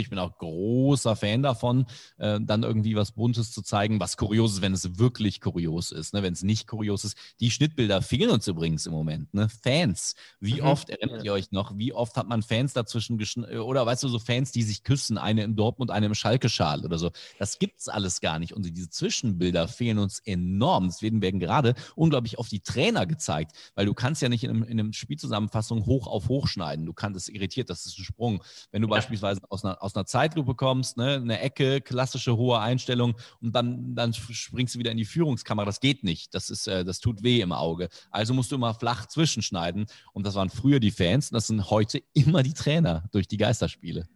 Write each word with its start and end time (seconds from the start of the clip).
Ich 0.00 0.10
bin 0.10 0.18
auch 0.18 0.38
großer 0.38 1.16
Fan 1.16 1.42
davon, 1.42 1.86
äh, 2.18 2.40
dann 2.40 2.62
irgendwie 2.62 2.96
was 2.96 3.12
Buntes 3.12 3.52
zu 3.52 3.62
zeigen, 3.62 4.00
was 4.00 4.16
kurios 4.16 4.54
ist, 4.54 4.62
wenn 4.62 4.72
es 4.72 4.98
wirklich 4.98 5.40
kurios 5.40 5.92
ist. 5.92 6.14
Ne? 6.14 6.22
Wenn 6.22 6.32
es 6.32 6.42
nicht 6.42 6.66
kurios 6.66 7.04
ist. 7.04 7.16
Die 7.40 7.50
Schnittbilder 7.50 8.02
fehlen 8.02 8.30
uns 8.30 8.46
übrigens 8.48 8.86
im 8.86 8.92
Moment. 8.92 9.32
Ne? 9.34 9.48
Fans. 9.48 10.14
Wie 10.40 10.60
mhm. 10.60 10.66
oft 10.66 10.90
erinnert 10.90 11.24
ihr 11.24 11.32
euch 11.32 11.52
noch, 11.52 11.76
wie 11.76 11.92
oft 11.92 12.16
hat 12.16 12.28
man 12.28 12.42
Fans 12.42 12.72
dazwischen 12.72 13.18
geschnitten? 13.18 13.58
Oder 13.58 13.86
weißt 13.86 14.02
du, 14.02 14.08
so 14.08 14.18
Fans, 14.18 14.52
die 14.52 14.62
sich 14.62 14.82
küssen, 14.82 15.18
eine 15.18 15.44
in 15.44 15.56
Dortmund, 15.56 15.90
eine 15.90 16.06
im 16.06 16.14
Schalke-Schal 16.14 16.84
oder 16.84 16.98
so. 16.98 17.10
Das 17.38 17.58
gibt 17.58 17.80
es 17.80 17.88
alles 17.88 18.20
gar 18.20 18.38
nicht. 18.38 18.54
Und 18.54 18.64
diese 18.64 18.90
Zwischenbilder 18.90 19.68
fehlen 19.68 19.98
uns 19.98 20.20
enorm. 20.20 20.88
Deswegen 20.88 21.22
werden 21.22 21.40
gerade 21.40 21.74
unglaublich 21.94 22.38
auf 22.38 22.48
die 22.48 22.60
Trainer 22.60 23.06
gezeigt, 23.06 23.52
weil 23.74 23.86
du 23.86 23.94
kannst 23.94 24.22
ja 24.22 24.28
nicht 24.28 24.44
in 24.44 24.50
einem, 24.50 24.62
in 24.62 24.80
einem 24.80 24.92
Spielzusammenfassung 24.92 25.86
hoch 25.86 26.06
auf 26.06 26.28
hoch 26.28 26.48
schneiden. 26.48 26.86
Du 26.86 26.92
kannst 26.92 27.16
es 27.16 27.28
irritiert, 27.28 27.70
das 27.70 27.86
ist 27.86 27.98
ein 27.98 28.04
Sprung. 28.04 28.42
Wenn 28.70 28.82
du 28.82 28.88
ja. 28.88 28.94
beispielsweise 28.94 29.40
aus 29.48 29.64
einer, 29.64 29.82
aus 29.82 29.89
aus 29.90 29.96
einer 29.96 30.06
Zeitlupe 30.06 30.54
kommst, 30.54 30.96
ne, 30.96 31.16
eine 31.16 31.40
Ecke, 31.40 31.80
klassische 31.80 32.36
hohe 32.36 32.60
Einstellung 32.60 33.16
und 33.40 33.54
dann, 33.54 33.96
dann 33.96 34.12
springst 34.14 34.76
du 34.76 34.78
wieder 34.78 34.92
in 34.92 34.96
die 34.96 35.04
Führungskamera. 35.04 35.64
Das 35.64 35.80
geht 35.80 36.04
nicht. 36.04 36.32
Das, 36.32 36.48
ist, 36.48 36.68
äh, 36.68 36.84
das 36.84 37.00
tut 37.00 37.24
weh 37.24 37.40
im 37.40 37.50
Auge. 37.50 37.88
Also 38.12 38.32
musst 38.32 38.52
du 38.52 38.56
immer 38.56 38.72
flach 38.74 39.06
zwischenschneiden. 39.06 39.86
Und 40.12 40.26
das 40.26 40.36
waren 40.36 40.48
früher 40.48 40.78
die 40.78 40.92
Fans 40.92 41.30
und 41.30 41.34
das 41.34 41.48
sind 41.48 41.70
heute 41.70 42.02
immer 42.12 42.44
die 42.44 42.54
Trainer 42.54 43.04
durch 43.10 43.26
die 43.26 43.36
Geisterspiele. 43.36 44.06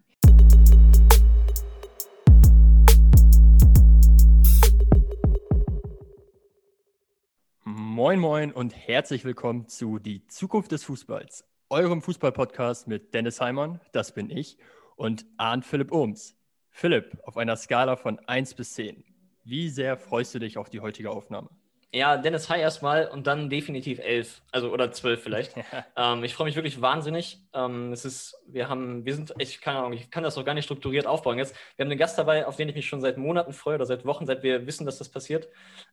Moin, 7.65 8.20
moin 8.20 8.52
und 8.52 8.77
herzlich 8.77 9.24
willkommen 9.24 9.66
zu 9.66 9.98
Die 9.98 10.27
Zukunft 10.27 10.70
des 10.70 10.84
Fußballs, 10.84 11.45
eurem 11.70 12.02
Fußballpodcast 12.02 12.87
mit 12.87 13.15
Dennis 13.15 13.41
Heimann, 13.41 13.80
das 13.93 14.15
bin 14.15 14.30
ich, 14.30 14.59
und 14.97 15.27
Arndt 15.37 15.65
Philipp 15.65 15.93
Ohms. 15.93 16.37
Philipp, 16.71 17.19
auf 17.23 17.37
einer 17.37 17.57
Skala 17.57 17.97
von 17.97 18.19
1 18.19 18.55
bis 18.55 18.75
10, 18.75 19.05
wie 19.45 19.69
sehr 19.69 19.96
freust 19.96 20.35
du 20.35 20.38
dich 20.38 20.59
auf 20.59 20.71
die 20.71 20.80
heutige 20.80 21.10
Aufnahme? 21.10 21.51
Ja, 21.95 22.16
Dennis, 22.16 22.51
hi 22.51 22.59
erstmal 22.59 23.07
und 23.07 23.29
dann 23.29 23.49
definitiv 23.49 24.01
11, 24.01 24.43
also 24.51 24.73
oder 24.73 24.91
12 24.91 25.23
vielleicht. 25.23 25.55
ähm, 25.96 26.24
ich 26.24 26.35
freue 26.35 26.46
mich 26.46 26.57
wirklich 26.57 26.80
wahnsinnig. 26.80 27.38
Ähm, 27.52 27.93
es 27.93 28.05
ist, 28.05 28.37
wir 28.49 28.68
haben, 28.68 29.05
wir 29.05 29.15
sind, 29.15 29.33
ich 29.38 29.60
keine 29.60 29.79
Ahnung, 29.79 29.93
ich 29.93 30.10
kann 30.10 30.24
das 30.24 30.35
noch 30.35 30.45
gar 30.45 30.55
nicht 30.55 30.65
strukturiert 30.65 31.07
aufbauen 31.07 31.38
jetzt. 31.38 31.55
Wir 31.77 31.85
haben 31.85 31.93
einen 31.93 31.99
Gast 32.01 32.18
dabei, 32.18 32.49
auf 32.49 32.57
den 32.57 32.68
ich 32.68 32.74
mich 32.74 32.88
schon 32.88 33.01
seit 33.01 33.16
Monaten 33.16 33.52
freue 33.52 33.77
oder 33.77 33.87
seit 33.87 34.05
Wochen, 34.05 34.27
seit 34.27 34.43
wir 34.43 34.66
wissen, 34.66 34.87
dass 34.87 34.99
das 34.99 35.09
passiert. 35.09 35.49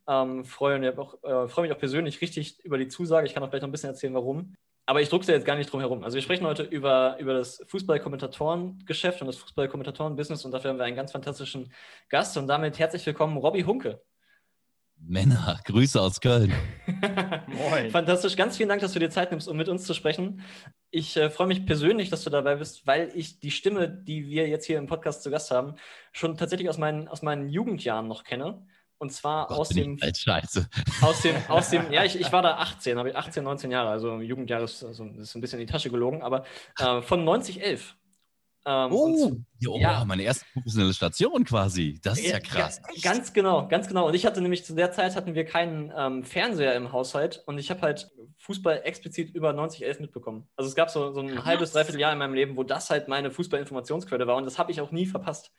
Ähm, 0.08 0.44
freue, 0.44 0.80
mich 0.80 0.98
auch, 0.98 1.24
äh, 1.24 1.48
freue 1.48 1.68
mich 1.68 1.72
auch 1.72 1.80
persönlich 1.80 2.20
richtig 2.22 2.60
über 2.66 2.80
die 2.80 2.88
Zusage. 2.88 3.28
Ich 3.28 3.36
kann 3.36 3.44
auch 3.44 3.52
gleich 3.52 3.62
noch 3.62 3.70
ein 3.70 3.72
bisschen 3.72 3.92
erzählen, 3.92 4.16
warum 4.16 4.56
aber 4.92 5.00
ich 5.00 5.08
druck's 5.08 5.28
ja 5.28 5.36
jetzt 5.36 5.46
gar 5.46 5.56
nicht 5.56 5.72
drum 5.72 5.80
herum. 5.80 6.04
Also 6.04 6.16
wir 6.16 6.22
sprechen 6.22 6.46
heute 6.46 6.64
über, 6.64 7.16
über 7.18 7.34
das 7.34 7.64
Fußballkommentatorengeschäft 7.68 9.22
und 9.22 9.28
das 9.28 9.38
Fußballkommentatorenbusiness 9.38 10.44
und 10.44 10.52
dafür 10.52 10.72
haben 10.72 10.80
wir 10.80 10.84
einen 10.84 10.98
ganz 10.98 11.14
fantastischen 11.14 11.72
Gast 12.10 12.36
und 12.36 12.48
damit 12.48 12.78
herzlich 12.78 13.06
willkommen, 13.06 13.38
Robby 13.38 13.62
Hunke. 13.62 14.02
Männer, 14.98 15.62
Grüße 15.64 16.00
aus 16.02 16.20
Köln. 16.20 16.52
Moin. 17.48 17.90
Fantastisch. 17.90 18.36
Ganz 18.36 18.58
vielen 18.58 18.68
Dank, 18.68 18.82
dass 18.82 18.92
du 18.92 19.00
dir 19.00 19.10
Zeit 19.10 19.32
nimmst, 19.32 19.48
um 19.48 19.56
mit 19.56 19.70
uns 19.70 19.86
zu 19.86 19.94
sprechen. 19.94 20.42
Ich 20.90 21.16
äh, 21.16 21.30
freue 21.30 21.48
mich 21.48 21.66
persönlich, 21.66 22.10
dass 22.10 22.26
du 22.26 22.30
dabei 22.30 22.58
bist, 22.58 22.86
weil 22.86 23.14
ich 23.16 23.40
die 23.40 23.52
Stimme, 23.52 23.88
die 23.88 24.28
wir 24.28 24.50
jetzt 24.50 24.66
hier 24.66 24.78
im 24.78 24.88
Podcast 24.88 25.24
zu 25.24 25.32
Gast 25.32 25.52
haben, 25.52 25.76
schon 26.12 26.36
tatsächlich 26.36 26.68
aus 26.68 26.78
meinen, 26.78 27.08
aus 27.08 27.22
meinen 27.22 27.48
Jugendjahren 27.48 28.10
noch 28.10 28.26
kenne. 28.26 28.68
Und 29.02 29.12
zwar 29.12 29.48
Gott, 29.48 29.58
aus 29.58 29.70
dem. 29.70 29.98
Scheiße. 29.98 30.70
Aus 31.02 31.24
dem, 31.24 31.36
aus 31.48 31.72
dem, 31.72 31.92
ja, 31.92 32.06
ich, 32.06 32.20
ich 32.20 32.32
war 32.32 32.44
da 32.44 32.58
18, 32.58 33.00
habe 33.00 33.10
ich 33.10 33.16
18, 33.16 33.44
19 33.44 33.72
Jahre, 33.72 33.90
also 33.90 34.22
Jugendjahr 34.22 34.62
ist, 34.62 34.84
also, 34.84 35.06
ist 35.06 35.34
ein 35.34 35.42
bisschen 35.42 35.60
in 35.60 35.66
die 35.66 35.74
Tasche 35.74 35.90
gelogen, 35.90 36.22
aber 36.22 36.46
äh, 36.78 37.02
von 37.02 37.24
9011. 37.24 37.96
Ähm, 38.64 38.92
oh, 38.94 39.32
jo, 39.58 39.76
ja, 39.80 40.06
meine 40.06 40.22
erste 40.22 40.46
professionelle 40.54 40.94
Station 40.94 41.44
quasi. 41.46 42.00
Das 42.04 42.20
ist 42.20 42.28
ja, 42.28 42.34
ja 42.34 42.40
krass. 42.42 42.80
Ja, 42.94 43.12
ganz 43.12 43.34
genau, 43.34 43.68
ganz 43.68 43.88
genau. 43.88 44.08
Und 44.08 44.14
ich 44.14 44.28
hatte 44.28 44.40
nämlich 44.40 44.66
zu 44.66 44.76
der 44.76 44.92
Zeit 44.92 45.16
hatten 45.16 45.34
wir 45.34 45.46
keinen 45.46 45.92
ähm, 45.98 46.24
Fernseher 46.24 46.76
im 46.76 46.92
Haushalt 46.92 47.42
und 47.48 47.58
ich 47.58 47.72
habe 47.72 47.82
halt 47.82 48.12
Fußball 48.38 48.82
explizit 48.84 49.34
über 49.34 49.52
9011 49.52 50.00
mitbekommen. 50.00 50.48
Also 50.56 50.70
es 50.70 50.76
gab 50.76 50.92
so, 50.92 51.12
so 51.12 51.22
ein 51.22 51.30
krass. 51.30 51.46
halbes, 51.46 51.72
dreiviertel 51.72 52.00
Jahr 52.00 52.14
in 52.14 52.20
meinem 52.20 52.36
Leben, 52.36 52.56
wo 52.56 52.62
das 52.62 52.92
halt 52.92 53.08
meine 53.08 53.32
Fußballinformationsquelle 53.32 54.28
war 54.28 54.36
und 54.36 54.46
das 54.46 54.60
habe 54.60 54.72
ich 54.72 54.80
auch 54.80 54.92
nie 54.92 55.08
verpasst. 55.08 55.52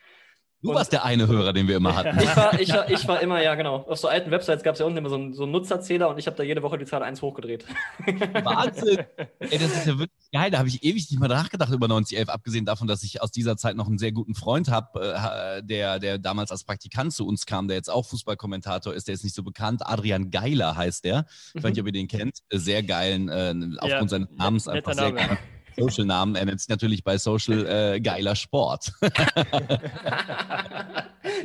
Du 0.62 0.68
und 0.68 0.76
warst 0.76 0.92
der 0.92 1.04
eine 1.04 1.26
Hörer, 1.26 1.52
den 1.52 1.66
wir 1.66 1.76
immer 1.76 1.96
hatten. 1.96 2.16
Ich 2.20 2.36
war, 2.36 2.60
ich, 2.60 2.72
ich 2.88 3.08
war 3.08 3.20
immer, 3.20 3.42
ja, 3.42 3.56
genau. 3.56 3.78
Auf 3.88 3.98
so 3.98 4.06
alten 4.06 4.30
Websites 4.30 4.62
gab 4.62 4.74
es 4.74 4.78
ja 4.78 4.86
unten 4.86 4.98
immer 4.98 5.08
so 5.08 5.16
einen, 5.16 5.34
so 5.34 5.42
einen 5.42 5.50
Nutzerzähler 5.50 6.08
und 6.08 6.18
ich 6.18 6.26
habe 6.28 6.36
da 6.36 6.44
jede 6.44 6.62
Woche 6.62 6.78
die 6.78 6.84
Zahl 6.84 7.02
1 7.02 7.20
hochgedreht. 7.20 7.64
Wahnsinn! 8.44 9.00
Ey, 9.40 9.58
das 9.58 9.76
ist 9.76 9.86
ja 9.86 9.98
wirklich 9.98 10.30
geil. 10.32 10.52
Da 10.52 10.58
habe 10.58 10.68
ich 10.68 10.84
ewig 10.84 11.10
nicht 11.10 11.18
mal 11.18 11.26
nachgedacht 11.26 11.72
über 11.72 11.88
9011, 11.88 12.28
abgesehen 12.28 12.64
davon, 12.64 12.86
dass 12.86 13.02
ich 13.02 13.20
aus 13.20 13.32
dieser 13.32 13.56
Zeit 13.56 13.74
noch 13.74 13.88
einen 13.88 13.98
sehr 13.98 14.12
guten 14.12 14.36
Freund 14.36 14.70
habe, 14.70 15.00
äh, 15.00 15.64
der, 15.64 15.98
der 15.98 16.18
damals 16.18 16.52
als 16.52 16.62
Praktikant 16.62 17.12
zu 17.12 17.26
uns 17.26 17.44
kam, 17.44 17.66
der 17.66 17.76
jetzt 17.76 17.90
auch 17.90 18.06
Fußballkommentator 18.06 18.94
ist. 18.94 19.08
Der 19.08 19.14
ist 19.14 19.24
nicht 19.24 19.34
so 19.34 19.42
bekannt. 19.42 19.84
Adrian 19.84 20.30
Geiler 20.30 20.76
heißt 20.76 21.04
der. 21.04 21.26
Ich 21.54 21.62
weiß 21.64 21.72
nicht, 21.72 21.80
ob 21.80 21.86
ihr 21.86 21.92
den 21.92 22.06
kennt. 22.06 22.38
Sehr 22.52 22.84
geilen, 22.84 23.28
äh, 23.28 23.52
aufgrund 23.78 23.90
ja, 23.90 24.08
seines 24.08 24.28
Namens 24.36 24.68
einfach 24.68 24.94
sehr 24.94 25.10
geil. 25.10 25.38
Social-Namen. 25.76 26.36
Er 26.36 26.44
nennt 26.44 26.60
sich 26.60 26.68
natürlich 26.68 27.04
bei 27.04 27.18
Social 27.18 27.66
äh, 27.66 28.00
geiler 28.00 28.36
Sport. 28.36 28.92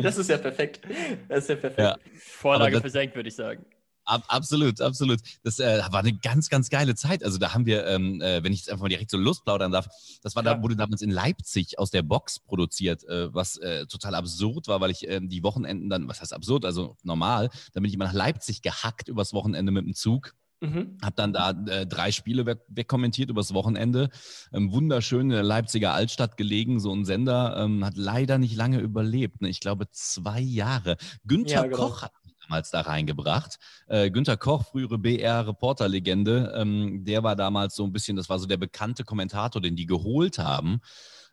das 0.01 0.17
ist 0.17 0.29
ja 0.29 0.37
perfekt. 0.37 0.81
Das 1.27 1.39
ist 1.43 1.49
ja 1.49 1.55
perfekt. 1.55 1.79
Ja. 1.79 1.97
Vorlage 2.19 2.79
versenkt, 2.79 3.15
würde 3.15 3.29
ich 3.29 3.35
sagen. 3.35 3.65
Ab, 4.07 4.23
absolut, 4.29 4.79
absolut. 4.79 5.19
Das 5.43 5.59
äh, 5.59 5.81
war 5.91 5.99
eine 5.99 6.13
ganz, 6.13 6.47
ganz 6.47 6.69
geile 6.69 6.95
Zeit. 6.95 7.25
Also 7.25 7.37
da 7.37 7.53
haben 7.53 7.65
wir, 7.65 7.85
ähm, 7.87 8.21
äh, 8.21 8.41
wenn 8.41 8.53
ich 8.53 8.59
jetzt 8.59 8.69
einfach 8.69 8.83
mal 8.83 8.89
direkt 8.89 9.11
so 9.11 9.17
losplaudern 9.17 9.73
darf, 9.73 9.89
das 10.23 10.33
war 10.33 10.45
ja. 10.45 10.55
da, 10.55 10.63
wurde 10.63 10.77
damals 10.77 11.01
in 11.01 11.09
Leipzig 11.09 11.77
aus 11.77 11.91
der 11.91 12.03
Box 12.03 12.39
produziert, 12.39 13.03
äh, 13.03 13.33
was 13.33 13.57
äh, 13.57 13.85
total 13.85 14.15
absurd 14.15 14.69
war, 14.69 14.79
weil 14.79 14.91
ich 14.91 15.09
ähm, 15.09 15.27
die 15.27 15.43
Wochenenden 15.43 15.89
dann, 15.89 16.07
was 16.07 16.21
heißt 16.21 16.33
absurd, 16.33 16.63
also 16.63 16.95
normal, 17.03 17.49
dann 17.73 17.83
bin 17.83 17.89
ich 17.89 17.95
immer 17.95 18.05
nach 18.05 18.13
Leipzig 18.13 18.61
gehackt 18.61 19.09
übers 19.09 19.33
Wochenende 19.33 19.73
mit 19.73 19.85
dem 19.85 19.93
Zug 19.93 20.33
Mhm. 20.59 20.97
Hab 21.03 21.15
dann 21.15 21.33
da 21.33 21.51
äh, 21.51 21.85
drei 21.85 22.11
Spiele 22.11 22.45
weg, 22.45 22.59
wegkommentiert 22.67 23.29
übers 23.29 23.53
Wochenende. 23.53 24.09
Ähm, 24.51 24.71
wunderschön 24.71 25.21
in 25.21 25.29
der 25.29 25.43
Leipziger 25.43 25.93
Altstadt 25.93 26.35
gelegen, 26.35 26.79
so 26.79 26.91
ein 26.93 27.05
Sender. 27.05 27.57
Ähm, 27.57 27.85
hat 27.85 27.95
leider 27.95 28.37
nicht 28.37 28.55
lange 28.55 28.79
überlebt. 28.79 29.41
Ne? 29.41 29.49
Ich 29.49 29.59
glaube 29.59 29.89
zwei 29.91 30.39
Jahre. 30.39 30.97
Günther 31.25 31.55
ja, 31.55 31.63
genau. 31.63 31.77
Koch 31.77 32.01
hat 32.01 32.11
mich 32.23 32.33
damals 32.41 32.71
da 32.71 32.81
reingebracht. 32.81 33.59
Äh, 33.87 34.09
Günther 34.09 34.37
Koch, 34.37 34.65
frühere 34.65 34.97
BR-Reporterlegende, 34.97 36.53
ähm, 36.55 37.03
der 37.03 37.23
war 37.23 37.35
damals 37.35 37.75
so 37.75 37.83
ein 37.83 37.93
bisschen, 37.93 38.17
das 38.17 38.29
war 38.29 38.39
so 38.39 38.47
der 38.47 38.57
bekannte 38.57 39.03
Kommentator, 39.03 39.61
den 39.61 39.75
die 39.75 39.85
geholt 39.85 40.39
haben 40.39 40.81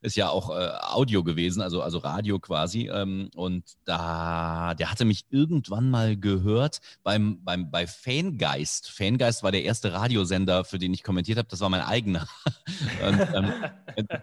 ist 0.05 0.17
ja 0.17 0.29
auch 0.29 0.51
äh, 0.51 0.71
Audio 0.83 1.25
gewesen, 1.25 1.63
also, 1.63 1.81
also 1.81 1.99
Radio 1.99 2.39
quasi. 2.39 2.91
Ähm, 2.93 3.31
und 3.35 3.65
da, 3.87 4.75
der 4.75 4.91
hatte 4.91 5.07
mich 5.07 5.25
irgendwann 5.31 5.89
mal 5.89 6.17
gehört 6.17 6.81
beim, 7.03 7.43
beim, 7.43 7.71
bei 7.71 7.87
Fangeist. 7.87 8.91
Fangeist 8.91 9.43
war 9.43 9.51
der 9.51 9.65
erste 9.65 9.95
Radiosender, 9.95 10.65
für 10.65 10.79
den 10.79 10.93
ich 10.93 11.03
kommentiert 11.03 11.39
habe. 11.39 11.49
Das 11.49 11.61
war 11.61 11.71
mein 11.71 11.81
eigener. 11.81 12.29
und, 13.09 13.21
ähm, 13.35 13.53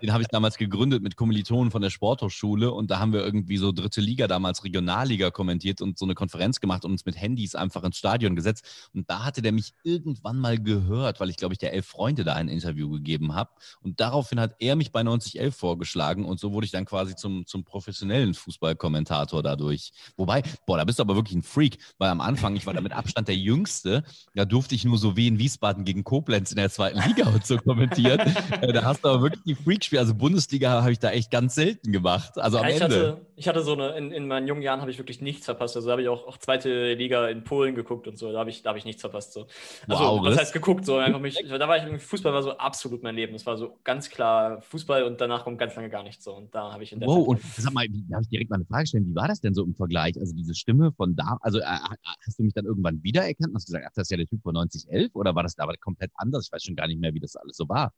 den 0.02 0.14
habe 0.14 0.22
ich 0.22 0.28
damals 0.30 0.58
gegründet 0.58 1.02
mit 1.02 1.16
Kommilitonen 1.16 1.72
von 1.72 1.82
der 1.82 1.90
Sporthochschule. 1.90 2.72
Und 2.72 2.92
da 2.92 3.00
haben 3.00 3.12
wir 3.12 3.24
irgendwie 3.24 3.58
so 3.58 3.72
dritte 3.72 4.02
Liga, 4.02 4.28
damals 4.28 4.64
Regionalliga 4.64 5.32
kommentiert 5.32 5.82
und 5.82 5.98
so 5.98 6.06
eine 6.06 6.14
Konferenz 6.14 6.60
gemacht 6.60 6.86
und 6.86 6.92
uns 6.92 7.06
mit 7.06 7.20
Handys 7.20 7.56
einfach 7.56 7.84
ins 7.84 7.98
Stadion 7.98 8.36
gesetzt. 8.36 8.90
Und 8.94 9.10
da 9.10 9.24
hatte 9.26 9.42
der 9.42 9.52
mich 9.52 9.74
irgendwann 9.84 10.38
mal 10.38 10.60
gehört, 10.60 11.20
weil 11.20 11.32
ich, 11.32 11.38
glaube 11.38 11.56
ich, 11.56 11.58
der 11.58 11.74
Elf 11.74 11.88
Freunde 11.88 12.24
da 12.24 12.34
ein 12.34 12.50
Interview 12.50 12.92
gegeben 12.92 13.34
habe. 13.34 13.50
Und 13.82 14.00
daraufhin 14.00 14.40
hat 14.40 14.56
er 14.60 14.76
mich 14.76 14.92
bei 14.92 15.02
9011 15.02 15.56
vor 15.56 15.71
vorgeschlagen 15.72 16.26
und 16.26 16.38
so 16.38 16.52
wurde 16.52 16.66
ich 16.66 16.72
dann 16.72 16.84
quasi 16.84 17.16
zum, 17.16 17.46
zum 17.46 17.64
professionellen 17.64 18.34
Fußballkommentator 18.34 19.42
dadurch. 19.42 19.94
Wobei, 20.18 20.44
boah, 20.66 20.78
da 20.78 20.84
bist 20.84 21.00
du 21.00 21.04
aber 21.04 21.16
wirklich 21.16 21.38
ein 21.38 21.44
Freak, 21.44 21.78
weil 21.98 22.10
am 22.10 22.20
Anfang, 22.20 22.58
ich 22.58 22.66
war 22.66 22.74
da 22.74 22.82
mit 22.82 22.92
Abstand 22.92 23.30
der 23.30 23.38
Jüngste, 23.38 24.04
da 24.36 24.44
durfte 24.44 24.76
ich 24.76 24.84
nur 24.84 24.98
so 24.98 25.16
wie 25.16 25.28
in 25.28 25.40
Wiesbaden 25.40 25.86
gegen 25.86 26.04
Koblenz 26.04 26.52
in 26.52 26.58
der 26.58 26.70
zweiten 26.70 27.00
Liga 27.08 27.30
und 27.30 27.46
so 27.46 27.58
kommentieren. 27.58 28.20
Äh, 28.62 28.74
da 28.74 28.84
hast 28.84 29.04
du 29.04 29.10
aber 29.10 29.22
wirklich 29.22 29.44
die 29.44 29.56
Freakspiele, 29.56 30.02
also 30.02 30.14
Bundesliga 30.14 30.82
habe 30.82 30.92
ich 30.92 31.00
da 31.00 31.12
echt 31.12 31.32
ganz 31.32 31.56
selten 31.56 31.92
gemacht, 31.92 32.38
also 32.38 32.58
am 32.58 32.68
ich 32.68 32.82
Ende. 32.82 32.84
Hatte, 32.84 33.26
ich 33.42 33.48
hatte 33.48 33.64
so 33.64 33.74
eine, 33.74 33.98
in, 33.98 34.12
in 34.12 34.28
meinen 34.28 34.48
jungen 34.48 34.62
Jahren 34.62 34.82
habe 34.82 34.92
ich 34.92 35.00
wirklich 35.00 35.20
nichts 35.20 35.46
verpasst, 35.46 35.76
also 35.76 35.90
habe 35.90 36.04
ich 36.04 36.10
auch, 36.10 36.28
auch 36.28 36.38
zweite 36.38 36.94
Liga 36.94 37.28
in 37.28 37.44
Polen 37.44 37.74
geguckt 37.74 38.08
und 38.08 38.16
so, 38.16 38.32
da 38.32 38.38
habe 38.38 38.52
ich, 38.52 38.64
hab 38.64 38.78
ich 38.78 38.86
nichts 38.86 39.02
verpasst. 39.02 39.34
So. 39.34 39.48
Also, 39.88 40.04
wow, 40.04 40.24
was 40.24 40.38
heißt 40.38 40.54
geguckt, 40.54 40.86
so 40.86 40.98
einfach 40.98 41.20
mich, 41.20 41.44
da 41.50 41.68
war 41.68 41.76
ich, 41.76 42.02
Fußball 42.04 42.34
war 42.34 42.44
so 42.44 42.52
absolut 42.52 43.02
mein 43.02 43.16
Leben, 43.16 43.34
es 43.34 43.44
war 43.48 43.58
so 43.58 43.80
ganz 43.84 44.12
klar 44.12 44.62
Fußball 44.62 45.06
und 45.06 45.20
danach 45.20 45.44
kommt 45.44 45.58
ganz 45.58 45.76
lange 45.76 45.90
gar 45.90 46.04
nichts 46.04 46.24
so. 46.24 46.36
Und 46.36 46.54
da 46.54 46.72
habe 46.72 46.84
ich 46.84 46.94
in 46.94 47.00
der 47.00 47.10
Wow, 47.10 47.18
Zeit 47.18 47.28
und 47.30 47.42
sag 47.56 47.74
mal, 47.74 47.88
da 47.90 48.18
habe 48.18 48.24
ich 48.24 48.30
direkt 48.30 48.52
mal 48.52 48.58
eine 48.58 48.66
Frage 48.66 48.86
stellen. 48.86 49.08
Wie 49.08 49.16
war 49.16 49.28
das 49.28 49.42
denn 49.42 49.56
so 49.56 49.64
im 49.64 49.74
Vergleich? 49.74 50.20
Also 50.20 50.36
diese 50.36 50.54
Stimme 50.54 50.92
von 50.92 51.16
da, 51.16 51.40
also 51.42 51.58
äh 51.58 51.64
hast 51.64 52.38
du 52.38 52.44
mich 52.44 52.54
dann 52.54 52.66
irgendwann 52.66 53.02
wiedererkannt 53.02 53.50
und 53.50 53.56
hast 53.56 53.66
gesagt, 53.66 53.86
ach, 53.88 53.94
das 53.96 54.04
ist 54.04 54.12
ja 54.12 54.18
der 54.18 54.28
Typ 54.28 54.44
von 54.44 54.54
9011 54.54 55.16
oder 55.16 55.34
war 55.34 55.42
das 55.42 55.56
da 55.56 55.68
komplett 55.80 56.12
anders? 56.14 56.46
Ich 56.46 56.52
weiß 56.52 56.64
schon 56.64 56.76
gar 56.76 56.86
nicht 56.86 57.00
mehr, 57.00 57.16
wie 57.16 57.20
das 57.20 57.36
alles 57.36 57.58
so 57.58 57.68
war. 57.68 57.92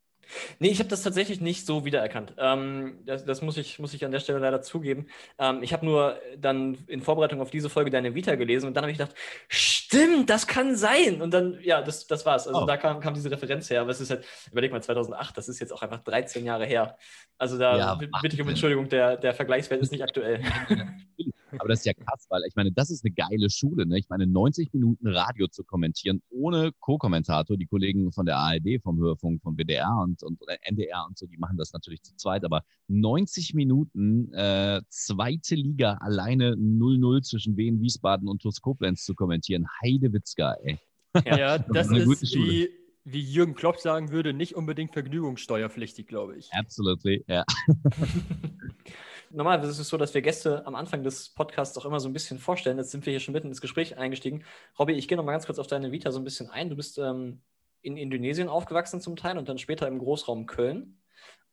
Nee, 0.59 0.69
ich 0.69 0.79
habe 0.79 0.89
das 0.89 1.03
tatsächlich 1.03 1.41
nicht 1.41 1.65
so 1.65 1.85
wiedererkannt. 1.85 2.33
Ähm, 2.37 2.99
das, 3.05 3.25
das 3.25 3.41
muss, 3.41 3.57
ich, 3.57 3.79
muss 3.79 3.93
ich 3.93 4.05
an 4.05 4.11
der 4.11 4.19
Stelle 4.19 4.39
leider 4.39 4.61
zugeben. 4.61 5.07
Ähm, 5.37 5.61
ich 5.61 5.73
habe 5.73 5.85
nur 5.85 6.19
dann 6.37 6.77
in 6.87 7.01
Vorbereitung 7.01 7.41
auf 7.41 7.51
diese 7.51 7.69
Folge 7.69 7.91
deine 7.91 8.15
Vita 8.15 8.35
gelesen 8.35 8.67
und 8.67 8.73
dann 8.75 8.83
habe 8.83 8.91
ich 8.91 8.97
gedacht, 8.97 9.15
stimmt, 9.47 10.29
das 10.29 10.47
kann 10.47 10.75
sein. 10.75 11.21
Und 11.21 11.33
dann, 11.33 11.59
ja, 11.61 11.81
das, 11.81 12.07
das 12.07 12.25
war's. 12.25 12.47
Also 12.47 12.63
oh. 12.63 12.65
da 12.65 12.77
kam, 12.77 12.99
kam 12.99 13.13
diese 13.13 13.31
Referenz 13.31 13.69
her. 13.69 13.81
Aber 13.81 13.91
es 13.91 14.01
ist 14.01 14.09
halt, 14.09 14.25
überleg 14.51 14.71
mal, 14.71 14.81
2008, 14.81 15.37
das 15.37 15.49
ist 15.49 15.59
jetzt 15.59 15.71
auch 15.71 15.81
einfach 15.81 15.99
13 15.99 16.45
Jahre 16.45 16.65
her. 16.65 16.97
Also 17.37 17.57
da 17.57 17.77
ja, 17.77 17.95
bitte 18.21 18.35
ich 18.35 18.41
um 18.41 18.49
Entschuldigung, 18.49 18.89
der, 18.89 19.17
der 19.17 19.33
Vergleichswert 19.33 19.81
ist 19.81 19.91
nicht 19.91 20.03
aktuell. 20.03 20.41
Aber 21.59 21.69
das 21.69 21.79
ist 21.79 21.85
ja 21.85 21.93
krass, 21.93 22.25
weil 22.29 22.43
ich 22.47 22.55
meine, 22.55 22.71
das 22.71 22.89
ist 22.89 23.03
eine 23.05 23.13
geile 23.13 23.49
Schule. 23.49 23.85
Ne? 23.85 23.99
Ich 23.99 24.09
meine, 24.09 24.27
90 24.27 24.73
Minuten 24.73 25.07
Radio 25.07 25.47
zu 25.47 25.63
kommentieren 25.63 26.21
ohne 26.29 26.71
Co-Kommentator. 26.79 27.57
Die 27.57 27.65
Kollegen 27.65 28.11
von 28.11 28.25
der 28.25 28.37
ARD, 28.37 28.81
vom 28.81 28.99
Hörfunk, 28.99 29.41
von 29.41 29.57
WDR 29.57 29.97
und, 30.01 30.23
und 30.23 30.39
NDR 30.61 31.05
und 31.07 31.17
so, 31.17 31.25
die 31.25 31.37
machen 31.37 31.57
das 31.57 31.73
natürlich 31.73 32.01
zu 32.03 32.15
zweit. 32.15 32.45
Aber 32.45 32.63
90 32.87 33.53
Minuten 33.53 34.33
äh, 34.33 34.81
zweite 34.89 35.55
Liga 35.55 35.97
alleine 36.01 36.53
0-0 36.53 37.21
zwischen 37.21 37.57
Wien, 37.57 37.81
Wiesbaden 37.81 38.27
und 38.27 38.41
TuS 38.41 38.61
Koblenz 38.61 39.03
zu 39.03 39.15
kommentieren. 39.15 39.67
Heidewitzka, 39.83 40.53
ey. 40.63 40.79
Ja, 41.25 41.57
das, 41.57 41.87
das 41.87 41.91
ist, 41.91 42.23
ist 42.23 42.35
wie, 42.35 42.69
wie 43.05 43.21
Jürgen 43.21 43.53
Klopp 43.53 43.79
sagen 43.79 44.11
würde, 44.11 44.33
nicht 44.33 44.55
unbedingt 44.55 44.93
vergnügungssteuerpflichtig, 44.93 46.07
glaube 46.07 46.37
ich. 46.37 46.51
Absolutely, 46.53 47.23
ja. 47.27 47.43
Normalerweise 49.35 49.71
ist 49.71 49.79
es 49.79 49.89
so, 49.89 49.97
dass 49.97 50.13
wir 50.13 50.21
Gäste 50.21 50.65
am 50.67 50.75
Anfang 50.75 51.01
des 51.01 51.29
Podcasts 51.29 51.75
auch 51.79 51.85
immer 51.85 51.99
so 51.99 52.07
ein 52.07 52.13
bisschen 52.13 52.37
vorstellen. 52.37 52.77
Jetzt 52.77 52.91
sind 52.91 53.03
wir 53.07 53.11
hier 53.11 53.19
schon 53.19 53.33
mitten 53.33 53.47
ins 53.47 53.61
Gespräch 53.61 53.97
eingestiegen. 53.97 54.45
Robby, 54.77 54.93
ich 54.93 55.07
gehe 55.07 55.17
noch 55.17 55.25
mal 55.25 55.31
ganz 55.31 55.47
kurz 55.47 55.57
auf 55.57 55.65
deine 55.65 55.91
Vita 55.91 56.11
so 56.11 56.19
ein 56.19 56.23
bisschen 56.23 56.51
ein. 56.51 56.69
Du 56.69 56.75
bist 56.75 56.99
ähm, 56.99 57.41
in 57.81 57.97
Indonesien 57.97 58.47
aufgewachsen 58.47 59.01
zum 59.01 59.15
Teil 59.15 59.39
und 59.39 59.49
dann 59.49 59.57
später 59.57 59.87
im 59.87 59.97
Großraum 59.97 60.45
Köln 60.45 61.01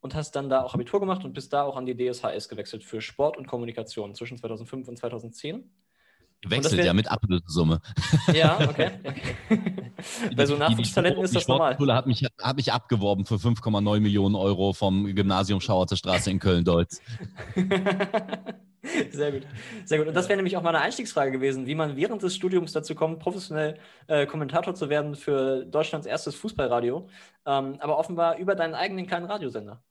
und 0.00 0.15
hast 0.15 0.37
dann 0.37 0.50
da 0.50 0.62
auch 0.62 0.75
Abitur 0.75 1.00
gemacht 1.00 1.25
und 1.25 1.32
bist 1.32 1.55
da 1.55 1.62
auch 1.62 1.77
an 1.77 1.87
die 1.87 1.97
DSHS 1.97 2.50
gewechselt 2.50 2.85
für 2.85 3.00
Sport 3.00 3.38
und 3.38 3.47
Kommunikation 3.47 4.15
zwischen 4.15 4.37
2005 4.37 4.87
und 4.87 4.99
2010. 4.99 5.71
Wechselt 6.47 6.85
ja 6.85 6.95
mit 6.95 7.11
Ablösesumme. 7.11 7.81
Ja, 8.33 8.59
okay. 8.61 8.91
Bei 10.37 10.47
so 10.47 10.57
Nachwuchstalenten 10.57 11.23
ist 11.23 11.37
das 11.37 11.49
normal. 11.49 11.77
Die 11.77 11.93
hat 11.93 12.07
mich, 12.07 12.27
hat 12.41 12.57
mich 12.57 12.73
abgeworben 12.73 13.27
für 13.27 13.35
5,9 13.37 14.01
Millionen 14.01 14.35
Euro 14.35 14.73
vom 14.73 15.07
Gymnasium 15.15 15.61
Schauerte 15.61 15.97
Straße 15.97 16.31
in 16.31 16.39
Köln-Deutz. 16.39 17.03
Sehr 19.11 19.33
gut. 19.33 19.47
Sehr 19.85 19.99
gut. 19.99 20.09
Und 20.09 20.15
das 20.15 20.29
wäre 20.29 20.37
nämlich 20.37 20.57
auch 20.57 20.63
meine 20.63 20.81
Einstiegsfrage 20.81 21.31
gewesen, 21.31 21.67
wie 21.67 21.75
man 21.75 21.97
während 21.97 22.23
des 22.23 22.35
Studiums 22.35 22.73
dazu 22.73 22.95
kommt, 22.95 23.19
professionell 23.19 23.79
äh, 24.07 24.27
Kommentator 24.27 24.75
zu 24.75 24.89
werden 24.89 25.17
für 25.17 25.67
Deutschlands 25.67 26.07
erstes 26.07 26.35
Fußballradio. 26.37 27.07
Ähm, 27.45 27.77
aber 27.81 27.99
offenbar 27.99 28.39
über 28.39 28.55
deinen 28.55 28.75
eigenen 28.75 29.07
kleinen 29.07 29.27
Radiosender. 29.27 29.83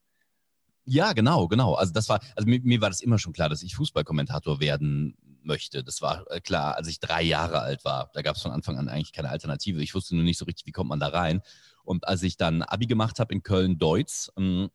Ja, 0.84 1.12
genau, 1.12 1.46
genau. 1.46 1.74
Also 1.74 1.92
das 1.92 2.08
war, 2.08 2.20
also 2.34 2.48
mir, 2.48 2.60
mir 2.62 2.80
war 2.80 2.88
das 2.88 3.00
immer 3.00 3.18
schon 3.18 3.32
klar, 3.32 3.48
dass 3.48 3.62
ich 3.62 3.76
Fußballkommentator 3.76 4.58
werden 4.58 5.16
möchte. 5.44 5.84
Das 5.84 6.02
war 6.02 6.30
äh, 6.30 6.40
klar, 6.40 6.76
als 6.76 6.88
ich 6.88 7.00
drei 7.00 7.22
Jahre 7.22 7.60
alt 7.60 7.84
war. 7.84 8.10
Da 8.14 8.22
gab 8.22 8.36
es 8.36 8.42
von 8.42 8.52
Anfang 8.52 8.78
an 8.78 8.88
eigentlich 8.88 9.12
keine 9.12 9.30
Alternative. 9.30 9.82
Ich 9.82 9.94
wusste 9.94 10.14
nur 10.14 10.24
nicht 10.24 10.38
so 10.38 10.44
richtig, 10.44 10.66
wie 10.66 10.72
kommt 10.72 10.90
man 10.90 11.00
da 11.00 11.08
rein. 11.08 11.42
Und 11.84 12.06
als 12.06 12.22
ich 12.22 12.36
dann 12.36 12.62
Abi 12.62 12.86
gemacht 12.86 13.18
habe 13.18 13.34
in 13.34 13.42
Köln-Deutz, 13.42 14.32
ähm, 14.36 14.70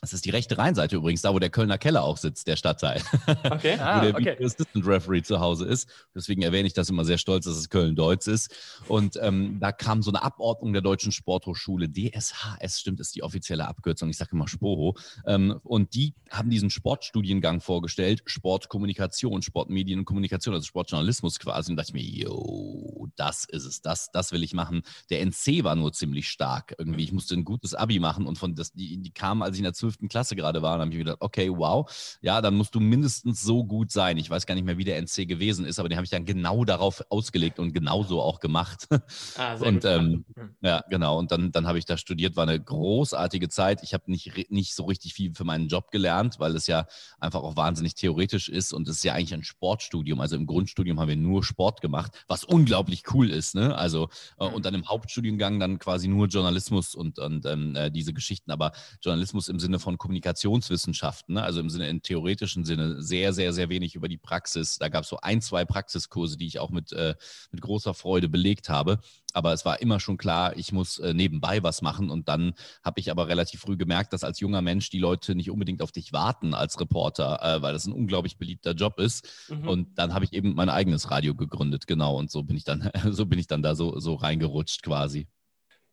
das 0.00 0.12
ist 0.12 0.24
die 0.24 0.30
rechte 0.30 0.56
Rheinseite 0.56 0.96
übrigens, 0.96 1.22
da 1.22 1.34
wo 1.34 1.40
der 1.40 1.50
Kölner 1.50 1.76
Keller 1.76 2.04
auch 2.04 2.18
sitzt, 2.18 2.46
der 2.46 2.56
Stadtteil. 2.56 3.02
Okay. 3.50 3.78
ah, 3.80 3.98
wo 3.98 4.04
der 4.04 4.14
okay. 4.14 4.44
Assistant 4.44 4.86
Referee 4.86 5.22
zu 5.22 5.40
Hause 5.40 5.64
ist. 5.66 5.88
Deswegen 6.14 6.42
erwähne 6.42 6.66
ich 6.66 6.74
das 6.74 6.88
immer 6.90 7.04
sehr 7.04 7.18
stolz, 7.18 7.46
dass 7.46 7.56
es 7.56 7.68
Köln-Deutz 7.68 8.26
ist. 8.26 8.54
Und 8.86 9.18
ähm, 9.20 9.58
da 9.60 9.72
kam 9.72 10.02
so 10.02 10.10
eine 10.10 10.22
Abordnung 10.22 10.72
der 10.72 10.82
Deutschen 10.82 11.12
Sporthochschule, 11.12 11.88
DSHS, 11.88 12.80
stimmt, 12.80 13.00
ist 13.00 13.14
die 13.14 13.22
offizielle 13.22 13.66
Abkürzung, 13.66 14.08
ich 14.10 14.16
sage 14.16 14.32
immer 14.32 14.48
Sporo. 14.48 14.96
Ähm, 15.26 15.58
und 15.62 15.94
die 15.94 16.14
haben 16.30 16.50
diesen 16.50 16.70
Sportstudiengang 16.70 17.60
vorgestellt, 17.60 18.22
Sportkommunikation, 18.26 19.42
Sportmedien 19.42 20.00
und 20.00 20.04
Kommunikation, 20.04 20.54
also 20.54 20.66
Sportjournalismus 20.66 21.38
quasi. 21.38 21.72
Und 21.72 21.76
dachte 21.76 21.90
ich 21.90 21.94
mir, 21.94 22.24
yo, 22.24 23.08
das 23.16 23.44
ist 23.44 23.64
es, 23.64 23.82
das, 23.82 24.10
das 24.12 24.32
will 24.32 24.42
ich 24.42 24.52
machen. 24.52 24.82
Der 25.10 25.24
NC 25.24 25.64
war 25.64 25.74
nur 25.74 25.92
ziemlich 25.92 26.28
stark 26.28 26.74
irgendwie. 26.78 27.04
Ich 27.04 27.12
musste 27.12 27.34
ein 27.34 27.44
gutes 27.44 27.74
Abi 27.74 27.98
machen 27.98 28.26
und 28.26 28.38
von 28.38 28.54
das, 28.54 28.72
die, 28.72 28.98
die 28.98 29.10
kamen, 29.10 29.42
als 29.42 29.56
ich 29.56 29.60
in 29.60 29.64
der 29.64 29.74
12. 29.74 29.87
Klasse 30.08 30.36
gerade 30.36 30.62
war. 30.62 30.74
Und 30.74 30.80
habe 30.80 30.90
ich 30.90 30.98
mir 30.98 31.04
gedacht, 31.04 31.18
okay, 31.20 31.50
wow, 31.50 31.90
ja, 32.20 32.40
dann 32.40 32.54
musst 32.54 32.74
du 32.74 32.80
mindestens 32.80 33.42
so 33.42 33.64
gut 33.64 33.90
sein. 33.90 34.18
Ich 34.18 34.30
weiß 34.30 34.46
gar 34.46 34.54
nicht 34.54 34.64
mehr, 34.64 34.78
wie 34.78 34.84
der 34.84 34.98
NC 34.98 35.26
gewesen 35.26 35.64
ist, 35.64 35.78
aber 35.78 35.88
den 35.88 35.96
habe 35.96 36.04
ich 36.04 36.10
dann 36.10 36.24
genau 36.24 36.64
darauf 36.64 37.04
ausgelegt 37.10 37.58
und 37.58 37.72
genauso 37.72 38.20
auch 38.20 38.40
gemacht. 38.40 38.88
Ah, 39.36 39.56
sehr 39.56 39.68
und 39.68 39.84
ähm, 39.84 40.24
hm. 40.34 40.50
ja, 40.62 40.82
genau. 40.90 41.18
Und 41.18 41.30
dann, 41.30 41.52
dann 41.52 41.66
habe 41.66 41.78
ich 41.78 41.84
da 41.84 41.96
studiert, 41.96 42.36
war 42.36 42.42
eine 42.44 42.58
großartige 42.60 43.48
Zeit. 43.48 43.82
Ich 43.82 43.94
habe 43.94 44.10
nicht, 44.10 44.50
nicht 44.50 44.74
so 44.74 44.84
richtig 44.84 45.14
viel 45.14 45.34
für 45.34 45.44
meinen 45.44 45.68
Job 45.68 45.90
gelernt, 45.90 46.38
weil 46.38 46.54
es 46.56 46.66
ja 46.66 46.86
einfach 47.20 47.42
auch 47.42 47.56
wahnsinnig 47.56 47.94
theoretisch 47.94 48.48
ist 48.48 48.72
und 48.72 48.88
es 48.88 48.96
ist 48.96 49.04
ja 49.04 49.14
eigentlich 49.14 49.34
ein 49.34 49.44
Sportstudium. 49.44 50.20
Also 50.20 50.36
im 50.36 50.46
Grundstudium 50.46 51.00
haben 51.00 51.08
wir 51.08 51.16
nur 51.16 51.44
Sport 51.44 51.80
gemacht, 51.80 52.24
was 52.26 52.44
unglaublich 52.44 53.02
cool 53.12 53.30
ist. 53.30 53.54
Ne? 53.54 53.76
Also, 53.76 54.08
äh, 54.38 54.44
und 54.44 54.64
dann 54.64 54.74
im 54.74 54.88
Hauptstudiengang 54.88 55.60
dann 55.60 55.78
quasi 55.78 56.08
nur 56.08 56.26
Journalismus 56.26 56.94
und, 56.94 57.18
und 57.18 57.46
ähm, 57.46 57.76
äh, 57.76 57.90
diese 57.90 58.12
Geschichten. 58.12 58.50
Aber 58.50 58.72
Journalismus 59.02 59.48
im 59.48 59.58
Sinne 59.58 59.77
Sinne 59.78 59.84
von 59.84 59.98
Kommunikationswissenschaften, 59.98 61.34
ne? 61.34 61.42
also 61.42 61.60
im 61.60 61.70
Sinne, 61.70 61.88
im 61.88 62.02
theoretischen 62.02 62.64
Sinne, 62.64 63.00
sehr, 63.02 63.32
sehr, 63.32 63.52
sehr 63.52 63.68
wenig 63.68 63.94
über 63.94 64.08
die 64.08 64.18
Praxis. 64.18 64.78
Da 64.78 64.88
gab 64.88 65.04
es 65.04 65.08
so 65.08 65.18
ein, 65.22 65.40
zwei 65.40 65.64
Praxiskurse, 65.64 66.36
die 66.36 66.46
ich 66.46 66.58
auch 66.58 66.70
mit, 66.70 66.92
äh, 66.92 67.14
mit 67.50 67.60
großer 67.60 67.94
Freude 67.94 68.28
belegt 68.28 68.68
habe. 68.68 68.98
Aber 69.32 69.52
es 69.52 69.64
war 69.64 69.80
immer 69.80 70.00
schon 70.00 70.16
klar, 70.16 70.56
ich 70.56 70.72
muss 70.72 70.98
äh, 70.98 71.14
nebenbei 71.14 71.62
was 71.62 71.82
machen. 71.82 72.10
Und 72.10 72.28
dann 72.28 72.54
habe 72.82 73.00
ich 73.00 73.10
aber 73.10 73.28
relativ 73.28 73.60
früh 73.60 73.76
gemerkt, 73.76 74.12
dass 74.12 74.24
als 74.24 74.40
junger 74.40 74.62
Mensch 74.62 74.90
die 74.90 74.98
Leute 74.98 75.34
nicht 75.34 75.50
unbedingt 75.50 75.82
auf 75.82 75.92
dich 75.92 76.12
warten 76.12 76.54
als 76.54 76.80
Reporter, 76.80 77.40
äh, 77.42 77.62
weil 77.62 77.72
das 77.72 77.86
ein 77.86 77.92
unglaublich 77.92 78.38
beliebter 78.38 78.72
Job 78.72 78.98
ist. 78.98 79.28
Mhm. 79.48 79.68
Und 79.68 79.98
dann 79.98 80.14
habe 80.14 80.24
ich 80.24 80.32
eben 80.32 80.54
mein 80.54 80.70
eigenes 80.70 81.10
Radio 81.10 81.34
gegründet, 81.34 81.86
genau. 81.86 82.16
Und 82.18 82.30
so 82.30 82.42
bin 82.42 82.56
ich 82.56 82.64
dann, 82.64 82.90
so 83.10 83.26
bin 83.26 83.38
ich 83.38 83.46
dann 83.46 83.62
da 83.62 83.74
so, 83.74 83.98
so 84.00 84.14
reingerutscht 84.14 84.82
quasi. 84.82 85.28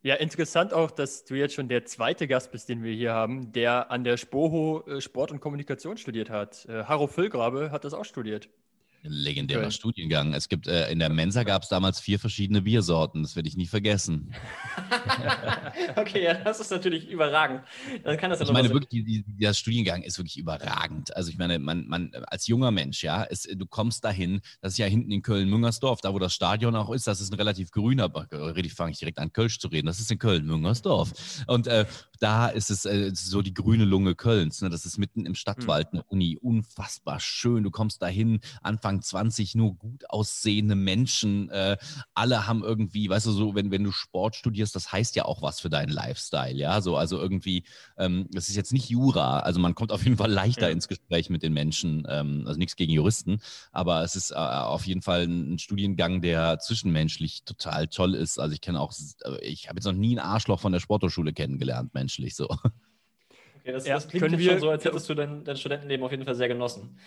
Ja, 0.06 0.14
interessant 0.14 0.72
auch, 0.72 0.92
dass 0.92 1.26
du 1.26 1.34
jetzt 1.34 1.56
schon 1.56 1.68
der 1.68 1.84
zweite 1.86 2.28
Gast 2.28 2.52
bist, 2.52 2.70
den 2.70 2.84
wir 2.84 2.94
hier 2.94 3.14
haben, 3.14 3.52
der 3.54 3.90
an 3.90 4.04
der 4.04 4.18
Spoho 4.18 4.84
äh, 4.86 5.02
Sport 5.02 5.32
und 5.32 5.40
Kommunikation 5.40 5.98
studiert 5.98 6.30
hat. 6.30 6.68
Äh, 6.68 6.84
Harro 6.84 7.08
Füllgrabe 7.08 7.72
hat 7.72 7.86
das 7.86 7.96
auch 7.96 8.06
studiert 8.06 8.48
legendärer 9.08 9.62
okay. 9.62 9.72
Studiengang. 9.72 10.34
Es 10.34 10.50
gibt 10.50 10.68
äh, 10.68 10.90
in 10.92 11.00
der 11.00 11.10
Mensa 11.10 11.44
gab 11.44 11.64
es 11.64 11.70
damals 11.70 12.00
vier 12.00 12.20
verschiedene 12.20 12.62
Biersorten. 12.62 13.24
Das 13.24 13.36
werde 13.36 13.48
ich 13.48 13.58
nie 13.58 13.68
vergessen. 13.68 14.34
okay, 15.96 16.24
ja, 16.24 16.34
das 16.34 16.60
ist 16.60 16.72
natürlich 16.72 17.10
überragend. 17.10 17.62
Dann 18.04 18.18
kann 18.18 18.30
das 18.30 18.40
ja 18.40 18.46
ich 18.46 18.52
meine 18.52 18.70
wirklich, 18.70 18.90
die, 18.90 19.04
die, 19.04 19.24
der 19.28 19.54
Studiengang 19.54 20.04
ist 20.04 20.18
wirklich 20.18 20.38
überragend. 20.38 21.16
Also 21.16 21.30
ich 21.30 21.38
meine, 21.38 21.60
man, 21.60 21.88
man 21.88 22.12
als 22.28 22.48
junger 22.48 22.72
Mensch, 22.72 23.04
ja, 23.04 23.24
es, 23.24 23.44
du 23.44 23.66
kommst 23.66 24.04
dahin. 24.04 24.42
Das 24.62 24.74
ist 24.74 24.78
ja 24.78 24.86
hinten 24.86 25.12
in 25.12 25.22
Köln-Müngersdorf, 25.22 26.02
da 26.02 26.14
wo 26.14 26.20
das 26.20 26.34
Stadion 26.34 26.76
auch 26.76 26.92
ist. 26.92 27.08
Das 27.08 27.22
ist 27.22 27.32
ein 27.32 27.36
relativ 27.36 27.72
grüner. 27.72 28.12
Rede 28.32 28.70
fange 28.70 28.92
ich 28.92 29.00
direkt 29.00 29.20
an 29.20 29.32
Kölsch 29.32 29.60
zu 29.60 29.68
reden. 29.68 29.88
Das 29.88 30.00
ist 30.00 30.12
in 30.12 30.20
Köln-Müngersdorf. 30.20 31.44
Und 31.48 31.68
äh, 31.68 31.86
da 32.20 32.48
ist 32.48 32.72
es 32.72 32.86
äh, 32.86 33.12
so 33.14 33.42
die 33.42 33.54
grüne 33.54 33.86
Lunge 33.86 34.16
Kölns. 34.16 34.62
Ne? 34.62 34.70
Das 34.70 34.86
ist 34.86 34.98
mitten 34.98 35.26
im 35.26 35.36
Stadtwald 35.36 35.90
eine 35.92 36.04
Uni. 36.04 36.38
Unfassbar 36.42 37.20
schön. 37.20 37.64
Du 37.64 37.72
kommst 37.72 38.02
dahin, 38.02 38.40
Anfang 38.62 38.96
Anfang 38.96 39.02
20 39.02 39.56
nur 39.56 39.76
gut 39.76 40.10
aussehende 40.10 40.76
Menschen. 40.76 41.50
Äh, 41.50 41.78
alle 42.14 42.48
haben 42.48 42.64
irgendwie, 42.64 43.10
weißt 43.10 43.26
du, 43.26 43.32
so, 43.32 43.56
wenn, 43.56 43.72
wenn 43.72 43.84
du 43.84 43.92
Sport 43.92 44.36
studierst, 44.36 44.76
das 44.76 44.92
heißt 44.92 45.16
ja 45.16 45.26
auch 45.26 45.42
was 45.42 45.60
für 45.60 45.70
deinen 45.70 45.90
Lifestyle, 45.90 46.56
ja. 46.56 46.82
So, 46.82 46.96
also 46.96 47.20
irgendwie, 47.20 47.64
ähm, 47.98 48.28
das 48.32 48.48
ist 48.48 48.56
jetzt 48.56 48.74
nicht 48.74 48.90
Jura, 48.90 49.40
also 49.40 49.60
man 49.60 49.76
kommt 49.76 49.92
auf 49.92 50.04
jeden 50.04 50.18
Fall 50.18 50.32
leichter 50.32 50.68
ja. 50.68 50.70
ins 50.70 50.88
Gespräch 50.88 51.30
mit 51.30 51.44
den 51.44 51.54
Menschen, 51.54 52.06
ähm, 52.08 52.44
also 52.46 52.60
nichts 52.60 52.76
gegen 52.76 52.92
Juristen, 52.94 53.40
aber 53.72 54.04
es 54.04 54.16
ist 54.16 54.32
äh, 54.32 54.36
auf 54.36 54.86
jeden 54.86 55.02
Fall 55.02 55.24
ein, 55.24 55.58
Studiengang, 55.58 56.22
der 56.22 56.60
zwischenmenschlich 56.60 57.44
total 57.44 57.88
toll 57.88 58.14
ist. 58.14 58.40
Also 58.40 58.54
ich 58.54 58.62
kenne 58.62 58.80
auch, 58.80 58.94
äh, 59.24 59.44
ich 59.44 59.68
habe 59.68 59.78
jetzt 59.78 59.86
noch 59.86 59.94
nie 59.94 60.16
ein 60.16 60.20
Arschloch 60.20 60.60
von 60.60 60.72
der 60.72 60.80
Sporthochschule 60.80 61.34
kennengelernt, 61.34 61.94
menschlich 62.06 62.36
so. 62.36 62.48
Okay, 62.50 63.72
das, 63.72 63.88
ja, 63.88 63.96
das 63.96 64.08
klingt 64.08 64.42
schon 64.42 64.60
so, 64.60 64.70
als 64.70 64.86
hättest 64.86 65.10
du 65.10 65.16
dein, 65.16 65.44
dein 65.44 65.58
Studentenleben 65.58 66.06
auf 66.06 66.12
jeden 66.12 66.24
Fall 66.24 66.36
sehr 66.36 66.48
genossen. 66.48 67.00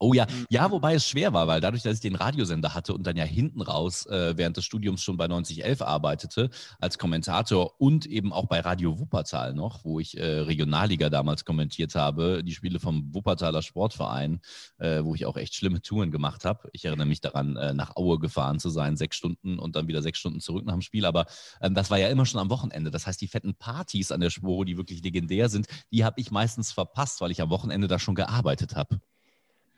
Oh 0.00 0.12
ja, 0.12 0.26
mhm. 0.26 0.46
ja, 0.48 0.70
wobei 0.70 0.94
es 0.94 1.08
schwer 1.08 1.32
war, 1.32 1.48
weil 1.48 1.60
dadurch, 1.60 1.82
dass 1.82 1.94
ich 1.94 2.00
den 2.00 2.14
Radiosender 2.14 2.72
hatte 2.72 2.94
und 2.94 3.04
dann 3.04 3.16
ja 3.16 3.24
hinten 3.24 3.62
raus 3.62 4.06
äh, 4.06 4.36
während 4.36 4.56
des 4.56 4.64
Studiums 4.64 5.02
schon 5.02 5.16
bei 5.16 5.26
9011 5.26 5.82
arbeitete 5.82 6.50
als 6.78 6.98
Kommentator 6.98 7.80
und 7.80 8.06
eben 8.06 8.32
auch 8.32 8.46
bei 8.46 8.60
Radio 8.60 9.00
Wuppertal 9.00 9.54
noch, 9.54 9.84
wo 9.84 9.98
ich 9.98 10.16
äh, 10.16 10.24
Regionalliga 10.24 11.10
damals 11.10 11.44
kommentiert 11.44 11.96
habe, 11.96 12.44
die 12.44 12.52
Spiele 12.52 12.78
vom 12.78 13.12
Wuppertaler 13.12 13.60
Sportverein, 13.60 14.40
äh, 14.78 15.02
wo 15.02 15.16
ich 15.16 15.26
auch 15.26 15.36
echt 15.36 15.56
schlimme 15.56 15.82
Touren 15.82 16.12
gemacht 16.12 16.44
habe. 16.44 16.68
Ich 16.72 16.84
erinnere 16.84 17.06
mich 17.06 17.20
daran, 17.20 17.56
äh, 17.56 17.74
nach 17.74 17.96
Aue 17.96 18.20
gefahren 18.20 18.60
zu 18.60 18.70
sein, 18.70 18.96
sechs 18.96 19.16
Stunden 19.16 19.58
und 19.58 19.74
dann 19.74 19.88
wieder 19.88 20.02
sechs 20.02 20.20
Stunden 20.20 20.38
zurück 20.40 20.64
nach 20.64 20.74
dem 20.74 20.82
Spiel. 20.82 21.06
Aber 21.06 21.26
ähm, 21.60 21.74
das 21.74 21.90
war 21.90 21.98
ja 21.98 22.08
immer 22.08 22.24
schon 22.24 22.40
am 22.40 22.50
Wochenende. 22.50 22.92
Das 22.92 23.08
heißt, 23.08 23.20
die 23.20 23.26
fetten 23.28 23.56
Partys 23.56 24.12
an 24.12 24.20
der 24.20 24.30
Spur, 24.30 24.64
die 24.64 24.76
wirklich 24.76 25.02
legendär 25.02 25.48
sind, 25.48 25.66
die 25.90 26.04
habe 26.04 26.20
ich 26.20 26.30
meistens 26.30 26.70
verpasst, 26.70 27.20
weil 27.20 27.32
ich 27.32 27.42
am 27.42 27.50
Wochenende 27.50 27.88
da 27.88 27.98
schon 27.98 28.14
gearbeitet 28.14 28.76
habe. 28.76 29.00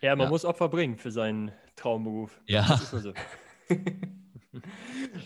Ja, 0.00 0.16
man 0.16 0.26
ja. 0.26 0.30
muss 0.30 0.44
Opfer 0.44 0.68
bringen 0.68 0.96
für 0.96 1.10
seinen 1.10 1.52
Traumberuf. 1.76 2.40
Ja. 2.46 2.76
So. 2.76 3.12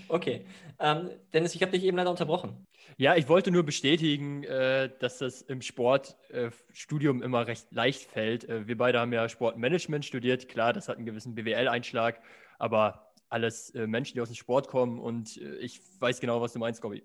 Okay. 0.08 0.44
Ähm, 0.78 1.10
Dennis, 1.32 1.54
ich 1.54 1.62
habe 1.62 1.72
dich 1.72 1.84
eben 1.84 1.96
leider 1.96 2.10
unterbrochen. 2.10 2.66
Ja, 2.96 3.16
ich 3.16 3.28
wollte 3.28 3.50
nur 3.50 3.64
bestätigen, 3.64 4.44
äh, 4.44 4.90
dass 5.00 5.18
das 5.18 5.42
im 5.42 5.62
Sportstudium 5.62 7.22
äh, 7.22 7.24
immer 7.24 7.46
recht 7.46 7.72
leicht 7.72 8.02
fällt. 8.02 8.48
Äh, 8.48 8.68
wir 8.68 8.76
beide 8.76 9.00
haben 9.00 9.12
ja 9.12 9.28
Sportmanagement 9.28 10.04
studiert. 10.04 10.48
Klar, 10.48 10.72
das 10.72 10.88
hat 10.88 10.96
einen 10.96 11.06
gewissen 11.06 11.34
BWL-Einschlag, 11.34 12.20
aber 12.58 13.12
alles 13.28 13.70
äh, 13.70 13.86
Menschen, 13.86 14.14
die 14.14 14.20
aus 14.20 14.28
dem 14.28 14.36
Sport 14.36 14.68
kommen 14.68 15.00
und 15.00 15.38
äh, 15.38 15.56
ich 15.56 15.80
weiß 16.00 16.20
genau, 16.20 16.40
was 16.40 16.52
du 16.52 16.58
meinst, 16.58 16.80
Gobby. 16.82 17.02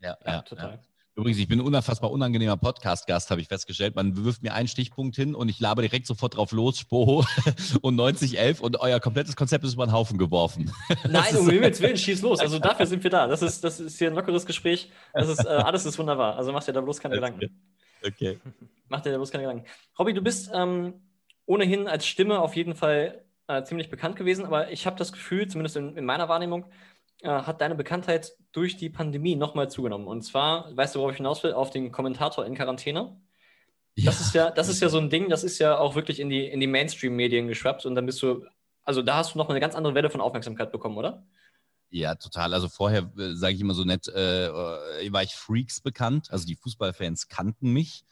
Ja, 0.00 0.18
ja, 0.26 0.42
total. 0.42 0.74
Ja. 0.74 0.80
Übrigens, 1.16 1.38
ich 1.38 1.46
bin 1.46 1.60
ein 1.60 1.66
unfassbar 1.66 2.10
unangenehmer 2.10 2.56
Podcast-Gast, 2.56 3.30
habe 3.30 3.40
ich 3.40 3.46
festgestellt. 3.46 3.94
Man 3.94 4.24
wirft 4.24 4.42
mir 4.42 4.52
einen 4.52 4.66
Stichpunkt 4.66 5.14
hin 5.14 5.36
und 5.36 5.48
ich 5.48 5.60
labe 5.60 5.80
direkt 5.82 6.08
sofort 6.08 6.36
drauf 6.36 6.50
los, 6.50 6.80
Spoho 6.80 7.24
und 7.82 7.94
9011 7.94 8.60
und 8.60 8.80
euer 8.80 8.98
komplettes 8.98 9.36
Konzept 9.36 9.64
ist 9.64 9.74
über 9.74 9.86
den 9.86 9.92
Haufen 9.92 10.18
geworfen. 10.18 10.72
Nein, 11.08 11.36
um 11.36 11.48
Himmels 11.48 11.80
Willen, 11.80 11.96
schieß 11.96 12.22
los. 12.22 12.40
Also 12.40 12.58
dafür 12.58 12.86
sind 12.86 13.04
wir 13.04 13.10
da. 13.10 13.28
Das 13.28 13.42
ist, 13.42 13.62
das 13.62 13.78
ist 13.78 13.96
hier 13.96 14.08
ein 14.08 14.14
lockeres 14.14 14.44
Gespräch. 14.44 14.90
Das 15.12 15.28
ist, 15.28 15.44
äh, 15.44 15.48
alles 15.48 15.86
ist 15.86 15.96
wunderbar. 16.00 16.36
Also 16.36 16.52
mach 16.52 16.64
dir 16.64 16.72
da 16.72 16.80
bloß 16.80 16.98
keine 16.98 17.14
Gedanken. 17.14 17.62
Okay. 18.04 18.38
Mach 18.88 19.00
dir 19.00 19.12
da 19.12 19.16
bloß 19.16 19.30
keine 19.30 19.44
Gedanken. 19.44 19.66
Robby, 19.98 20.12
du 20.12 20.20
bist 20.20 20.50
ähm, 20.52 20.94
ohnehin 21.46 21.88
als 21.88 22.06
Stimme 22.06 22.40
auf 22.40 22.54
jeden 22.54 22.74
Fall 22.74 23.24
äh, 23.46 23.62
ziemlich 23.62 23.88
bekannt 23.88 24.16
gewesen, 24.16 24.44
aber 24.44 24.70
ich 24.72 24.84
habe 24.84 24.96
das 24.96 25.12
Gefühl, 25.12 25.48
zumindest 25.48 25.76
in, 25.76 25.96
in 25.96 26.04
meiner 26.04 26.28
Wahrnehmung, 26.28 26.66
äh, 27.22 27.28
hat 27.28 27.60
deine 27.60 27.74
Bekanntheit 27.74 28.32
durch 28.52 28.76
die 28.76 28.90
Pandemie 28.90 29.36
nochmal 29.36 29.70
zugenommen. 29.70 30.06
Und 30.06 30.22
zwar, 30.22 30.74
weißt 30.76 30.94
du, 30.94 31.00
worauf 31.00 31.12
ich 31.12 31.16
hinaus 31.18 31.42
will, 31.42 31.52
auf 31.52 31.70
den 31.70 31.92
Kommentator 31.92 32.46
in 32.46 32.54
Quarantäne. 32.54 33.20
Ja. 33.96 34.06
Das 34.06 34.20
ist 34.20 34.34
ja, 34.34 34.50
das 34.50 34.68
ist 34.68 34.80
ja 34.80 34.88
so 34.88 34.98
ein 34.98 35.10
Ding, 35.10 35.28
das 35.28 35.44
ist 35.44 35.58
ja 35.58 35.78
auch 35.78 35.94
wirklich 35.94 36.18
in 36.18 36.28
die, 36.28 36.46
in 36.46 36.60
die 36.60 36.66
Mainstream-Medien 36.66 37.46
geschwappt 37.46 37.86
und 37.86 37.94
dann 37.94 38.06
bist 38.06 38.20
du, 38.22 38.44
also 38.82 39.02
da 39.02 39.18
hast 39.18 39.34
du 39.34 39.38
noch 39.38 39.48
eine 39.48 39.60
ganz 39.60 39.74
andere 39.76 39.94
Welle 39.94 40.10
von 40.10 40.20
Aufmerksamkeit 40.20 40.72
bekommen, 40.72 40.96
oder? 40.96 41.24
Ja, 41.90 42.16
total. 42.16 42.52
Also 42.54 42.68
vorher, 42.68 43.12
äh, 43.16 43.34
sage 43.34 43.54
ich 43.54 43.60
immer 43.60 43.74
so 43.74 43.84
nett, 43.84 44.08
äh, 44.08 44.46
äh, 44.46 45.12
war 45.12 45.22
ich 45.22 45.36
Freaks 45.36 45.80
bekannt. 45.80 46.28
Also 46.32 46.44
die 46.44 46.56
Fußballfans 46.56 47.28
kannten 47.28 47.72
mich. 47.72 48.02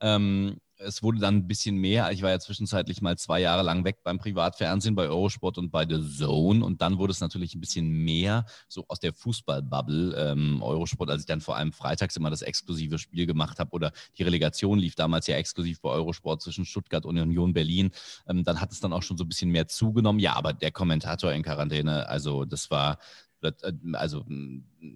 Ähm, 0.00 0.58
es 0.78 1.02
wurde 1.02 1.18
dann 1.18 1.36
ein 1.36 1.46
bisschen 1.48 1.76
mehr. 1.76 2.10
Ich 2.12 2.22
war 2.22 2.30
ja 2.30 2.38
zwischenzeitlich 2.38 3.02
mal 3.02 3.18
zwei 3.18 3.40
Jahre 3.40 3.62
lang 3.62 3.84
weg 3.84 3.98
beim 4.04 4.18
Privatfernsehen, 4.18 4.94
bei 4.94 5.08
Eurosport 5.08 5.58
und 5.58 5.70
bei 5.70 5.86
The 5.88 6.00
Zone. 6.16 6.64
Und 6.64 6.80
dann 6.80 6.98
wurde 6.98 7.10
es 7.10 7.20
natürlich 7.20 7.54
ein 7.54 7.60
bisschen 7.60 7.88
mehr 7.88 8.46
so 8.68 8.84
aus 8.88 9.00
der 9.00 9.12
Fußballbubble. 9.12 10.14
Ähm, 10.16 10.62
Eurosport, 10.62 11.10
als 11.10 11.22
ich 11.22 11.26
dann 11.26 11.40
vor 11.40 11.56
allem 11.56 11.72
freitags 11.72 12.16
immer 12.16 12.30
das 12.30 12.42
exklusive 12.42 12.98
Spiel 12.98 13.26
gemacht 13.26 13.58
habe 13.58 13.72
oder 13.72 13.92
die 14.16 14.22
Relegation 14.22 14.78
lief 14.78 14.94
damals 14.94 15.26
ja 15.26 15.36
exklusiv 15.36 15.80
bei 15.80 15.90
Eurosport 15.90 16.42
zwischen 16.42 16.64
Stuttgart 16.64 17.04
und 17.04 17.18
Union 17.18 17.52
Berlin. 17.52 17.90
Ähm, 18.28 18.44
dann 18.44 18.60
hat 18.60 18.72
es 18.72 18.80
dann 18.80 18.92
auch 18.92 19.02
schon 19.02 19.16
so 19.18 19.24
ein 19.24 19.28
bisschen 19.28 19.50
mehr 19.50 19.66
zugenommen. 19.66 20.20
Ja, 20.20 20.34
aber 20.34 20.52
der 20.52 20.70
Kommentator 20.70 21.32
in 21.32 21.42
Quarantäne, 21.42 22.08
also 22.08 22.44
das 22.44 22.70
war, 22.70 22.98
also 23.92 24.24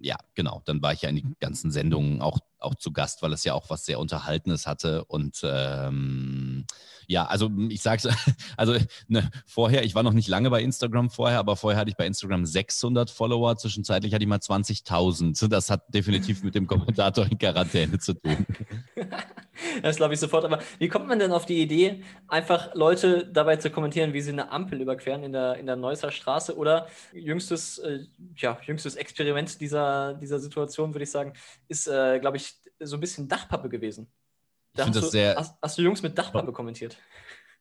ja, 0.01 0.17
genau, 0.35 0.61
dann 0.65 0.81
war 0.81 0.93
ich 0.93 1.01
ja 1.01 1.09
in 1.09 1.15
die 1.15 1.25
ganzen 1.39 1.71
Sendungen 1.71 2.21
auch 2.21 2.39
auch 2.63 2.75
zu 2.75 2.91
Gast, 2.91 3.21
weil 3.21 3.33
es 3.33 3.43
ja 3.43 3.53
auch 3.53 3.69
was 3.69 3.85
sehr 3.85 3.99
Unterhaltenes 3.99 4.65
hatte. 4.65 5.05
Und 5.05 5.41
ähm, 5.43 6.65
ja, 7.07 7.25
also 7.25 7.49
ich 7.69 7.81
sag's, 7.81 8.07
also 8.57 8.75
ne, 9.07 9.29
vorher, 9.45 9.83
ich 9.83 9.95
war 9.95 10.03
noch 10.03 10.13
nicht 10.13 10.27
lange 10.27 10.49
bei 10.49 10.61
Instagram 10.61 11.09
vorher, 11.09 11.39
aber 11.39 11.55
vorher 11.55 11.79
hatte 11.79 11.89
ich 11.89 11.97
bei 11.97 12.05
Instagram 12.05 12.45
600 12.45 13.09
Follower, 13.09 13.55
zwischenzeitlich 13.57 14.13
hatte 14.13 14.23
ich 14.23 14.29
mal 14.29 14.39
20.000. 14.39 15.47
Das 15.47 15.69
hat 15.69 15.93
definitiv 15.93 16.43
mit 16.43 16.55
dem 16.55 16.67
Kommentator 16.67 17.25
in 17.25 17.37
Quarantäne 17.37 17.99
zu 17.99 18.13
tun. 18.13 18.45
Das 19.81 19.97
glaube 19.97 20.13
ich 20.13 20.19
sofort. 20.19 20.45
Aber 20.45 20.59
wie 20.79 20.87
kommt 20.87 21.07
man 21.07 21.19
denn 21.19 21.31
auf 21.31 21.45
die 21.45 21.61
Idee, 21.61 22.03
einfach 22.27 22.73
Leute 22.73 23.27
dabei 23.31 23.57
zu 23.57 23.69
kommentieren, 23.69 24.13
wie 24.13 24.21
sie 24.21 24.31
eine 24.31 24.51
Ampel 24.51 24.81
überqueren 24.81 25.23
in 25.23 25.31
der, 25.31 25.55
in 25.55 25.65
der 25.65 25.75
Neusser 25.75 26.11
Straße? 26.11 26.57
Oder 26.57 26.87
jüngstes, 27.13 27.77
äh, 27.79 27.99
ja, 28.35 28.59
jüngstes 28.65 28.95
Experiment 28.95 29.59
dieser, 29.61 30.15
dieser 30.15 30.39
Situation, 30.39 30.93
würde 30.93 31.03
ich 31.03 31.11
sagen, 31.11 31.33
ist, 31.67 31.87
äh, 31.87 32.19
glaube 32.19 32.37
ich, 32.37 32.55
so 32.79 32.97
ein 32.97 32.99
bisschen 32.99 33.27
Dachpappe 33.27 33.69
gewesen. 33.69 34.11
Da 34.73 34.83
ich 34.83 34.89
hast, 34.89 34.95
das 34.95 35.05
du, 35.05 35.11
sehr 35.11 35.35
hast, 35.35 35.55
hast, 35.61 35.77
du 35.77 35.81
Jungs 35.83 36.01
mit 36.01 36.17
Dachpappe 36.17 36.51
kommentiert? 36.51 36.97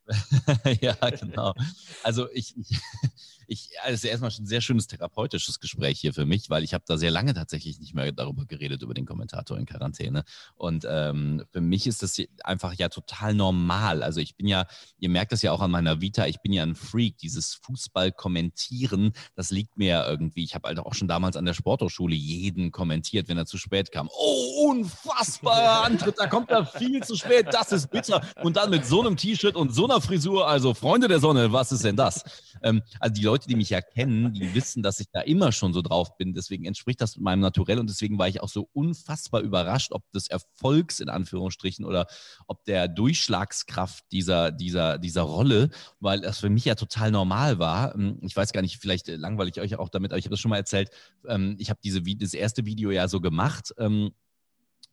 ja, 0.81 0.95
genau. 1.11 1.55
Also 2.03 2.31
ich, 2.33 2.57
ich, 2.57 2.81
ich, 3.53 3.71
also 3.83 4.09
erstmal 4.09 4.31
schon 4.31 4.45
ein 4.45 4.49
sehr 4.49 4.61
schönes 4.61 4.87
therapeutisches 4.87 5.61
Gespräch 5.61 6.01
hier 6.01 6.15
für 6.15 6.27
mich, 6.27 6.51
weil 6.51 6.65
ich 6.65 6.75
habe 6.75 6.85
da 6.87 6.97
sehr 6.97 7.11
lange 7.11 7.35
tatsächlich 7.35 7.79
nicht 7.79 7.95
mehr 7.95 8.11
darüber 8.13 8.47
geredet, 8.47 8.83
über 8.83 8.95
den 8.95 9.07
Kommentator 9.07 9.59
in 9.59 9.67
Quarantäne. 9.67 10.25
Und 10.55 10.87
ähm, 10.89 11.45
für 11.51 11.61
mich 11.61 11.87
ist 11.87 12.03
das 12.03 12.21
einfach 12.45 12.75
ja 12.75 12.89
total 12.89 13.35
normal. 13.35 14.03
Also 14.03 14.21
ich 14.21 14.37
bin 14.37 14.49
ja, 14.49 14.67
ihr 14.99 15.09
merkt 15.09 15.33
das 15.33 15.43
ja 15.43 15.53
auch 15.53 15.61
an 15.61 15.71
meiner 15.71 16.01
Vita, 16.01 16.27
ich 16.27 16.41
bin 16.41 16.53
ja 16.53 16.63
ein 16.63 16.75
Freak. 16.75 17.19
Dieses 17.19 17.55
Fußball-Kommentieren, 17.63 19.13
das 19.35 19.51
liegt 19.51 19.77
mir 19.77 19.89
ja 19.89 20.09
irgendwie. 20.09 20.45
Ich 20.45 20.55
habe 20.55 20.69
halt 20.69 20.79
auch 20.79 20.95
schon 20.95 21.09
damals 21.09 21.37
an 21.37 21.45
der 21.45 21.55
Sporthochschule 21.55 22.15
jeden 22.15 22.73
kommentiert, 22.73 23.29
wenn 23.29 23.39
er 23.39 23.47
zu 23.47 23.59
spät 23.59 23.93
kam. 23.93 24.09
Oh, 24.13 24.71
unfassbarer 24.71 25.85
Antritt, 25.85 26.19
da 26.19 26.27
kommt 26.27 26.51
er 26.51 26.65
viel 26.65 27.03
zu 27.03 27.17
spät, 27.17 27.49
das 27.53 27.73
ist 27.73 27.91
bitter. 27.91 28.23
Und 28.43 28.57
dann 28.57 28.71
mit 28.71 28.87
so 28.87 29.01
einem 29.01 29.17
T-Shirt 29.17 29.57
und 29.57 29.75
so 29.75 29.85
einer 29.85 30.01
Frisur, 30.01 30.47
also 30.47 30.75
Freunde 30.75 31.09
der 31.09 31.21
Sonne, 31.21 31.53
was 31.53 31.73
ist 31.73 31.85
denn 31.85 31.97
das? 31.97 32.25
Ähm, 32.63 32.83
also 33.01 33.15
die 33.15 33.25
Leute, 33.25 33.42
die 33.47 33.57
mich 33.57 33.71
ja 33.71 33.81
kennen, 33.81 34.33
die 34.33 34.55
wissen, 34.55 34.83
dass 34.83 35.01
ich 35.01 35.07
da 35.13 35.21
immer 35.21 35.53
schon 35.53 35.73
so 35.73 35.83
drauf 35.83 36.17
bin. 36.17 36.35
Deswegen 36.35 36.65
entspricht 36.65 37.01
das 37.01 37.17
meinem 37.17 37.41
Naturell 37.41 37.79
und 37.79 37.89
deswegen 37.89 38.19
war 38.19 38.29
ich 38.29 38.41
auch 38.41 38.49
so 38.49 38.69
unfassbar 38.73 39.41
überrascht, 39.41 39.93
ob 39.93 40.11
des 40.13 40.29
Erfolgs 40.29 41.01
in 41.01 41.09
Anführungsstrichen 41.09 41.85
oder 41.85 42.07
ob 42.47 42.65
der 42.65 42.89
Durchschlagskraft 42.89 44.05
dieser, 44.13 44.53
dieser, 44.53 44.99
dieser 44.99 45.23
Rolle, 45.23 45.71
weil 46.01 46.21
das 46.21 46.41
für 46.41 46.51
mich 46.51 46.65
ja 46.65 46.75
total 46.75 47.11
normal 47.11 47.59
war. 47.59 47.95
Ähm, 47.95 48.19
ich 48.23 48.37
weiß 48.37 48.53
gar 48.53 48.63
nicht, 48.63 48.79
vielleicht 48.79 49.09
langweile 49.09 49.51
ich 49.51 49.61
euch 49.61 49.77
auch 49.77 49.89
damit, 49.89 50.13
aber 50.13 50.19
ich 50.19 50.25
habe 50.25 50.33
das 50.35 50.41
schon 50.41 50.51
mal 50.51 50.57
erzählt. 50.57 50.91
Ähm, 51.27 51.57
ich 51.59 51.71
habe 51.71 51.81
diese, 51.83 52.03
das 52.03 52.35
erste 52.35 52.67
Video 52.67 52.91
ja 52.91 53.09
so 53.09 53.21
gemacht 53.21 53.75
ähm, 53.79 54.13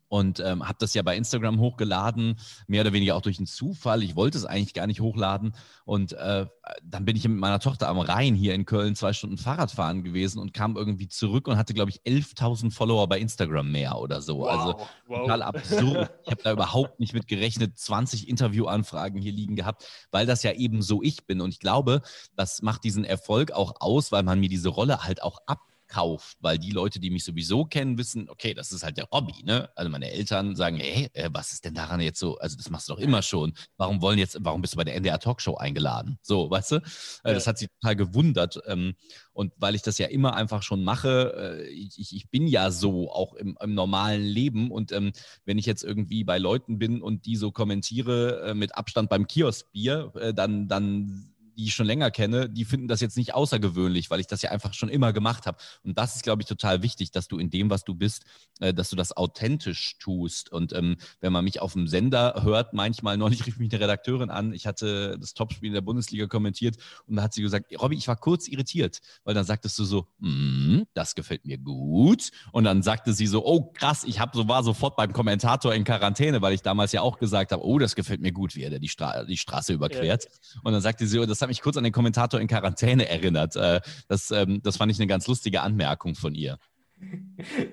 und 0.10 0.40
ähm, 0.42 0.68
habe 0.68 0.78
das 0.80 0.94
ja 0.94 1.02
bei 1.02 1.16
Instagram 1.16 1.60
hochgeladen, 1.60 2.38
mehr 2.68 2.82
oder 2.82 2.94
weniger 2.94 3.16
auch 3.16 3.22
durch 3.22 3.38
einen 3.38 3.48
Zufall. 3.48 4.04
Ich 4.04 4.16
wollte 4.16 4.38
es 4.38 4.46
eigentlich 4.46 4.74
gar 4.74 4.88
nicht 4.88 5.00
hochladen 5.00 5.56
und 5.86 6.14
äh, 6.14 6.46
dann 6.84 7.06
bin 7.06 7.16
ich 7.16 7.28
mit 7.28 7.40
meiner 7.40 7.60
Tochter 7.60 7.88
am 7.88 8.00
Rhein 8.00 8.36
hier 8.36 8.54
in 8.54 8.66
Köln 8.66 8.96
zwei 8.96 9.14
Stunden 9.14 9.38
Fahrrad 9.38 9.72
fahren 9.72 10.04
gewesen 10.04 10.40
und 10.40 10.54
kam 10.54 10.76
irgendwie 10.76 11.08
zurück 11.08 11.48
und 11.48 11.58
hatte, 11.58 11.74
glaube 11.74 11.92
ich, 11.92 12.02
11.000 12.02 12.72
Follower 12.72 13.08
bei 13.08 13.20
Instagram 13.20 13.72
mehr 13.72 13.98
oder 13.98 14.22
so. 14.22 14.40
Wow, 14.40 14.50
also 14.50 14.80
wow. 15.08 15.22
total 15.22 15.42
absurd. 15.44 16.12
ich 16.26 16.32
habe 16.32 16.44
da 16.44 16.52
überhaupt 16.52 17.00
nicht 17.00 17.14
mit 17.14 17.28
gerechnet, 17.28 17.78
20 17.78 18.28
Interviewanfragen 18.28 19.22
hier 19.22 19.32
liegen 19.32 19.56
gehabt, 19.56 19.86
weil 20.12 20.26
das 20.26 20.44
ja 20.44 20.54
eben 20.54 20.82
so 20.82 21.02
ich 21.04 21.26
bin. 21.26 21.42
Und 21.42 21.50
ich 21.50 21.60
glaube, 21.60 22.02
das 22.36 22.62
macht 22.62 22.84
diesen 22.84 23.04
Erfolg 23.04 23.52
auch 23.52 23.76
aus, 23.80 24.12
weil 24.12 24.24
man 24.24 24.40
mir 24.40 24.50
diese 24.50 24.70
Rolle 24.70 25.04
halt 25.04 25.22
auch 25.22 25.40
ab 25.46 25.60
kauft, 25.90 26.38
weil 26.40 26.58
die 26.58 26.72
Leute, 26.72 27.00
die 27.00 27.10
mich 27.10 27.26
sowieso 27.26 27.66
kennen, 27.66 27.98
wissen, 27.98 28.30
okay, 28.30 28.54
das 28.54 28.72
ist 28.72 28.84
halt 28.84 28.98
der 28.98 29.10
Hobby, 29.12 29.44
ne? 29.44 29.70
Also 29.76 29.92
meine 29.92 30.10
Eltern 30.12 30.56
sagen, 30.56 30.78
hey, 30.78 31.10
äh, 31.14 31.30
was 31.34 31.52
ist 31.52 31.66
denn 31.66 31.74
daran 31.74 32.00
jetzt 32.00 32.20
so? 32.20 32.38
Also 32.38 32.56
das 32.56 32.70
machst 32.70 32.88
du 32.88 32.94
doch 32.94 33.00
immer 33.00 33.22
schon. 33.22 33.54
Warum 33.78 34.02
wollen 34.02 34.20
jetzt, 34.20 34.38
warum 34.40 34.62
bist 34.62 34.74
du 34.74 34.78
bei 34.78 34.84
der 34.84 34.96
NDR 34.96 35.20
Talkshow 35.20 35.58
eingeladen? 35.58 36.20
So, 36.22 36.50
weißt 36.50 36.72
du? 36.72 36.76
Äh, 36.78 36.80
ja. 37.26 37.34
Das 37.34 37.48
hat 37.48 37.58
sie 37.58 37.68
total 37.68 37.96
gewundert. 37.96 38.62
Ähm, 38.68 38.94
und 39.34 39.52
weil 39.58 39.76
ich 39.76 39.82
das 39.82 39.98
ja 39.98 40.08
immer 40.08 40.36
einfach 40.36 40.64
schon 40.64 40.84
mache, 40.84 41.60
äh, 41.60 41.68
ich, 41.70 42.16
ich 42.16 42.30
bin 42.30 42.48
ja 42.48 42.72
so 42.72 43.12
auch 43.12 43.34
im, 43.34 43.58
im 43.60 43.74
normalen 43.74 44.24
Leben. 44.24 44.72
Und 44.72 44.92
ähm, 44.92 45.12
wenn 45.46 45.58
ich 45.58 45.66
jetzt 45.66 45.84
irgendwie 45.84 46.24
bei 46.24 46.38
Leuten 46.38 46.80
bin 46.80 47.02
und 47.02 47.26
die 47.26 47.36
so 47.36 47.52
kommentiere 47.52 48.54
mit 48.56 48.76
Abstand 48.76 49.10
beim 49.10 49.28
Kioskbier, 49.28 50.14
dann, 50.36 50.68
dann 50.68 51.29
die 51.60 51.66
ich 51.66 51.76
schon 51.76 51.86
länger 51.86 52.10
kenne, 52.10 52.50
die 52.50 52.64
finden 52.64 52.88
das 52.88 53.02
jetzt 53.02 53.18
nicht 53.18 53.34
außergewöhnlich, 53.36 54.10
weil 54.10 54.22
ich 54.22 54.28
das 54.28 54.42
ja 54.42 54.52
einfach 54.52 54.74
schon 54.74 54.88
immer 54.88 55.12
gemacht 55.12 55.46
habe. 55.46 55.58
Und 55.84 55.98
das 55.98 56.16
ist, 56.16 56.24
glaube 56.24 56.42
ich, 56.42 56.48
total 56.48 56.82
wichtig, 56.82 57.12
dass 57.12 57.28
du 57.28 57.38
in 57.38 57.50
dem, 57.50 57.70
was 57.70 57.84
du 57.84 57.94
bist, 57.94 58.24
äh, 58.62 58.74
dass 58.74 58.90
du 58.90 58.96
das 58.96 59.16
authentisch 59.16 59.98
tust. 60.00 60.52
Und 60.52 60.72
ähm, 60.72 60.96
wenn 61.20 61.34
man 61.34 61.44
mich 61.44 61.62
auf 61.62 61.74
dem 61.74 61.88
Sender 61.88 62.44
hört, 62.44 62.74
manchmal, 62.74 63.18
neulich 63.18 63.46
rief 63.46 63.58
mich 63.58 63.74
eine 63.74 63.84
Redakteurin 63.84 64.30
an, 64.30 64.54
ich 64.54 64.68
hatte 64.68 65.18
das 65.20 65.34
Topspiel 65.34 65.68
in 65.68 65.74
der 65.74 65.82
Bundesliga 65.82 66.28
kommentiert 66.28 66.78
und 67.06 67.18
da 67.18 67.24
hat 67.24 67.34
sie 67.34 67.42
gesagt, 67.42 67.74
Robby, 67.78 67.98
ich 67.98 68.08
war 68.08 68.16
kurz 68.16 68.48
irritiert, 68.48 69.00
weil 69.26 69.34
dann 69.34 69.46
sagtest 69.46 69.78
du 69.80 69.84
so, 69.84 70.08
mm, 70.20 70.84
das 70.94 71.14
gefällt 71.14 71.46
mir 71.46 71.58
gut. 71.58 72.30
Und 72.54 72.64
dann 72.64 72.84
sagte 72.84 73.12
sie 73.12 73.28
so, 73.28 73.46
oh 73.46 73.74
krass, 73.74 74.06
ich 74.06 74.22
hab 74.22 74.34
so, 74.34 74.48
war 74.48 74.64
sofort 74.64 74.96
beim 74.96 75.12
Kommentator 75.12 75.74
in 75.74 75.84
Quarantäne, 75.84 76.42
weil 76.42 76.54
ich 76.54 76.62
damals 76.62 76.94
ja 76.94 77.02
auch 77.02 77.20
gesagt 77.20 77.52
habe, 77.52 77.66
oh, 77.66 77.80
das 77.80 77.96
gefällt 77.96 78.22
mir 78.22 78.32
gut, 78.32 78.56
wie 78.56 78.64
er 78.64 78.80
die, 78.80 78.88
Stra 78.88 79.26
die 79.26 79.38
Straße 79.38 79.74
überquert. 79.74 80.24
Ja. 80.24 80.60
Und 80.64 80.72
dann 80.72 80.82
sagte 80.82 81.06
sie, 81.06 81.20
oh, 81.20 81.26
das 81.26 81.42
hat 81.42 81.49
hat 81.50 81.56
mich 81.56 81.62
kurz 81.62 81.78
an 81.78 81.84
den 81.84 81.94
Kommentator 81.94 82.40
in 82.40 82.48
Quarantäne 82.48 83.10
erinnert. 83.10 83.56
Äh, 83.56 83.82
das, 84.08 84.30
ähm, 84.30 84.62
das 84.62 84.78
fand 84.78 84.92
ich 84.92 85.00
eine 85.00 85.08
ganz 85.08 85.28
lustige 85.28 85.62
Anmerkung 85.62 86.16
von 86.16 86.36
ihr. 86.36 86.58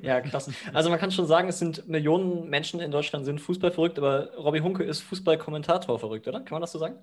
Ja, 0.02 0.20
krass. 0.20 0.48
Also 0.72 0.88
man 0.88 1.00
kann 1.00 1.10
schon 1.10 1.26
sagen, 1.26 1.48
es 1.48 1.58
sind 1.58 1.88
Millionen 1.88 2.48
Menschen 2.48 2.78
in 2.78 2.92
Deutschland 2.92 3.24
sind 3.24 3.40
Fußball 3.40 3.72
verrückt, 3.72 3.98
aber 3.98 4.32
Robbie 4.36 4.60
Hunke 4.60 4.84
ist 4.84 5.00
Fußballkommentator 5.00 5.98
verrückt, 5.98 6.28
oder? 6.28 6.40
Kann 6.40 6.54
man 6.54 6.60
das 6.60 6.72
so 6.72 6.78
sagen? 6.78 6.96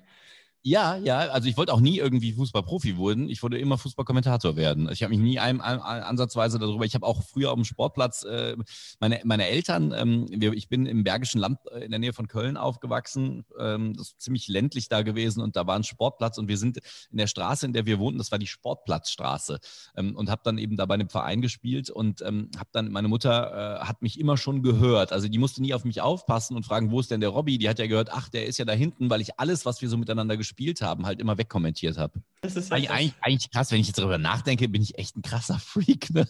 Ja, 0.66 0.96
ja, 0.96 1.18
also 1.18 1.50
ich 1.50 1.58
wollte 1.58 1.74
auch 1.74 1.82
nie 1.82 1.98
irgendwie 1.98 2.32
Fußballprofi 2.32 2.98
werden. 2.98 3.28
Ich 3.28 3.44
wollte 3.44 3.58
immer 3.58 3.78
Fußballkommentator 3.78 4.56
werden. 4.56 4.88
Ich 4.94 5.04
habe 5.04 5.14
mich 5.14 5.20
nie 5.20 5.38
ein, 5.38 5.60
ein, 5.60 5.82
ein, 5.82 6.04
ansatzweise 6.04 6.58
darüber. 6.58 6.86
Ich 6.86 6.96
habe 6.96 7.06
auch 7.06 7.22
früher 7.22 7.52
auf 7.52 7.56
dem 7.56 7.66
Sportplatz 7.66 8.24
äh, 8.24 8.56
meine, 9.02 9.20
meine 9.26 9.46
Eltern, 9.48 9.94
ähm, 9.94 10.26
wir, 10.30 10.54
ich 10.54 10.70
bin 10.70 10.86
im 10.86 11.04
Bergischen 11.04 11.42
Land 11.42 11.60
äh, 11.70 11.84
in 11.84 11.92
der 11.92 12.00
Nähe 12.00 12.14
von 12.14 12.30
Köln 12.30 12.56
aufgewachsen. 12.56 13.44
Ähm, 13.60 13.94
das 13.98 14.12
ist 14.12 14.22
ziemlich 14.22 14.48
ländlich 14.48 14.88
da 14.88 15.02
gewesen 15.02 15.42
und 15.42 15.58
da 15.58 15.68
war 15.68 15.76
ein 15.76 15.84
Sportplatz 15.84 16.38
und 16.38 16.48
wir 16.48 16.58
sind 16.58 16.78
in 17.12 17.18
der 17.18 17.28
Straße, 17.28 17.66
in 17.66 17.74
der 17.74 17.86
wir 17.86 18.00
wohnten, 18.00 18.18
das 18.18 18.32
war 18.32 18.40
die 18.40 18.48
Sportplatzstraße 18.48 19.60
ähm, 19.98 20.16
und 20.16 20.30
habe 20.30 20.44
dann 20.46 20.58
eben 20.58 20.78
da 20.78 20.86
bei 20.86 20.94
einem 20.94 21.10
Verein 21.10 21.42
gespielt 21.42 21.90
und 21.90 22.22
ähm, 22.22 22.52
habe 22.56 22.70
dann, 22.72 22.90
meine 22.90 23.10
Mutter 23.10 23.82
äh, 23.82 23.86
hat 23.86 24.02
mich 24.02 24.18
immer 24.18 24.38
schon 24.38 24.64
gehört. 24.64 25.12
Also 25.12 25.28
die 25.28 25.40
musste 25.40 25.62
nie 25.62 25.74
auf 25.74 25.84
mich 25.84 26.00
aufpassen 26.00 26.56
und 26.56 26.66
fragen, 26.66 26.90
wo 26.90 27.02
ist 27.02 27.12
denn 27.12 27.20
der 27.20 27.32
Robby? 27.32 27.58
Die 27.58 27.68
hat 27.68 27.80
ja 27.80 27.88
gehört, 27.88 28.14
ach, 28.14 28.30
der 28.30 28.46
ist 28.46 28.60
ja 28.60 28.64
da 28.64 28.72
hinten, 28.72 29.10
weil 29.10 29.20
ich 29.20 29.38
alles, 29.42 29.66
was 29.66 29.82
wir 29.82 29.90
so 29.90 29.98
miteinander 29.98 30.38
gespielt 30.38 30.53
gespielt 30.54 30.82
haben, 30.82 31.06
halt 31.06 31.20
immer 31.20 31.38
wegkommentiert 31.38 31.98
habe. 31.98 32.22
Das 32.42 32.56
ist 32.56 32.70
ja 32.70 32.76
eigentlich, 32.76 32.90
eigentlich, 32.92 33.14
eigentlich, 33.22 33.52
krass, 33.52 33.72
wenn 33.72 33.80
ich 33.80 33.88
jetzt 33.88 33.98
darüber 33.98 34.18
nachdenke, 34.18 34.70
bin 34.70 34.82
ich 34.82 34.98
echt 34.98 35.18
ein 35.18 35.22
krasser 35.22 35.60
Freak. 35.60 36.14
Ne? 36.14 36.28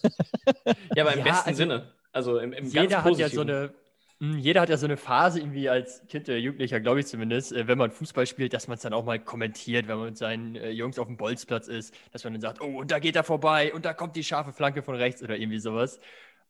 Ja, 0.95 1.03
aber 1.03 1.13
im 1.13 1.19
ja, 1.19 1.25
besten 1.25 1.49
also, 1.49 1.57
Sinne. 1.57 1.91
Also 2.11 2.37
im, 2.39 2.53
im 2.53 2.65
jeder 2.67 3.03
hat 3.03 3.17
ja 3.17 3.29
so 3.29 3.41
eine, 3.41 3.73
hm, 4.19 4.37
jeder 4.37 4.61
hat 4.61 4.69
ja 4.69 4.77
so 4.77 4.85
eine 4.85 4.97
Phase 4.97 5.39
irgendwie 5.39 5.69
als 5.69 6.05
Kind 6.07 6.29
oder 6.29 6.37
Jugendlicher, 6.37 6.79
glaube 6.79 6.99
ich 6.99 7.07
zumindest, 7.07 7.51
äh, 7.51 7.67
wenn 7.67 7.77
man 7.77 7.91
Fußball 7.91 8.27
spielt, 8.27 8.53
dass 8.53 8.67
man 8.67 8.75
es 8.75 8.83
dann 8.83 8.93
auch 8.93 9.03
mal 9.03 9.19
kommentiert, 9.19 9.87
wenn 9.87 9.97
man 9.97 10.07
mit 10.07 10.17
seinen 10.17 10.55
äh, 10.55 10.69
Jungs 10.69 10.99
auf 10.99 11.07
dem 11.07 11.17
Bolzplatz 11.17 11.67
ist, 11.67 11.93
dass 12.11 12.23
man 12.23 12.33
dann 12.33 12.41
sagt, 12.41 12.61
oh, 12.61 12.79
und 12.79 12.91
da 12.91 12.99
geht 12.99 13.15
er 13.15 13.23
vorbei 13.23 13.73
und 13.73 13.85
da 13.85 13.93
kommt 13.93 14.15
die 14.15 14.23
scharfe 14.23 14.53
Flanke 14.53 14.83
von 14.83 14.95
rechts 14.95 15.23
oder 15.23 15.37
irgendwie 15.37 15.59
sowas. 15.59 15.99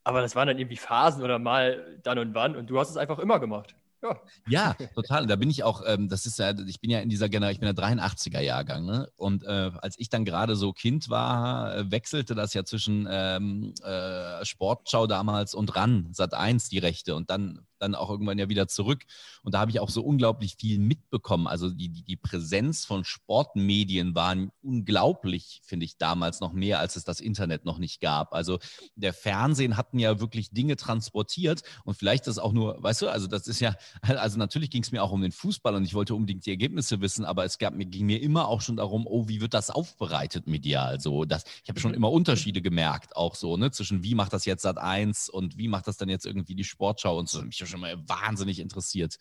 Aber 0.04 0.22
das 0.22 0.36
waren 0.36 0.48
dann 0.48 0.60
irgendwie 0.60 0.76
Phasen 0.78 1.24
oder 1.24 1.40
mal 1.40 2.00
dann 2.04 2.20
und 2.20 2.36
wann 2.36 2.56
und 2.58 2.70
du 2.70 2.78
hast 2.78 2.90
es 2.90 2.98
einfach 2.98 3.20
immer 3.20 3.40
gemacht. 3.40 3.76
Ja. 4.04 4.20
ja, 4.48 4.88
total. 4.96 5.28
Da 5.28 5.36
bin 5.36 5.50
ich 5.50 5.64
auch, 5.64 5.82
ähm, 5.86 6.10
das 6.10 6.26
ist 6.26 6.40
ja, 6.40 6.54
ich 6.68 6.80
bin 6.82 6.90
ja 6.90 7.00
in 7.00 7.10
dieser 7.10 7.30
Generation, 7.30 7.54
ich 7.54 7.60
bin 7.60 7.76
der 7.76 7.84
83er 7.84 8.42
Jahrgang, 8.42 8.86
ne? 8.86 9.10
Und 9.16 9.44
äh, 9.44 9.72
als 9.82 9.98
ich 9.98 10.10
dann 10.10 10.26
gerade 10.26 10.56
so 10.56 10.74
Kind 10.74 11.10
war, 11.10 11.76
äh, 11.76 11.92
wechselte 11.92 12.36
das 12.36 12.54
ja 12.54 12.66
zwischen 12.66 13.08
ähm, 13.10 13.74
äh, 13.84 14.44
Sportschau 14.44 15.08
damals 15.08 15.54
und 15.54 15.76
RAN, 15.76 16.10
Sat 16.12 16.34
1 16.34 16.70
die 16.70 16.80
Rechte 16.80 17.16
und 17.16 17.30
dann 17.30 17.66
dann 17.84 17.96
auch 17.96 18.10
irgendwann 18.10 18.40
ja 18.40 18.50
wieder 18.50 18.68
zurück. 18.68 19.04
Und 19.44 19.54
da 19.54 19.60
habe 19.60 19.72
ich 19.72 19.80
auch 19.80 19.90
so 19.90 20.04
unglaublich 20.04 20.56
viel 20.60 20.80
mitbekommen. 20.80 21.48
Also 21.48 21.70
die, 21.70 21.90
die, 21.90 22.04
die 22.04 22.16
Präsenz 22.16 22.86
von 22.86 23.04
Sportmedien 23.04 24.16
war 24.16 24.36
unglaublich, 24.62 25.62
finde 25.64 25.86
ich, 25.86 25.98
damals 25.98 26.40
noch 26.40 26.54
mehr, 26.54 26.80
als 26.80 26.96
es 26.96 27.04
das 27.04 27.20
Internet 27.20 27.66
noch 27.66 27.78
nicht 27.78 28.02
gab. 28.02 28.34
Also 28.34 28.60
der 28.96 29.14
Fernsehen 29.14 29.78
hatten 29.78 30.00
ja 30.00 30.20
wirklich 30.20 30.52
Dinge 30.52 30.76
transportiert 30.76 31.62
und 31.84 31.96
vielleicht 31.96 32.28
das 32.28 32.40
auch 32.40 32.54
nur, 32.54 32.82
weißt 32.82 33.04
du, 33.04 33.10
also 33.10 33.28
das 33.28 33.48
ist 33.48 33.60
ja, 33.60 33.76
also 34.02 34.38
natürlich 34.38 34.70
ging 34.70 34.84
es 34.84 34.92
mir 34.92 35.04
auch 35.04 35.12
um 35.12 35.22
den 35.22 35.32
Fußball 35.32 35.76
und 35.76 35.84
ich 35.84 35.94
wollte 35.94 36.16
unbedingt 36.16 36.46
die 36.46 36.52
Ergebnisse 36.52 37.02
wissen, 37.02 37.26
aber 37.26 37.46
es 37.46 37.58
gab, 37.58 37.74
mir 37.74 37.86
ging 37.86 38.06
mir 38.06 38.22
immer 38.22 38.48
auch 38.48 38.62
schon 38.62 38.78
darum, 38.78 39.06
oh, 39.06 39.28
wie 39.28 39.42
wird 39.42 39.54
das 39.54 39.70
aufbereitet 39.70 40.48
medial? 40.48 41.00
So, 41.00 41.26
das, 41.26 41.44
ich 41.64 41.70
habe 41.70 41.80
schon 41.80 41.92
mhm. 41.92 41.98
immer 41.98 42.12
Unterschiede 42.12 42.62
gemerkt, 42.62 43.16
auch 43.16 43.36
so, 43.36 43.58
ne, 43.58 43.72
zwischen 43.72 44.04
wie 44.04 44.16
macht 44.16 44.34
das 44.34 44.46
jetzt 44.46 44.64
Sat 44.64 44.78
1 44.78 45.30
und 45.30 45.58
wie 45.58 45.68
macht 45.68 45.88
das 45.88 45.98
dann 45.98 46.10
jetzt 46.10 46.26
irgendwie 46.26 46.56
die 46.56 46.64
Sportschau 46.64 47.18
und 47.18 47.30
so. 47.30 47.44
Ich 47.50 47.60
habe 47.60 47.70
schon 47.74 47.82
mal 47.82 47.98
wahnsinnig 48.08 48.60
interessiert. 48.60 49.18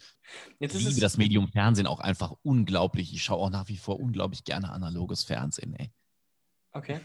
Jetzt 0.59 0.75
ich 0.75 0.87
liebe 0.87 1.01
das 1.01 1.17
Medium 1.17 1.49
Fernsehen 1.49 1.87
auch 1.87 2.01
einfach 2.01 2.35
unglaublich. 2.43 3.13
Ich 3.15 3.23
schaue 3.25 3.39
auch 3.39 3.51
nach 3.51 3.69
wie 3.69 3.77
vor 3.77 3.99
unglaublich 3.99 4.45
gerne 4.45 4.71
analoges 4.71 5.25
Fernsehen, 5.25 5.75
ey. 5.75 5.91
Okay. 6.73 7.01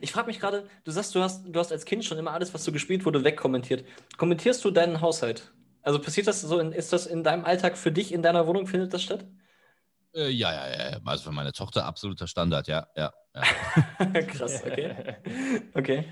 Ich 0.00 0.12
frage 0.12 0.26
mich 0.26 0.38
gerade, 0.38 0.68
du 0.84 0.90
sagst, 0.90 1.14
du 1.14 1.22
hast, 1.22 1.44
du 1.46 1.58
hast 1.58 1.72
als 1.72 1.84
Kind 1.84 2.04
schon 2.04 2.18
immer 2.18 2.32
alles, 2.32 2.52
was 2.54 2.64
so 2.64 2.70
gespielt 2.70 3.04
wurde, 3.04 3.24
wegkommentiert. 3.24 3.84
Kommentierst 4.16 4.64
du 4.64 4.70
deinen 4.70 5.00
Haushalt? 5.00 5.52
Also 5.82 6.00
passiert 6.00 6.26
das 6.26 6.42
so, 6.42 6.58
in, 6.60 6.72
ist 6.72 6.92
das 6.92 7.06
in 7.06 7.24
deinem 7.24 7.44
Alltag 7.44 7.76
für 7.76 7.90
dich, 7.90 8.12
in 8.12 8.22
deiner 8.22 8.46
Wohnung, 8.46 8.66
findet 8.66 8.92
das 8.94 9.02
statt? 9.02 9.26
Äh, 10.14 10.28
ja, 10.28 10.52
ja, 10.52 10.90
ja. 10.90 11.00
Also 11.04 11.24
für 11.24 11.32
meine 11.32 11.52
Tochter 11.52 11.86
absoluter 11.86 12.26
Standard, 12.26 12.68
ja, 12.68 12.86
ja. 12.94 13.12
ja. 13.34 14.22
Krass, 14.22 14.62
okay. 14.64 15.16
Okay. 15.74 16.04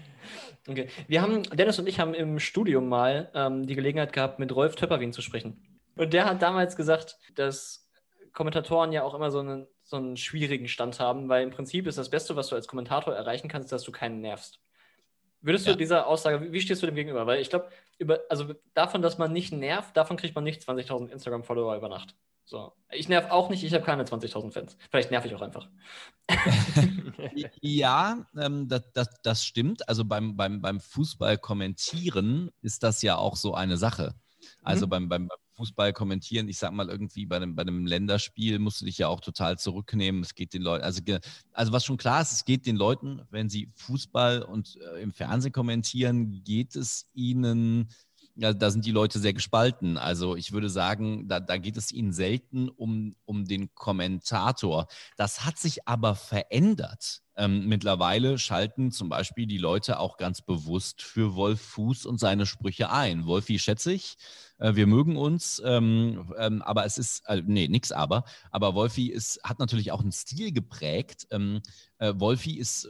Okay. 0.68 0.88
Wir 1.08 1.22
haben, 1.22 1.42
Dennis 1.44 1.78
und 1.78 1.88
ich 1.88 1.98
haben 1.98 2.14
im 2.14 2.38
Studium 2.38 2.88
mal 2.88 3.30
ähm, 3.34 3.66
die 3.66 3.74
Gelegenheit 3.74 4.12
gehabt, 4.12 4.38
mit 4.38 4.54
Rolf 4.54 4.76
Töpperwien 4.76 5.12
zu 5.12 5.22
sprechen. 5.22 5.62
Und 5.96 6.12
der 6.12 6.26
hat 6.26 6.42
damals 6.42 6.76
gesagt, 6.76 7.18
dass 7.34 7.90
Kommentatoren 8.32 8.92
ja 8.92 9.02
auch 9.02 9.14
immer 9.14 9.30
so 9.30 9.40
einen, 9.40 9.66
so 9.82 9.96
einen 9.96 10.16
schwierigen 10.16 10.68
Stand 10.68 11.00
haben, 11.00 11.28
weil 11.28 11.42
im 11.42 11.50
Prinzip 11.50 11.86
ist 11.86 11.98
das 11.98 12.10
Beste, 12.10 12.36
was 12.36 12.48
du 12.48 12.56
als 12.56 12.68
Kommentator 12.68 13.14
erreichen 13.14 13.48
kannst, 13.48 13.72
dass 13.72 13.82
du 13.82 13.92
keinen 13.92 14.20
nervst. 14.20 14.60
Würdest 15.42 15.66
du 15.66 15.74
dieser 15.74 16.06
Aussage, 16.06 16.52
wie 16.52 16.60
stehst 16.60 16.82
du 16.82 16.86
dem 16.86 16.94
gegenüber? 16.94 17.26
Weil 17.26 17.40
ich 17.40 17.48
glaube, 17.48 17.70
also 18.28 18.54
davon, 18.74 19.00
dass 19.00 19.16
man 19.16 19.32
nicht 19.32 19.52
nervt, 19.52 19.96
davon 19.96 20.18
kriegt 20.18 20.34
man 20.34 20.44
nicht 20.44 20.62
20.000 20.62 21.10
Instagram-Follower 21.10 21.76
über 21.76 21.88
Nacht. 21.88 22.14
So. 22.50 22.72
Ich 22.90 23.08
nerv 23.08 23.30
auch 23.30 23.48
nicht, 23.48 23.62
ich 23.62 23.72
habe 23.72 23.84
keine 23.84 24.02
20.000 24.02 24.50
Fans. 24.50 24.76
Vielleicht 24.90 25.12
nerv 25.12 25.24
ich 25.24 25.32
auch 25.36 25.40
einfach. 25.40 25.68
ja, 27.60 28.26
ähm, 28.36 28.66
das, 28.66 28.82
das, 28.92 29.08
das 29.22 29.44
stimmt. 29.44 29.88
Also 29.88 30.04
beim, 30.04 30.36
beim, 30.36 30.60
beim 30.60 30.80
Fußball 30.80 31.38
kommentieren 31.38 32.50
ist 32.60 32.82
das 32.82 33.02
ja 33.02 33.16
auch 33.16 33.36
so 33.36 33.54
eine 33.54 33.76
Sache. 33.76 34.16
Also 34.62 34.86
mhm. 34.86 34.90
beim, 34.90 35.08
beim 35.08 35.28
Fußball 35.52 35.92
kommentieren, 35.92 36.48
ich 36.48 36.58
sag 36.58 36.72
mal 36.72 36.88
irgendwie 36.88 37.24
bei 37.24 37.36
einem, 37.36 37.54
bei 37.54 37.62
einem 37.62 37.86
Länderspiel 37.86 38.58
musst 38.58 38.80
du 38.80 38.84
dich 38.84 38.98
ja 38.98 39.06
auch 39.06 39.20
total 39.20 39.56
zurücknehmen. 39.56 40.22
Es 40.22 40.34
geht 40.34 40.52
den 40.52 40.62
Leuten, 40.62 40.82
also, 40.82 41.02
also 41.52 41.72
was 41.72 41.84
schon 41.84 41.98
klar 41.98 42.20
ist, 42.20 42.32
es 42.32 42.44
geht 42.44 42.66
den 42.66 42.74
Leuten, 42.74 43.22
wenn 43.30 43.48
sie 43.48 43.70
Fußball 43.76 44.42
und 44.42 44.76
äh, 44.76 45.02
im 45.02 45.12
Fernsehen 45.12 45.52
kommentieren, 45.52 46.42
geht 46.42 46.74
es 46.74 47.06
ihnen 47.14 47.90
ja, 48.40 48.54
da 48.54 48.70
sind 48.70 48.86
die 48.86 48.90
Leute 48.90 49.18
sehr 49.18 49.34
gespalten. 49.34 49.98
Also 49.98 50.34
ich 50.34 50.52
würde 50.52 50.70
sagen, 50.70 51.28
da, 51.28 51.40
da 51.40 51.58
geht 51.58 51.76
es 51.76 51.92
ihnen 51.92 52.10
selten 52.14 52.70
um, 52.70 53.14
um 53.26 53.44
den 53.44 53.74
Kommentator. 53.74 54.86
Das 55.18 55.44
hat 55.44 55.58
sich 55.58 55.86
aber 55.86 56.14
verändert. 56.14 57.20
Ähm, 57.36 57.66
mittlerweile 57.66 58.38
schalten 58.38 58.92
zum 58.92 59.10
Beispiel 59.10 59.46
die 59.46 59.58
Leute 59.58 59.98
auch 59.98 60.16
ganz 60.16 60.40
bewusst 60.40 61.02
für 61.02 61.34
Wolf 61.34 61.60
Fuß 61.60 62.06
und 62.06 62.18
seine 62.18 62.46
Sprüche 62.46 62.90
ein. 62.90 63.26
Wolfi 63.26 63.58
schätze 63.58 63.92
ich, 63.92 64.16
äh, 64.56 64.74
wir 64.74 64.86
mögen 64.86 65.18
uns, 65.18 65.60
ähm, 65.62 66.32
ähm, 66.38 66.62
aber 66.62 66.86
es 66.86 66.96
ist, 66.96 67.28
äh, 67.28 67.42
nee, 67.44 67.68
nix 67.68 67.92
aber, 67.92 68.24
aber 68.50 68.74
Wolfi 68.74 69.08
ist, 69.08 69.38
hat 69.44 69.58
natürlich 69.58 69.92
auch 69.92 70.00
einen 70.00 70.12
Stil 70.12 70.50
geprägt. 70.52 71.26
Ähm, 71.30 71.60
äh, 71.98 72.14
Wolfi 72.16 72.56
ist 72.56 72.88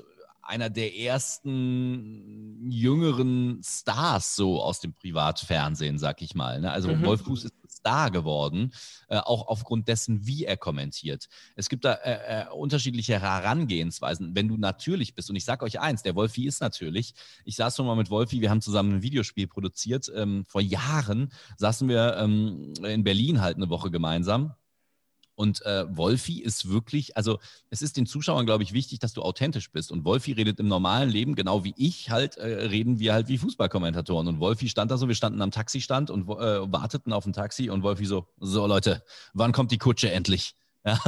einer 0.51 0.69
der 0.69 0.97
ersten 0.97 2.69
jüngeren 2.71 3.63
Stars 3.65 4.35
so 4.35 4.61
aus 4.61 4.81
dem 4.81 4.93
Privatfernsehen, 4.93 5.99
sag 5.99 6.21
ich 6.23 6.35
mal. 6.35 6.61
Ne? 6.61 6.71
Also 6.71 6.89
mhm. 6.89 7.05
Wolf 7.07 7.23
Fuß 7.23 7.45
ist 7.45 7.55
Star 7.81 8.11
geworden, 8.11 8.73
äh, 9.09 9.19
auch 9.19 9.47
aufgrund 9.49 9.89
dessen, 9.89 10.27
wie 10.27 10.45
er 10.45 10.57
kommentiert. 10.57 11.29
Es 11.57 11.69
gibt 11.69 11.85
da 11.85 11.95
äh, 11.95 12.43
äh, 12.43 12.49
unterschiedliche 12.51 13.21
Herangehensweisen. 13.21 14.35
Wenn 14.35 14.49
du 14.49 14.57
natürlich 14.57 15.15
bist, 15.15 15.31
und 15.31 15.37
ich 15.37 15.45
sage 15.45 15.65
euch 15.65 15.81
eins, 15.81 16.03
der 16.03 16.15
Wolfi 16.15 16.47
ist 16.47 16.61
natürlich, 16.61 17.15
ich 17.45 17.57
saß 17.57 17.77
schon 17.77 17.87
mal 17.87 17.97
mit 17.97 18.11
Wolfi, 18.11 18.41
wir 18.41 18.51
haben 18.51 18.61
zusammen 18.61 18.97
ein 18.97 19.03
Videospiel 19.03 19.47
produziert, 19.47 20.11
ähm, 20.15 20.45
vor 20.47 20.61
Jahren 20.61 21.33
saßen 21.57 21.89
wir 21.89 22.17
ähm, 22.17 22.75
in 22.85 23.05
Berlin 23.05 23.41
halt 23.41 23.57
eine 23.57 23.71
Woche 23.71 23.91
gemeinsam 23.91 24.55
und 25.35 25.65
äh, 25.65 25.85
Wolfi 25.89 26.41
ist 26.41 26.69
wirklich, 26.69 27.17
also 27.17 27.39
es 27.71 27.83
ist 27.83 27.97
den 27.97 28.07
Zuschauern, 28.07 28.47
glaube 28.47 28.63
ich, 28.63 28.73
wichtig, 28.73 28.99
dass 28.99 29.13
du 29.13 29.23
authentisch 29.23 29.71
bist. 29.71 29.91
Und 29.91 30.05
Wolfi 30.05 30.33
redet 30.33 30.61
im 30.61 30.69
normalen 30.69 31.09
Leben, 31.09 31.35
genau 31.35 31.65
wie 31.65 31.75
ich 31.77 32.11
halt, 32.11 32.37
äh, 32.37 32.47
reden 32.47 32.99
wir 32.99 33.15
halt 33.15 33.29
wie 33.29 33.39
Fußballkommentatoren. 33.39 34.29
Und 34.29 34.41
Wolfi 34.41 34.69
stand 34.69 34.91
da 34.91 34.99
so, 34.99 35.09
wir 35.09 35.15
standen 35.15 35.41
am 35.43 35.51
Taxistand 35.51 36.11
und 36.11 36.29
äh, 36.29 36.73
warteten 36.73 37.13
auf 37.13 37.27
ein 37.27 37.33
Taxi 37.33 37.71
und 37.71 37.83
Wolfi 37.83 38.05
so, 38.05 38.27
so 38.39 38.67
Leute, 38.67 39.03
wann 39.33 39.53
kommt 39.53 39.71
die 39.71 39.79
Kutsche 39.79 40.11
endlich? 40.11 40.57
Ja? 40.85 40.99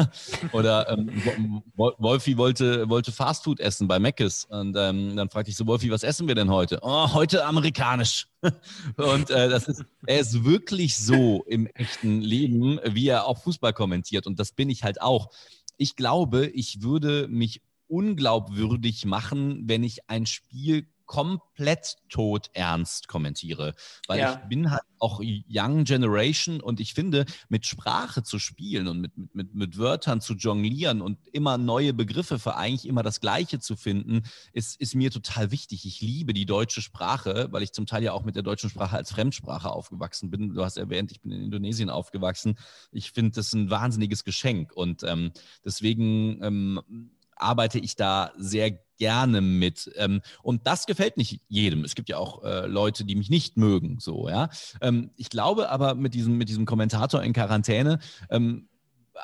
Oder 0.52 0.90
ähm, 0.90 1.62
Wolfi 1.76 2.36
wollte, 2.36 2.88
wollte 2.88 3.12
Fastfood 3.12 3.60
essen 3.60 3.88
bei 3.88 3.98
Meckes. 3.98 4.44
Und 4.44 4.76
ähm, 4.76 5.16
dann 5.16 5.30
fragte 5.30 5.50
ich 5.50 5.56
so, 5.56 5.66
Wolfi, 5.66 5.90
was 5.90 6.02
essen 6.02 6.28
wir 6.28 6.34
denn 6.34 6.50
heute? 6.50 6.78
Oh, 6.82 7.12
heute 7.12 7.44
amerikanisch. 7.46 8.28
Und 8.96 9.30
äh, 9.30 9.48
das 9.48 9.68
ist, 9.68 9.84
er 10.06 10.20
ist 10.20 10.44
wirklich 10.44 10.96
so 10.96 11.44
im 11.46 11.66
echten 11.68 12.20
Leben, 12.20 12.80
wie 12.84 13.08
er 13.08 13.26
auch 13.26 13.38
Fußball 13.38 13.72
kommentiert. 13.72 14.26
Und 14.26 14.38
das 14.38 14.52
bin 14.52 14.68
ich 14.68 14.82
halt 14.84 15.00
auch. 15.00 15.30
Ich 15.78 15.96
glaube, 15.96 16.46
ich 16.48 16.82
würde 16.82 17.28
mich 17.28 17.62
unglaubwürdig 17.88 19.04
machen, 19.04 19.62
wenn 19.66 19.84
ich 19.84 20.08
ein 20.08 20.26
Spiel 20.26 20.86
komplett 21.12 21.98
tot 22.08 22.48
ernst 22.54 23.06
kommentiere. 23.06 23.74
Weil 24.06 24.20
ja. 24.20 24.32
ich 24.32 24.48
bin 24.48 24.70
halt 24.70 24.80
auch 24.98 25.20
Young 25.22 25.84
Generation 25.84 26.58
und 26.58 26.80
ich 26.80 26.94
finde, 26.94 27.26
mit 27.50 27.66
Sprache 27.66 28.22
zu 28.22 28.38
spielen 28.38 28.88
und 28.88 28.98
mit, 28.98 29.12
mit, 29.34 29.54
mit 29.54 29.76
Wörtern 29.76 30.22
zu 30.22 30.32
jonglieren 30.32 31.02
und 31.02 31.18
immer 31.30 31.58
neue 31.58 31.92
Begriffe 31.92 32.38
für 32.38 32.56
eigentlich 32.56 32.88
immer 32.88 33.02
das 33.02 33.20
Gleiche 33.20 33.58
zu 33.58 33.76
finden, 33.76 34.22
ist, 34.54 34.80
ist 34.80 34.94
mir 34.94 35.10
total 35.10 35.50
wichtig. 35.50 35.84
Ich 35.84 36.00
liebe 36.00 36.32
die 36.32 36.46
deutsche 36.46 36.80
Sprache, 36.80 37.48
weil 37.50 37.62
ich 37.62 37.72
zum 37.72 37.84
Teil 37.84 38.02
ja 38.02 38.14
auch 38.14 38.24
mit 38.24 38.34
der 38.34 38.42
deutschen 38.42 38.70
Sprache 38.70 38.96
als 38.96 39.12
Fremdsprache 39.12 39.68
aufgewachsen 39.68 40.30
bin. 40.30 40.54
Du 40.54 40.64
hast 40.64 40.78
erwähnt, 40.78 41.12
ich 41.12 41.20
bin 41.20 41.32
in 41.32 41.42
Indonesien 41.42 41.90
aufgewachsen. 41.90 42.56
Ich 42.90 43.12
finde 43.12 43.32
das 43.32 43.52
ein 43.52 43.68
wahnsinniges 43.68 44.24
Geschenk 44.24 44.72
und 44.72 45.02
ähm, 45.02 45.32
deswegen 45.62 46.42
ähm, 46.42 47.10
arbeite 47.42 47.78
ich 47.78 47.96
da 47.96 48.32
sehr 48.36 48.78
gerne 48.98 49.40
mit. 49.40 49.90
Ähm, 49.96 50.20
und 50.42 50.66
das 50.66 50.86
gefällt 50.86 51.16
nicht 51.16 51.40
jedem. 51.48 51.84
Es 51.84 51.94
gibt 51.94 52.08
ja 52.08 52.18
auch 52.18 52.44
äh, 52.44 52.66
Leute, 52.66 53.04
die 53.04 53.16
mich 53.16 53.30
nicht 53.30 53.56
mögen, 53.56 53.98
so, 53.98 54.28
ja. 54.28 54.48
Ähm, 54.80 55.10
ich 55.16 55.28
glaube 55.28 55.70
aber 55.70 55.94
mit 55.94 56.14
diesem, 56.14 56.38
mit 56.38 56.48
diesem 56.48 56.66
Kommentator 56.66 57.22
in 57.22 57.32
Quarantäne, 57.32 57.98
ähm, 58.30 58.68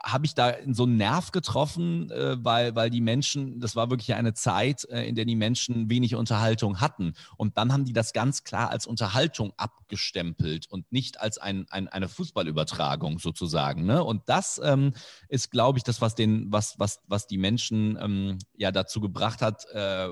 habe 0.05 0.27
ich 0.27 0.35
da 0.35 0.55
so 0.71 0.85
einen 0.85 0.97
Nerv 0.97 1.33
getroffen, 1.33 2.11
äh, 2.11 2.37
weil, 2.43 2.75
weil 2.75 2.91
die 2.91 3.01
Menschen, 3.01 3.61
das 3.61 3.77
war 3.77 3.91
wirklich 3.91 4.15
eine 4.15 4.35
Zeit, 4.35 4.85
äh, 4.91 5.03
in 5.09 5.15
der 5.15 5.25
die 5.25 5.37
Menschen 5.37 5.91
wenig 5.91 6.15
Unterhaltung 6.15 6.81
hatten. 6.81 7.15
Und 7.37 7.57
dann 7.59 7.73
haben 7.73 7.85
die 7.85 7.93
das 7.93 8.13
ganz 8.13 8.45
klar 8.45 8.71
als 8.71 8.87
Unterhaltung 8.87 9.53
abgestempelt 9.57 10.67
und 10.71 10.91
nicht 10.93 11.21
als 11.21 11.39
ein, 11.39 11.67
ein, 11.71 11.89
eine 11.89 12.09
Fußballübertragung 12.09 13.19
sozusagen. 13.19 13.85
Ne? 13.85 14.03
Und 14.03 14.23
das 14.27 14.61
ähm, 14.63 14.93
ist, 15.29 15.51
glaube 15.51 15.79
ich, 15.79 15.85
das, 15.85 16.01
was, 16.01 16.15
den, 16.15 16.51
was, 16.51 16.79
was, 16.79 17.01
was 17.07 17.27
die 17.27 17.39
Menschen 17.39 17.99
ähm, 18.01 18.39
ja 18.57 18.73
dazu 18.73 19.01
gebracht 19.01 19.43
hat, 19.43 19.65
äh, 19.73 20.09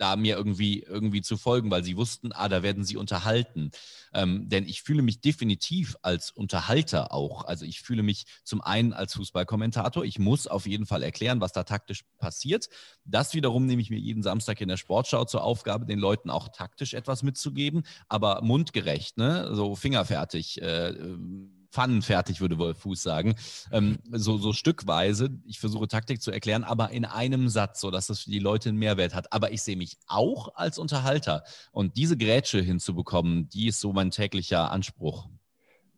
da 0.00 0.16
mir 0.16 0.36
irgendwie, 0.36 0.80
irgendwie 0.80 1.20
zu 1.20 1.36
folgen, 1.36 1.70
weil 1.70 1.84
sie 1.84 1.96
wussten, 1.96 2.32
ah, 2.32 2.48
da 2.48 2.62
werden 2.62 2.84
sie 2.84 2.96
unterhalten. 2.96 3.70
Ähm, 4.14 4.48
denn 4.48 4.66
ich 4.66 4.82
fühle 4.82 5.02
mich 5.02 5.20
definitiv 5.20 5.96
als 6.00 6.30
Unterhalter 6.30 7.12
auch. 7.12 7.44
Also 7.44 7.66
ich 7.66 7.82
fühle 7.82 8.02
mich 8.02 8.24
zum 8.42 8.62
einen 8.62 8.94
als 8.94 9.14
Fußballkommentator. 9.14 10.04
Ich 10.04 10.18
muss 10.18 10.46
auf 10.46 10.66
jeden 10.66 10.86
Fall 10.86 11.02
erklären, 11.02 11.42
was 11.42 11.52
da 11.52 11.64
taktisch 11.64 12.04
passiert. 12.18 12.70
Das 13.04 13.34
wiederum 13.34 13.66
nehme 13.66 13.82
ich 13.82 13.90
mir 13.90 13.98
jeden 13.98 14.22
Samstag 14.22 14.60
in 14.62 14.68
der 14.68 14.78
Sportschau 14.78 15.26
zur 15.26 15.44
Aufgabe, 15.44 15.84
den 15.84 15.98
Leuten 15.98 16.30
auch 16.30 16.48
taktisch 16.48 16.94
etwas 16.94 17.22
mitzugeben, 17.22 17.82
aber 18.08 18.40
mundgerecht, 18.42 19.18
ne? 19.18 19.54
so 19.54 19.74
fingerfertig. 19.76 20.62
Äh, 20.62 20.94
pfannenfertig, 21.70 22.40
würde 22.40 22.58
Wolf 22.58 22.78
Fuß 22.78 23.02
sagen. 23.02 23.36
Ähm, 23.72 23.98
so, 24.10 24.38
so 24.38 24.52
stückweise. 24.52 25.30
Ich 25.46 25.60
versuche 25.60 25.88
Taktik 25.88 26.20
zu 26.20 26.30
erklären, 26.30 26.64
aber 26.64 26.90
in 26.90 27.04
einem 27.04 27.48
Satz, 27.48 27.80
sodass 27.80 28.08
das 28.08 28.20
für 28.20 28.30
die 28.30 28.38
Leute 28.38 28.68
einen 28.68 28.78
Mehrwert 28.78 29.14
hat. 29.14 29.32
Aber 29.32 29.52
ich 29.52 29.62
sehe 29.62 29.76
mich 29.76 29.96
auch 30.06 30.54
als 30.54 30.78
Unterhalter. 30.78 31.44
Und 31.72 31.96
diese 31.96 32.16
Grätsche 32.16 32.60
hinzubekommen, 32.60 33.48
die 33.48 33.68
ist 33.68 33.80
so 33.80 33.92
mein 33.92 34.10
täglicher 34.10 34.70
Anspruch. 34.70 35.28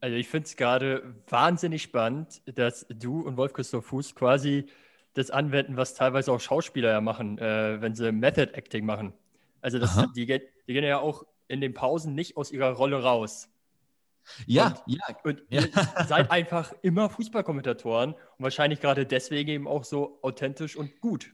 Also 0.01 0.17
ich 0.17 0.29
finde 0.29 0.47
es 0.47 0.57
gerade 0.57 1.15
wahnsinnig 1.29 1.83
spannend, 1.83 2.43
dass 2.47 2.87
du 2.89 3.21
und 3.21 3.37
Wolf 3.37 3.53
Christoph 3.53 3.87
Fuß 3.87 4.15
quasi 4.15 4.67
das 5.15 5.31
anwenden, 5.31 5.77
was 5.77 5.95
teilweise 5.95 6.33
auch 6.33 6.41
Schauspieler 6.41 6.91
ja 6.91 7.01
machen, 7.01 7.39
äh, 7.39 7.81
wenn 7.81 7.95
sie 7.95 8.11
Method 8.13 8.53
Acting 8.55 8.85
machen. 8.85 9.13
Also 9.61 9.79
das, 9.79 9.97
die, 10.17 10.27
die 10.27 10.41
gehen 10.67 10.85
ja 10.85 10.99
auch 10.99 11.25
in 11.49 11.61
den 11.61 11.75
Pausen 11.75 12.15
nicht 12.15 12.37
aus 12.37 12.51
ihrer 12.51 12.73
Rolle 12.73 13.03
raus. 13.03 13.49
Ja, 14.47 14.69
und, 14.87 14.95
ja. 14.95 15.17
Und 15.25 15.43
ihr 15.51 15.69
ja. 15.69 16.05
seid 16.07 16.31
einfach 16.31 16.73
immer 16.83 17.11
Fußballkommentatoren 17.11 18.13
und 18.13 18.19
wahrscheinlich 18.39 18.81
gerade 18.81 19.07
deswegen 19.07 19.51
eben 19.51 19.69
auch 19.69 19.85
so 19.85 20.19
authentisch 20.23 20.77
und 20.77 21.01
gut. 21.01 21.33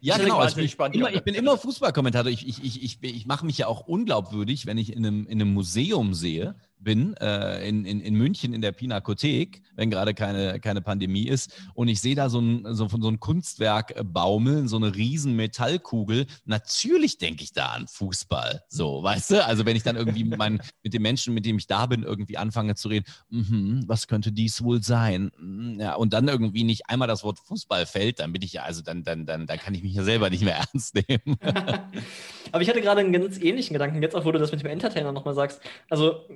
Ja, 0.00 0.18
genau. 0.18 0.38
Also 0.38 0.60
ich, 0.60 0.76
bin 0.76 0.92
immer, 0.92 1.12
ich 1.12 1.22
bin 1.22 1.34
immer 1.34 1.56
Fußballkommentator. 1.56 2.30
Ich, 2.30 2.46
ich, 2.46 2.62
ich, 2.62 2.82
ich, 2.82 3.02
ich 3.02 3.26
mache 3.26 3.46
mich 3.46 3.58
ja 3.58 3.68
auch 3.68 3.86
unglaubwürdig, 3.86 4.66
wenn 4.66 4.76
ich 4.76 4.92
in 4.92 5.06
einem, 5.06 5.26
in 5.26 5.40
einem 5.40 5.54
Museum 5.54 6.12
sehe, 6.12 6.56
bin, 6.82 7.14
äh, 7.18 7.66
in, 7.68 7.84
in, 7.84 8.00
in 8.00 8.14
München 8.14 8.52
in 8.52 8.60
der 8.60 8.72
Pinakothek, 8.72 9.62
wenn 9.76 9.90
gerade 9.90 10.14
keine, 10.14 10.60
keine 10.60 10.80
Pandemie 10.80 11.28
ist, 11.28 11.52
und 11.74 11.88
ich 11.88 12.00
sehe 12.00 12.14
da 12.14 12.28
so 12.28 12.40
ein, 12.40 12.74
so, 12.74 12.88
so 12.88 13.08
ein 13.08 13.20
Kunstwerk 13.20 13.96
äh, 13.96 14.04
baumeln, 14.04 14.68
so 14.68 14.76
eine 14.76 14.94
riesen 14.94 15.36
Metallkugel. 15.36 16.26
Natürlich 16.44 17.18
denke 17.18 17.44
ich 17.44 17.52
da 17.52 17.66
an 17.66 17.86
Fußball. 17.88 18.62
So, 18.68 19.02
weißt 19.02 19.32
du? 19.32 19.44
Also 19.44 19.66
wenn 19.66 19.76
ich 19.76 19.82
dann 19.82 19.96
irgendwie 19.96 20.24
mit, 20.24 20.38
meinen, 20.38 20.60
mit 20.82 20.94
den 20.94 21.02
Menschen, 21.02 21.34
mit 21.34 21.46
denen 21.46 21.58
ich 21.58 21.66
da 21.66 21.86
bin, 21.86 22.02
irgendwie 22.02 22.36
anfange 22.36 22.74
zu 22.74 22.88
reden, 22.88 23.06
mm 23.30 23.82
was 23.86 24.06
könnte 24.06 24.32
dies 24.32 24.62
wohl 24.62 24.82
sein? 24.82 25.30
Mm, 25.38 25.80
ja, 25.80 25.94
und 25.94 26.12
dann 26.12 26.28
irgendwie 26.28 26.64
nicht 26.64 26.88
einmal 26.88 27.08
das 27.08 27.24
Wort 27.24 27.38
Fußball 27.38 27.86
fällt, 27.86 28.20
dann 28.20 28.32
bin 28.32 28.42
ich 28.42 28.54
ja, 28.54 28.62
also 28.62 28.82
dann, 28.82 29.02
dann, 29.04 29.26
dann, 29.26 29.46
dann 29.46 29.58
kann 29.58 29.74
ich 29.74 29.82
mich 29.82 29.94
ja 29.94 30.02
selber 30.02 30.30
nicht 30.30 30.44
mehr 30.44 30.56
ernst 30.72 30.94
nehmen. 30.94 31.36
Aber 32.52 32.62
ich 32.62 32.68
hatte 32.68 32.80
gerade 32.80 33.00
einen 33.00 33.12
ganz 33.12 33.38
ähnlichen 33.38 33.74
Gedanken, 33.74 34.02
jetzt 34.02 34.14
auch, 34.14 34.24
wo 34.24 34.32
du 34.32 34.38
das 34.38 34.52
mit 34.52 34.60
dem 34.60 34.70
Entertainer 34.70 35.12
nochmal 35.12 35.34
sagst. 35.34 35.60
Also 35.88 36.26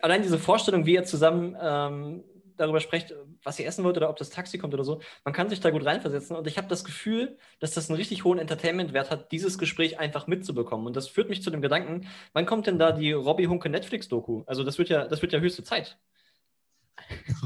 allein 0.00 0.22
diese 0.22 0.38
Vorstellung, 0.38 0.86
wie 0.86 0.94
ihr 0.94 1.04
zusammen 1.04 1.56
ähm, 1.60 2.24
darüber 2.56 2.80
sprecht, 2.80 3.14
was 3.42 3.58
ihr 3.58 3.66
essen 3.66 3.84
wollt 3.84 3.96
oder 3.96 4.08
ob 4.08 4.16
das 4.16 4.30
Taxi 4.30 4.58
kommt 4.58 4.74
oder 4.74 4.84
so, 4.84 5.00
man 5.24 5.34
kann 5.34 5.48
sich 5.48 5.60
da 5.60 5.70
gut 5.70 5.84
reinversetzen. 5.84 6.36
Und 6.36 6.46
ich 6.46 6.58
habe 6.58 6.68
das 6.68 6.84
Gefühl, 6.84 7.38
dass 7.60 7.72
das 7.72 7.88
einen 7.88 7.96
richtig 7.96 8.24
hohen 8.24 8.38
Entertainment-Wert 8.38 9.10
hat, 9.10 9.32
dieses 9.32 9.58
Gespräch 9.58 9.98
einfach 9.98 10.26
mitzubekommen. 10.26 10.86
Und 10.86 10.96
das 10.96 11.08
führt 11.08 11.28
mich 11.28 11.42
zu 11.42 11.50
dem 11.50 11.62
Gedanken, 11.62 12.08
wann 12.32 12.46
kommt 12.46 12.66
denn 12.66 12.78
da 12.78 12.92
die 12.92 13.12
Robbie 13.12 13.48
Hunke 13.48 13.68
Netflix-Doku? 13.68 14.44
Also 14.46 14.64
das 14.64 14.78
wird 14.78 14.88
ja, 14.88 15.06
das 15.06 15.22
wird 15.22 15.32
ja 15.32 15.40
höchste 15.40 15.64
Zeit. 15.64 15.98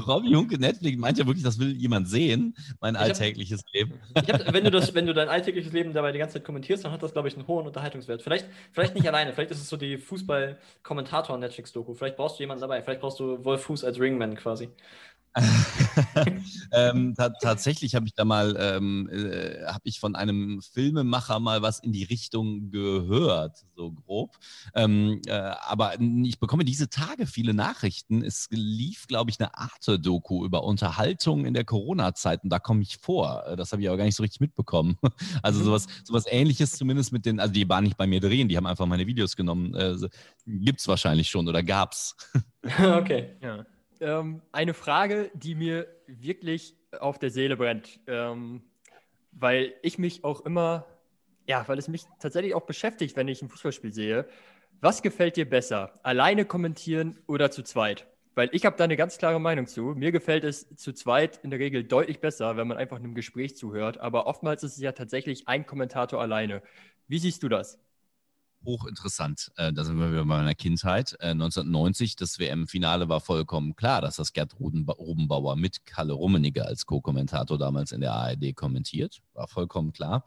Robbie 0.05 0.29
Junke 0.29 0.57
Netflix 0.57 0.97
meint 0.97 1.17
ja 1.17 1.25
wirklich, 1.25 1.43
das 1.43 1.59
will 1.59 1.75
jemand 1.75 2.07
sehen, 2.07 2.55
mein 2.79 2.95
ich 2.95 3.01
alltägliches 3.01 3.61
hab, 3.61 3.73
Leben. 3.73 3.99
Hab, 4.15 4.53
wenn, 4.53 4.63
du 4.63 4.71
das, 4.71 4.93
wenn 4.93 5.05
du 5.05 5.13
dein 5.13 5.29
alltägliches 5.29 5.73
Leben 5.73 5.93
dabei 5.93 6.11
die 6.11 6.19
ganze 6.19 6.35
Zeit 6.35 6.45
kommentierst, 6.45 6.85
dann 6.85 6.91
hat 6.91 7.03
das, 7.03 7.13
glaube 7.13 7.27
ich, 7.27 7.35
einen 7.35 7.47
hohen 7.47 7.65
Unterhaltungswert. 7.65 8.21
Vielleicht, 8.21 8.45
vielleicht 8.71 8.95
nicht 8.95 9.07
alleine, 9.07 9.33
vielleicht 9.33 9.51
ist 9.51 9.61
es 9.61 9.69
so 9.69 9.77
die 9.77 9.97
Fußball-Kommentator-Netflix-Doku. 9.97 11.93
Vielleicht 11.93 12.17
brauchst 12.17 12.39
du 12.39 12.43
jemanden 12.43 12.61
dabei, 12.61 12.81
vielleicht 12.81 13.01
brauchst 13.01 13.19
du 13.19 13.43
Wolf 13.43 13.63
Fuß 13.63 13.83
als 13.83 13.99
Ringman 13.99 14.35
quasi. 14.35 14.69
ähm, 16.71 17.15
tatsächlich 17.15 17.95
habe 17.95 18.07
ich 18.07 18.13
da 18.13 18.25
mal, 18.25 18.55
ähm, 18.59 19.09
äh, 19.09 19.65
habe 19.65 19.81
ich 19.83 19.99
von 19.99 20.15
einem 20.15 20.61
Filmemacher 20.61 21.39
mal 21.39 21.61
was 21.61 21.79
in 21.79 21.91
die 21.91 22.03
Richtung 22.03 22.71
gehört, 22.71 23.65
so 23.75 23.91
grob. 23.91 24.37
Ähm, 24.73 25.21
äh, 25.27 25.31
aber 25.31 25.99
ich 25.99 26.39
bekomme 26.39 26.65
diese 26.65 26.89
Tage 26.89 27.27
viele 27.27 27.53
Nachrichten. 27.53 28.23
Es 28.23 28.47
lief, 28.51 29.07
glaube 29.07 29.31
ich, 29.31 29.39
eine 29.39 29.55
Arte-Doku 29.55 30.45
über 30.45 30.63
Unterhaltung 30.63 31.45
in 31.45 31.53
der 31.53 31.65
Corona-Zeit 31.65 32.43
und 32.43 32.49
da 32.49 32.59
komme 32.59 32.81
ich 32.81 32.97
vor. 32.97 33.45
Äh, 33.47 33.55
das 33.55 33.71
habe 33.71 33.81
ich 33.81 33.87
aber 33.87 33.97
gar 33.97 34.05
nicht 34.05 34.15
so 34.15 34.23
richtig 34.23 34.41
mitbekommen. 34.41 34.97
Also 35.43 35.59
mhm. 35.59 35.65
sowas, 35.65 35.87
sowas 36.03 36.25
ähnliches 36.27 36.71
zumindest 36.71 37.11
mit 37.11 37.25
den, 37.25 37.39
also 37.39 37.53
die 37.53 37.67
waren 37.67 37.83
nicht 37.83 37.97
bei 37.97 38.07
mir 38.07 38.19
drehen, 38.19 38.49
die 38.49 38.57
haben 38.57 38.65
einfach 38.65 38.85
meine 38.85 39.07
Videos 39.07 39.35
genommen. 39.35 39.73
Äh, 39.75 39.95
Gibt 40.45 40.79
es 40.79 40.87
wahrscheinlich 40.87 41.29
schon 41.29 41.47
oder 41.47 41.63
gab 41.63 41.91
es. 41.93 42.15
okay. 42.79 43.35
Ja 43.41 43.65
ähm, 44.01 44.41
eine 44.51 44.73
Frage, 44.73 45.31
die 45.33 45.55
mir 45.55 45.87
wirklich 46.07 46.75
auf 46.99 47.19
der 47.19 47.29
Seele 47.29 47.57
brennt, 47.57 47.99
ähm, 48.07 48.63
weil 49.31 49.73
ich 49.81 49.97
mich 49.97 50.23
auch 50.23 50.41
immer, 50.41 50.85
ja, 51.45 51.67
weil 51.67 51.77
es 51.77 51.87
mich 51.87 52.05
tatsächlich 52.19 52.55
auch 52.55 52.65
beschäftigt, 52.65 53.15
wenn 53.15 53.27
ich 53.27 53.41
ein 53.41 53.49
Fußballspiel 53.49 53.93
sehe. 53.93 54.27
Was 54.81 55.01
gefällt 55.01 55.37
dir 55.37 55.49
besser? 55.49 55.99
Alleine 56.03 56.45
kommentieren 56.45 57.19
oder 57.27 57.51
zu 57.51 57.63
zweit? 57.63 58.07
Weil 58.35 58.49
ich 58.51 58.65
habe 58.65 58.77
da 58.77 58.83
eine 58.83 58.97
ganz 58.97 59.17
klare 59.17 59.39
Meinung 59.39 59.65
zu. 59.65 59.95
Mir 59.95 60.11
gefällt 60.11 60.43
es 60.43 60.69
zu 60.75 60.93
zweit 60.93 61.39
in 61.43 61.49
der 61.49 61.59
Regel 61.59 61.83
deutlich 61.83 62.19
besser, 62.19 62.55
wenn 62.55 62.67
man 62.67 62.77
einfach 62.77 62.97
einem 62.97 63.15
Gespräch 63.15 63.57
zuhört. 63.57 63.97
Aber 63.99 64.27
oftmals 64.27 64.61
ist 64.63 64.73
es 64.73 64.81
ja 64.81 64.91
tatsächlich 64.91 65.47
ein 65.47 65.65
Kommentator 65.65 66.21
alleine. 66.21 66.61
Wie 67.07 67.17
siehst 67.17 67.41
du 67.41 67.49
das? 67.49 67.79
Hochinteressant. 68.67 69.51
Äh, 69.55 69.73
da 69.73 69.83
sind 69.83 69.97
wir 69.97 70.11
wieder 70.11 70.25
bei 70.25 70.37
meiner 70.37 70.53
Kindheit. 70.53 71.13
Äh, 71.19 71.29
1990, 71.29 72.17
das 72.17 72.37
WM-Finale 72.37 73.09
war 73.09 73.21
vollkommen 73.21 73.75
klar, 73.75 74.01
dass 74.01 74.17
das 74.17 74.33
Gerd 74.33 74.59
Rubenbauer 74.59 75.55
mit 75.55 75.85
Kalle 75.85 76.13
Rummenigge 76.13 76.65
als 76.65 76.85
Co-Kommentator 76.85 77.57
damals 77.57 77.93
in 77.93 78.01
der 78.01 78.13
ARD 78.13 78.55
kommentiert. 78.55 79.21
War 79.33 79.47
vollkommen 79.47 79.93
klar. 79.93 80.23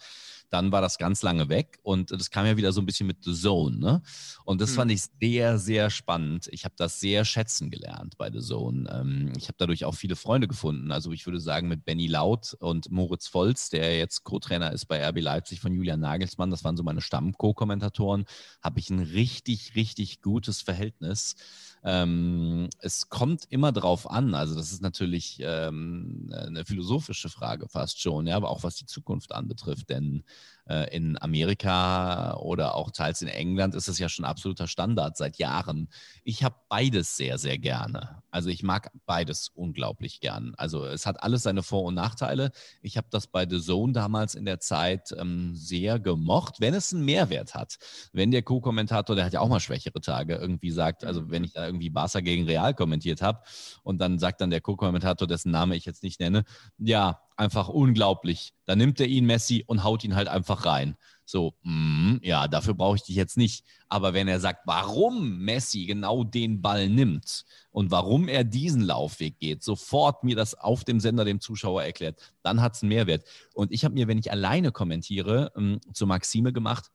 Dann 0.48 0.72
war 0.72 0.80
das 0.80 0.98
ganz 0.98 1.22
lange 1.22 1.48
weg 1.48 1.78
und 1.82 2.10
das 2.10 2.30
kam 2.30 2.46
ja 2.46 2.56
wieder 2.56 2.72
so 2.72 2.80
ein 2.80 2.86
bisschen 2.86 3.06
mit 3.06 3.18
The 3.24 3.34
Zone. 3.34 3.78
Ne? 3.78 4.02
Und 4.44 4.60
das 4.60 4.70
hm. 4.70 4.76
fand 4.76 4.92
ich 4.92 5.02
sehr, 5.20 5.58
sehr 5.58 5.90
spannend. 5.90 6.48
Ich 6.50 6.64
habe 6.64 6.74
das 6.76 6.98
sehr 6.98 7.24
schätzen 7.24 7.70
gelernt 7.70 8.16
bei 8.16 8.30
The 8.32 8.40
Zone. 8.40 8.88
Ähm, 8.90 9.32
ich 9.36 9.48
habe 9.48 9.56
dadurch 9.58 9.84
auch 9.84 9.94
viele 9.94 10.16
Freunde 10.16 10.48
gefunden. 10.48 10.90
Also 10.90 11.12
ich 11.12 11.26
würde 11.26 11.40
sagen, 11.40 11.68
mit 11.68 11.84
Benny 11.84 12.06
Laut 12.06 12.56
und 12.58 12.90
Moritz 12.90 13.32
Volz, 13.32 13.68
der 13.68 13.98
jetzt 13.98 14.24
Co-Trainer 14.24 14.72
ist 14.72 14.86
bei 14.86 15.06
RB 15.06 15.20
Leipzig 15.20 15.60
von 15.60 15.74
Julian 15.74 16.00
Nagelsmann, 16.00 16.50
das 16.50 16.64
waren 16.64 16.78
so 16.78 16.82
meine 16.82 17.02
Stamm-Co-Kommentatoren 17.02 18.24
habe 18.62 18.80
ich 18.80 18.90
ein 18.90 19.00
richtig, 19.00 19.74
richtig 19.76 20.20
gutes 20.22 20.62
Verhältnis. 20.62 21.34
Ähm, 21.82 22.68
es 22.80 23.08
kommt 23.08 23.44
immer 23.48 23.72
drauf 23.72 24.10
an. 24.10 24.34
Also, 24.34 24.54
das 24.54 24.70
ist 24.70 24.82
natürlich 24.82 25.38
ähm, 25.40 26.30
eine 26.30 26.64
philosophische 26.64 27.30
Frage 27.30 27.68
fast 27.68 28.00
schon, 28.00 28.26
ja, 28.26 28.36
aber 28.36 28.50
auch 28.50 28.62
was 28.62 28.76
die 28.76 28.86
Zukunft 28.86 29.32
anbetrifft. 29.32 29.88
Denn 29.88 30.24
äh, 30.68 30.94
in 30.94 31.20
Amerika 31.20 32.34
oder 32.34 32.74
auch 32.74 32.90
teils 32.90 33.22
in 33.22 33.28
England 33.28 33.74
ist 33.74 33.88
es 33.88 33.98
ja 33.98 34.10
schon 34.10 34.26
absoluter 34.26 34.66
Standard 34.66 35.16
seit 35.16 35.38
Jahren. 35.38 35.88
Ich 36.22 36.44
habe 36.44 36.56
beides 36.68 37.16
sehr, 37.16 37.38
sehr 37.38 37.56
gerne. 37.56 38.22
Also, 38.30 38.50
ich 38.50 38.62
mag 38.62 38.90
beides 39.06 39.48
unglaublich 39.48 40.20
gern. 40.20 40.52
Also, 40.58 40.84
es 40.84 41.06
hat 41.06 41.22
alles 41.22 41.44
seine 41.44 41.62
Vor- 41.62 41.84
und 41.84 41.94
Nachteile. 41.94 42.52
Ich 42.82 42.98
habe 42.98 43.08
das 43.10 43.26
bei 43.26 43.48
The 43.48 43.60
Zone 43.60 43.94
damals 43.94 44.34
in 44.34 44.44
der 44.44 44.60
Zeit 44.60 45.14
ähm, 45.16 45.54
sehr 45.54 45.98
gemocht, 45.98 46.56
wenn 46.60 46.74
es 46.74 46.92
einen 46.92 47.06
Mehrwert 47.06 47.54
hat. 47.54 47.78
Wenn 48.12 48.30
der 48.30 48.42
Co-Kommentator, 48.42 49.16
der 49.16 49.24
hat 49.24 49.32
ja 49.32 49.40
auch 49.40 49.48
mal 49.48 49.60
schwächere 49.60 50.02
Tage, 50.02 50.34
irgendwie 50.34 50.70
sagt, 50.70 51.04
also 51.04 51.30
wenn 51.30 51.42
ich 51.42 51.54
da 51.54 51.69
irgendwie 51.70 51.90
Barca 51.90 52.20
gegen 52.20 52.44
Real 52.44 52.74
kommentiert 52.74 53.22
habe 53.22 53.40
und 53.82 54.00
dann 54.00 54.18
sagt 54.18 54.40
dann 54.40 54.50
der 54.50 54.60
Co-Kommentator, 54.60 55.26
dessen 55.26 55.50
Name 55.50 55.76
ich 55.76 55.84
jetzt 55.84 56.02
nicht 56.02 56.20
nenne, 56.20 56.44
ja, 56.78 57.20
einfach 57.36 57.68
unglaublich. 57.68 58.52
Da 58.66 58.76
nimmt 58.76 59.00
er 59.00 59.06
ihn 59.06 59.24
Messi 59.24 59.64
und 59.66 59.82
haut 59.82 60.04
ihn 60.04 60.14
halt 60.14 60.28
einfach 60.28 60.66
rein. 60.66 60.96
So, 61.24 61.54
mm, 61.62 62.16
ja, 62.22 62.48
dafür 62.48 62.74
brauche 62.74 62.96
ich 62.96 63.04
dich 63.04 63.14
jetzt 63.14 63.36
nicht. 63.36 63.64
Aber 63.88 64.14
wenn 64.14 64.28
er 64.28 64.40
sagt, 64.40 64.66
warum 64.66 65.38
Messi 65.38 65.86
genau 65.86 66.24
den 66.24 66.60
Ball 66.60 66.88
nimmt 66.88 67.44
und 67.70 67.90
warum 67.90 68.28
er 68.28 68.44
diesen 68.44 68.82
Laufweg 68.82 69.38
geht, 69.38 69.62
sofort 69.62 70.24
mir 70.24 70.34
das 70.34 70.54
auf 70.54 70.84
dem 70.84 70.98
Sender 70.98 71.24
dem 71.24 71.40
Zuschauer 71.40 71.84
erklärt, 71.84 72.20
dann 72.42 72.60
hat 72.60 72.74
es 72.74 72.82
einen 72.82 72.90
Mehrwert. 72.90 73.24
Und 73.54 73.72
ich 73.72 73.84
habe 73.84 73.94
mir, 73.94 74.08
wenn 74.08 74.18
ich 74.18 74.32
alleine 74.32 74.72
kommentiere, 74.72 75.52
ähm, 75.56 75.80
zur 75.94 76.08
Maxime 76.08 76.52
gemacht, 76.52 76.90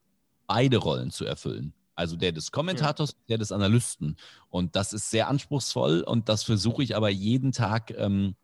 beide 0.47 0.77
Rollen 0.77 1.11
zu 1.11 1.25
erfüllen. 1.25 1.73
Also 1.95 2.15
der 2.15 2.31
des 2.31 2.51
Kommentators, 2.51 3.11
ja. 3.11 3.17
der 3.29 3.37
des 3.39 3.51
Analysten. 3.51 4.17
Und 4.49 4.75
das 4.75 4.93
ist 4.93 5.09
sehr 5.09 5.27
anspruchsvoll 5.27 6.01
und 6.01 6.29
das 6.29 6.43
versuche 6.43 6.83
ich 6.83 6.95
aber 6.95 7.09
jeden 7.09 7.51
Tag 7.51 7.91
ähm, 7.97 8.35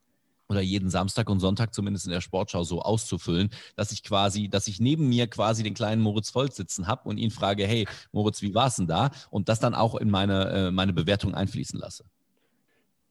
oder 0.52 0.62
jeden 0.62 0.90
Samstag 0.90 1.30
und 1.30 1.40
Sonntag 1.40 1.74
zumindest 1.74 2.06
in 2.06 2.12
der 2.12 2.22
Sportschau 2.22 2.64
so 2.64 2.82
auszufüllen, 2.82 3.50
dass 3.76 3.92
ich 3.92 4.04
quasi, 4.04 4.50
dass 4.50 4.68
ich 4.68 4.80
neben 4.80 5.08
mir 5.08 5.28
quasi 5.28 5.64
den 5.64 5.74
kleinen 5.74 6.02
Moritz 6.02 6.36
Volt 6.36 6.54
sitzen 6.54 6.88
habe 6.88 7.08
und 7.10 7.18
ihn 7.18 7.32
frage, 7.32 7.66
hey 7.66 7.88
Moritz, 8.12 8.42
wie 8.42 8.54
war 8.54 8.68
es 8.68 8.76
denn 8.76 8.88
da? 8.88 9.12
Und 9.30 9.50
das 9.50 9.60
dann 9.60 9.74
auch 9.74 9.96
in 9.96 10.10
meine, 10.10 10.50
äh, 10.50 10.72
meine 10.72 10.94
Bewertung 10.94 11.34
einfließen 11.34 11.80
lasse. 11.80 12.04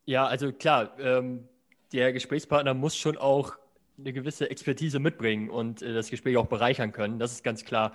Ja, 0.05 0.27
also 0.27 0.53
klar, 0.53 0.99
ähm, 0.99 1.49
der 1.93 2.13
Gesprächspartner 2.13 2.75
muss 2.75 2.97
schon 2.97 3.17
auch 3.17 3.55
eine 3.99 4.13
gewisse 4.13 4.51
Expertise 4.51 4.99
mitbringen 4.99 5.51
und 5.51 5.83
äh, 5.83 5.95
das 5.95 6.11
Gespräch 6.11 6.37
auch 6.37 6.47
bereichern 6.47 6.93
können. 6.93 7.19
Das 7.19 7.33
ist 7.33 7.45
ganz 7.45 7.65
klar. 7.65 7.93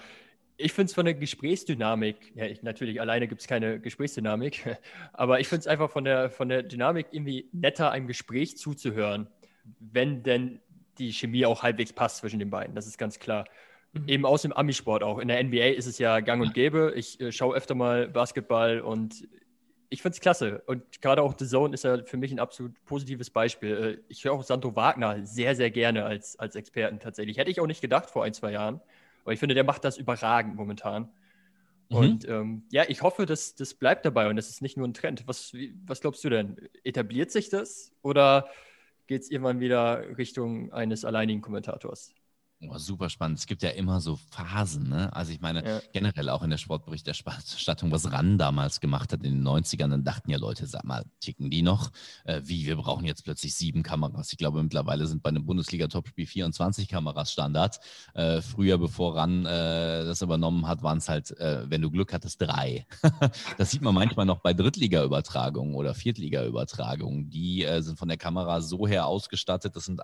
Ich 0.58 0.74
finde 0.74 0.90
es 0.90 0.94
von 0.94 1.06
der 1.06 1.14
Gesprächsdynamik, 1.14 2.34
ja, 2.36 2.46
ich, 2.46 2.64
natürlich 2.64 3.02
alleine 3.02 3.28
gibt 3.28 3.42
es 3.42 3.48
keine 3.48 3.80
Gesprächsdynamik, 3.80 4.78
aber 5.14 5.40
ich 5.40 5.48
finde 5.48 5.62
es 5.62 5.68
einfach 5.68 5.90
von 5.90 6.06
der, 6.06 6.30
von 6.30 6.50
der 6.50 6.64
Dynamik 6.64 7.08
irgendwie 7.12 7.50
netter, 7.52 7.92
einem 7.92 8.08
Gespräch 8.08 8.58
zuzuhören, 8.58 9.28
wenn 9.80 10.24
denn 10.24 10.62
die 10.98 11.12
Chemie 11.12 11.46
auch 11.46 11.64
halbwegs 11.64 11.94
passt 11.94 12.18
zwischen 12.18 12.40
den 12.40 12.50
beiden. 12.50 12.76
Das 12.76 12.88
ist 12.88 12.98
ganz 12.98 13.20
klar. 13.20 13.46
Mhm. 13.94 14.08
Eben 14.08 14.26
aus 14.26 14.42
dem 14.44 14.54
Amisport 14.54 15.04
auch. 15.04 15.20
In 15.20 15.28
der 15.28 15.44
NBA 15.44 15.70
ist 15.70 15.88
es 15.88 15.98
ja 15.98 16.20
gang 16.20 16.42
und 16.42 16.54
gäbe. 16.54 16.94
Ich 16.96 17.20
äh, 17.20 17.32
schaue 17.32 17.56
öfter 17.56 17.76
mal 17.76 18.08
Basketball 18.08 18.82
und 18.82 19.28
ich 19.90 20.02
finde 20.02 20.16
es 20.16 20.22
klasse. 20.22 20.62
Und 20.66 21.02
gerade 21.02 21.22
auch 21.22 21.36
The 21.38 21.48
Zone 21.48 21.74
ist 21.74 21.84
ja 21.84 22.04
für 22.04 22.18
mich 22.18 22.32
ein 22.32 22.40
absolut 22.40 22.74
positives 22.86 23.30
Beispiel. 23.30 24.00
Äh, 24.00 24.04
ich 24.10 24.24
höre 24.24 24.34
auch 24.34 24.44
Santo 24.44 24.76
Wagner 24.76 25.26
sehr, 25.26 25.56
sehr 25.56 25.72
gerne 25.72 26.06
als, 26.06 26.38
als 26.38 26.56
Experten 26.56 27.00
tatsächlich. 27.00 27.38
Hätte 27.38 27.52
ich 27.52 27.60
auch 27.60 27.68
nicht 27.68 27.82
gedacht 27.82 28.10
vor 28.10 28.24
ein, 28.24 28.34
zwei 28.34 28.52
Jahren. 28.52 28.82
Aber 29.26 29.34
ich 29.34 29.40
finde, 29.40 29.56
der 29.56 29.64
macht 29.64 29.84
das 29.84 29.98
überragend 29.98 30.56
momentan. 30.56 31.10
Mhm. 31.90 31.98
Und 31.98 32.28
ähm, 32.30 32.64
ja, 32.72 32.84
ich 32.88 33.02
hoffe, 33.02 33.26
dass 33.26 33.56
das 33.56 33.74
bleibt 33.74 34.06
dabei 34.06 34.30
und 34.30 34.36
das 34.36 34.50
ist 34.50 34.62
nicht 34.62 34.78
nur 34.78 34.88
ein 34.88 34.94
Trend. 34.94 35.28
Was, 35.28 35.54
was 35.86 36.00
glaubst 36.00 36.24
du 36.24 36.30
denn? 36.30 36.58
Etabliert 36.84 37.32
sich 37.32 37.50
das 37.50 37.92
oder 38.02 38.50
geht 39.08 39.24
es 39.24 39.32
irgendwann 39.32 39.60
wieder 39.60 40.18
Richtung 40.18 40.72
eines 40.72 41.06
alleinigen 41.06 41.42
Kommentators? 41.42 42.14
Oh, 42.72 42.78
super 42.78 43.10
spannend. 43.10 43.40
Es 43.40 43.48
gibt 43.48 43.64
ja 43.64 43.70
immer 43.70 44.02
so 44.02 44.18
Phasen. 44.32 44.90
Ne? 44.90 45.14
Also 45.14 45.32
ich 45.32 45.42
meine, 45.42 45.68
ja. 45.68 45.82
generell 45.94 46.30
auch 46.30 46.44
in 46.44 46.50
der 46.50 46.58
Sportberichterstattung, 46.58 47.92
was 47.92 48.12
RAN 48.12 48.38
damals 48.38 48.80
gemacht 48.80 49.14
hat 49.14 49.24
in 49.24 49.36
den 49.36 49.48
90ern, 49.48 49.90
dann 49.90 50.04
dachten 50.04 50.32
ja 50.32 50.38
Leute, 50.38 50.68
sag 50.68 50.84
mal, 50.84 51.04
ticken 51.20 51.50
die 51.50 51.62
noch? 51.62 51.92
Äh, 52.24 52.42
wie, 52.46 52.66
wir 52.66 52.76
brauchen 52.76 53.06
jetzt 53.06 53.24
plötzlich 53.24 53.54
sieben 53.56 53.84
Kameras. 53.84 54.32
Ich 54.32 54.38
glaube, 54.38 54.62
mittlerweile 54.64 55.08
sind 55.08 55.24
bei 55.24 55.30
einem 55.30 55.46
Bundesliga-Topspiel 55.46 56.26
24 56.26 56.88
Kameras 56.88 57.32
Standard. 57.32 57.80
Äh, 58.14 58.42
früher, 58.42 58.78
bevor 58.78 59.16
RAN 59.16 59.46
äh, 59.46 60.06
das 60.06 60.22
übernommen 60.22 60.68
hat, 60.68 60.82
waren 60.84 60.98
es 60.98 61.10
halt, 61.10 61.32
äh, 61.40 61.70
wenn 61.70 61.82
du 61.82 61.92
Glück 61.92 62.14
hattest, 62.14 62.42
drei. 62.42 62.86
das 63.58 63.72
sieht 63.72 63.82
man 63.82 63.94
manchmal 63.94 64.26
noch 64.26 64.40
bei 64.40 64.54
Drittliga-Übertragungen 64.54 65.76
oder 65.76 65.94
Viertliga-Übertragungen. 65.94 67.30
Die 67.30 67.64
äh, 67.64 67.82
sind 67.82 68.00
von 68.00 68.08
der 68.08 68.18
Kamera 68.18 68.62
so 68.62 68.88
her 68.88 69.06
ausgestattet, 69.06 69.76
das 69.76 69.86
sind 69.86 70.02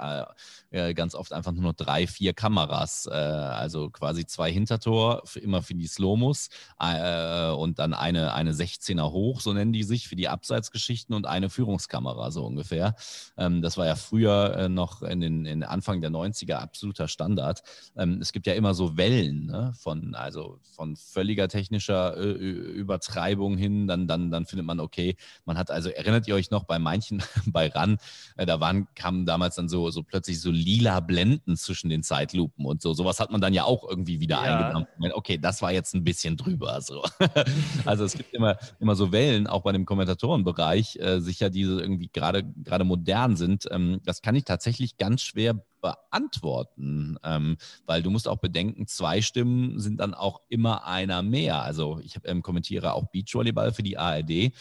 äh, 0.71 0.93
ganz 0.93 1.15
oft 1.15 1.33
einfach 1.33 1.51
nur 1.51 1.63
noch 1.63 1.73
drei, 1.73 2.07
vier 2.07 2.33
Kameras, 2.33 2.50
äh, 2.57 3.11
also 3.11 3.89
quasi 3.89 4.25
zwei 4.25 4.51
Hintertor, 4.51 5.21
für, 5.25 5.39
immer 5.39 5.61
für 5.61 5.75
die 5.75 5.87
Slomos 5.87 6.49
äh, 6.79 7.49
und 7.51 7.79
dann 7.79 7.93
eine, 7.93 8.33
eine 8.33 8.53
16er 8.53 9.11
hoch, 9.11 9.41
so 9.41 9.53
nennen 9.53 9.73
die 9.73 9.83
sich, 9.83 10.07
für 10.07 10.15
die 10.15 10.29
Abseitsgeschichten 10.29 11.15
und 11.15 11.25
eine 11.25 11.49
Führungskamera, 11.49 12.31
so 12.31 12.45
ungefähr. 12.45 12.95
Ähm, 13.37 13.61
das 13.61 13.77
war 13.77 13.85
ja 13.85 13.95
früher 13.95 14.55
äh, 14.57 14.69
noch 14.69 15.01
in 15.01 15.21
den 15.21 15.45
in 15.45 15.63
Anfang 15.63 16.01
der 16.01 16.11
90er 16.11 16.55
absoluter 16.55 17.07
Standard. 17.07 17.63
Ähm, 17.95 18.19
es 18.21 18.31
gibt 18.31 18.47
ja 18.47 18.53
immer 18.53 18.73
so 18.73 18.97
Wellen 18.97 19.47
ne? 19.47 19.73
von, 19.79 20.15
also 20.15 20.59
von 20.75 20.95
völliger 20.95 21.47
technischer 21.47 22.15
Übertreibung 22.15 23.57
hin, 23.57 23.87
dann, 23.87 24.07
dann, 24.07 24.31
dann 24.31 24.45
findet 24.45 24.65
man, 24.65 24.79
okay, 24.79 25.15
man 25.45 25.57
hat 25.57 25.71
also, 25.71 25.89
erinnert 25.89 26.27
ihr 26.27 26.35
euch 26.35 26.51
noch 26.51 26.63
bei 26.63 26.79
manchen, 26.79 27.23
bei 27.47 27.67
RAN, 27.67 27.97
äh, 28.37 28.45
da 28.45 28.59
waren, 28.59 28.87
kamen 28.95 29.25
damals 29.25 29.55
dann 29.55 29.69
so, 29.69 29.89
so 29.91 30.03
plötzlich 30.03 30.41
so 30.41 30.51
lila 30.51 30.99
Blenden 30.99 31.57
zwischen 31.57 31.89
den 31.89 32.03
Zeiten 32.03 32.30
Zeitlupen 32.31 32.65
und 32.65 32.81
so. 32.81 32.93
Sowas 32.93 33.19
hat 33.19 33.31
man 33.31 33.41
dann 33.41 33.53
ja 33.53 33.63
auch 33.63 33.87
irgendwie 33.87 34.19
wieder 34.19 34.43
ja. 34.43 34.57
eingedampft. 34.57 34.91
Okay, 35.13 35.37
das 35.37 35.61
war 35.61 35.71
jetzt 35.71 35.93
ein 35.93 36.03
bisschen 36.03 36.37
drüber. 36.37 36.81
So. 36.81 37.03
also 37.85 38.03
es 38.03 38.13
gibt 38.13 38.33
immer, 38.33 38.57
immer 38.79 38.95
so 38.95 39.11
Wellen, 39.11 39.47
auch 39.47 39.63
bei 39.63 39.71
dem 39.71 39.85
Kommentatorenbereich, 39.85 40.97
äh, 40.97 41.19
sicher, 41.19 41.49
die 41.49 41.61
irgendwie 41.61 42.09
gerade 42.11 42.43
gerade 42.63 42.83
modern 42.83 43.35
sind. 43.35 43.67
Ähm, 43.71 44.01
das 44.05 44.21
kann 44.21 44.35
ich 44.35 44.45
tatsächlich 44.45 44.97
ganz 44.97 45.21
schwer 45.21 45.55
beantworten, 45.81 47.17
ähm, 47.23 47.57
weil 47.85 48.03
du 48.03 48.11
musst 48.11 48.27
auch 48.27 48.37
bedenken, 48.37 48.85
zwei 48.87 49.21
Stimmen 49.21 49.79
sind 49.79 49.99
dann 49.99 50.13
auch 50.13 50.41
immer 50.47 50.85
einer 50.85 51.23
mehr. 51.23 51.63
Also 51.63 51.99
ich 52.03 52.19
ähm, 52.25 52.43
kommentiere 52.43 52.93
auch 52.93 53.07
Beachvolleyball 53.11 53.73
für 53.73 53.83
die 53.83 53.97
ARD 53.97 54.53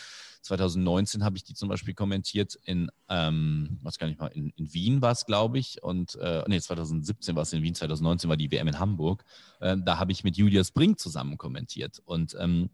2019 0.43 1.25
habe 1.25 1.37
ich 1.37 1.45
die 1.45 1.55
zum 1.55 1.69
Beispiel 1.69 1.95
kommentiert 1.95 2.59
in, 2.65 2.91
ähm, 3.09 3.79
was 3.83 3.99
kann 3.99 4.11
ich 4.11 4.19
mal, 4.19 4.29
in, 4.29 4.51
in 4.57 4.73
Wien 4.73 5.03
war 5.03 5.13
es, 5.13 5.27
glaube 5.27 5.59
ich. 5.59 5.83
Und, 5.83 6.17
äh, 6.17 6.43
nee, 6.47 6.61
2017 6.61 7.37
war 7.37 7.43
es 7.43 7.53
in 7.53 7.63
Wien, 7.63 7.75
2019 7.75 8.29
war 8.29 8.37
die 8.37 8.51
WM 8.51 8.69
in 8.69 8.79
Hamburg. 8.79 9.25
Äh, 9.61 9.77
da 9.85 9.99
habe 9.99 10.13
ich 10.13 10.25
mit 10.25 10.37
Julius 10.37 10.71
Brink 10.71 10.99
zusammen 10.99 11.37
kommentiert. 11.39 12.01
Und 12.05 12.37
ähm, 12.41 12.71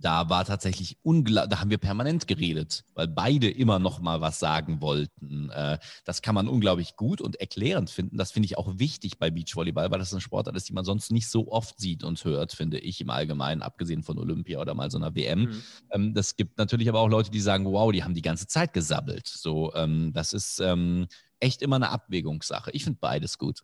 da 0.00 0.28
war 0.28 0.44
tatsächlich 0.44 0.98
unglaublich, 1.02 1.50
da 1.50 1.60
haben 1.60 1.70
wir 1.70 1.78
permanent 1.78 2.26
geredet, 2.26 2.84
weil 2.94 3.08
beide 3.08 3.50
immer 3.50 3.78
noch 3.78 4.00
mal 4.00 4.20
was 4.20 4.38
sagen 4.38 4.80
wollten. 4.80 5.50
Äh, 5.50 5.78
das 6.04 6.22
kann 6.22 6.34
man 6.34 6.48
unglaublich 6.48 6.96
gut 6.96 7.20
und 7.20 7.36
erklärend 7.36 7.90
finden. 7.90 8.16
Das 8.16 8.32
finde 8.32 8.46
ich 8.46 8.58
auch 8.58 8.78
wichtig 8.78 9.18
bei 9.18 9.30
Beachvolleyball, 9.30 9.90
weil 9.90 9.98
das 9.98 10.12
eine 10.12 10.20
Sportart 10.20 10.56
ist, 10.56 10.68
die 10.68 10.72
man 10.72 10.84
sonst 10.84 11.10
nicht 11.10 11.28
so 11.28 11.50
oft 11.50 11.80
sieht 11.80 12.04
und 12.04 12.24
hört, 12.24 12.52
finde 12.52 12.78
ich 12.78 13.00
im 13.00 13.10
Allgemeinen, 13.10 13.62
abgesehen 13.62 14.02
von 14.02 14.18
Olympia 14.18 14.60
oder 14.60 14.74
mal 14.74 14.90
so 14.90 14.98
einer 14.98 15.14
WM. 15.14 15.40
Mhm. 15.40 15.62
Ähm, 15.90 16.14
das 16.14 16.36
gibt 16.36 16.58
natürlich 16.58 16.88
aber 16.88 17.00
auch 17.00 17.08
Leute, 17.08 17.30
die 17.30 17.40
sagen, 17.40 17.64
wow, 17.66 17.90
die 17.92 18.04
haben 18.04 18.14
die 18.14 18.22
ganze 18.22 18.46
Zeit 18.46 18.72
gesabbelt. 18.72 19.26
So, 19.26 19.74
ähm, 19.74 20.12
das 20.12 20.32
ist 20.32 20.60
ähm, 20.60 21.06
echt 21.40 21.62
immer 21.62 21.76
eine 21.76 21.90
Abwägungssache. 21.90 22.70
Ich 22.72 22.84
finde 22.84 22.98
beides 23.00 23.38
gut. 23.38 23.62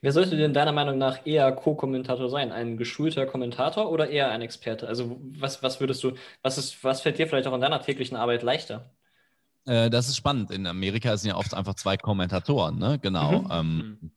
Wer 0.00 0.12
sollte 0.12 0.36
denn 0.36 0.52
deiner 0.52 0.72
Meinung 0.72 0.98
nach 0.98 1.26
eher 1.26 1.50
Co-Kommentator 1.52 2.28
sein? 2.28 2.52
Ein 2.52 2.76
geschulter 2.76 3.26
Kommentator 3.26 3.90
oder 3.90 4.08
eher 4.08 4.30
ein 4.30 4.42
Experte? 4.42 4.86
Also 4.86 5.18
was, 5.38 5.62
was 5.62 5.80
würdest 5.80 6.02
du, 6.04 6.12
was 6.42 6.58
ist, 6.58 6.82
was 6.84 7.00
fällt 7.00 7.18
dir 7.18 7.26
vielleicht 7.26 7.46
auch 7.46 7.54
in 7.54 7.60
deiner 7.60 7.80
täglichen 7.80 8.16
Arbeit 8.16 8.42
leichter? 8.42 8.90
Äh, 9.66 9.90
das 9.90 10.08
ist 10.08 10.16
spannend. 10.16 10.50
In 10.50 10.66
Amerika 10.66 11.16
sind 11.16 11.30
ja 11.30 11.36
oft 11.36 11.54
einfach 11.54 11.74
zwei 11.74 11.96
Kommentatoren, 11.96 12.78
ne? 12.78 12.98
Genau. 13.00 13.40
Mhm. 13.40 13.48
Ähm, 13.50 13.76
mhm 14.02 14.10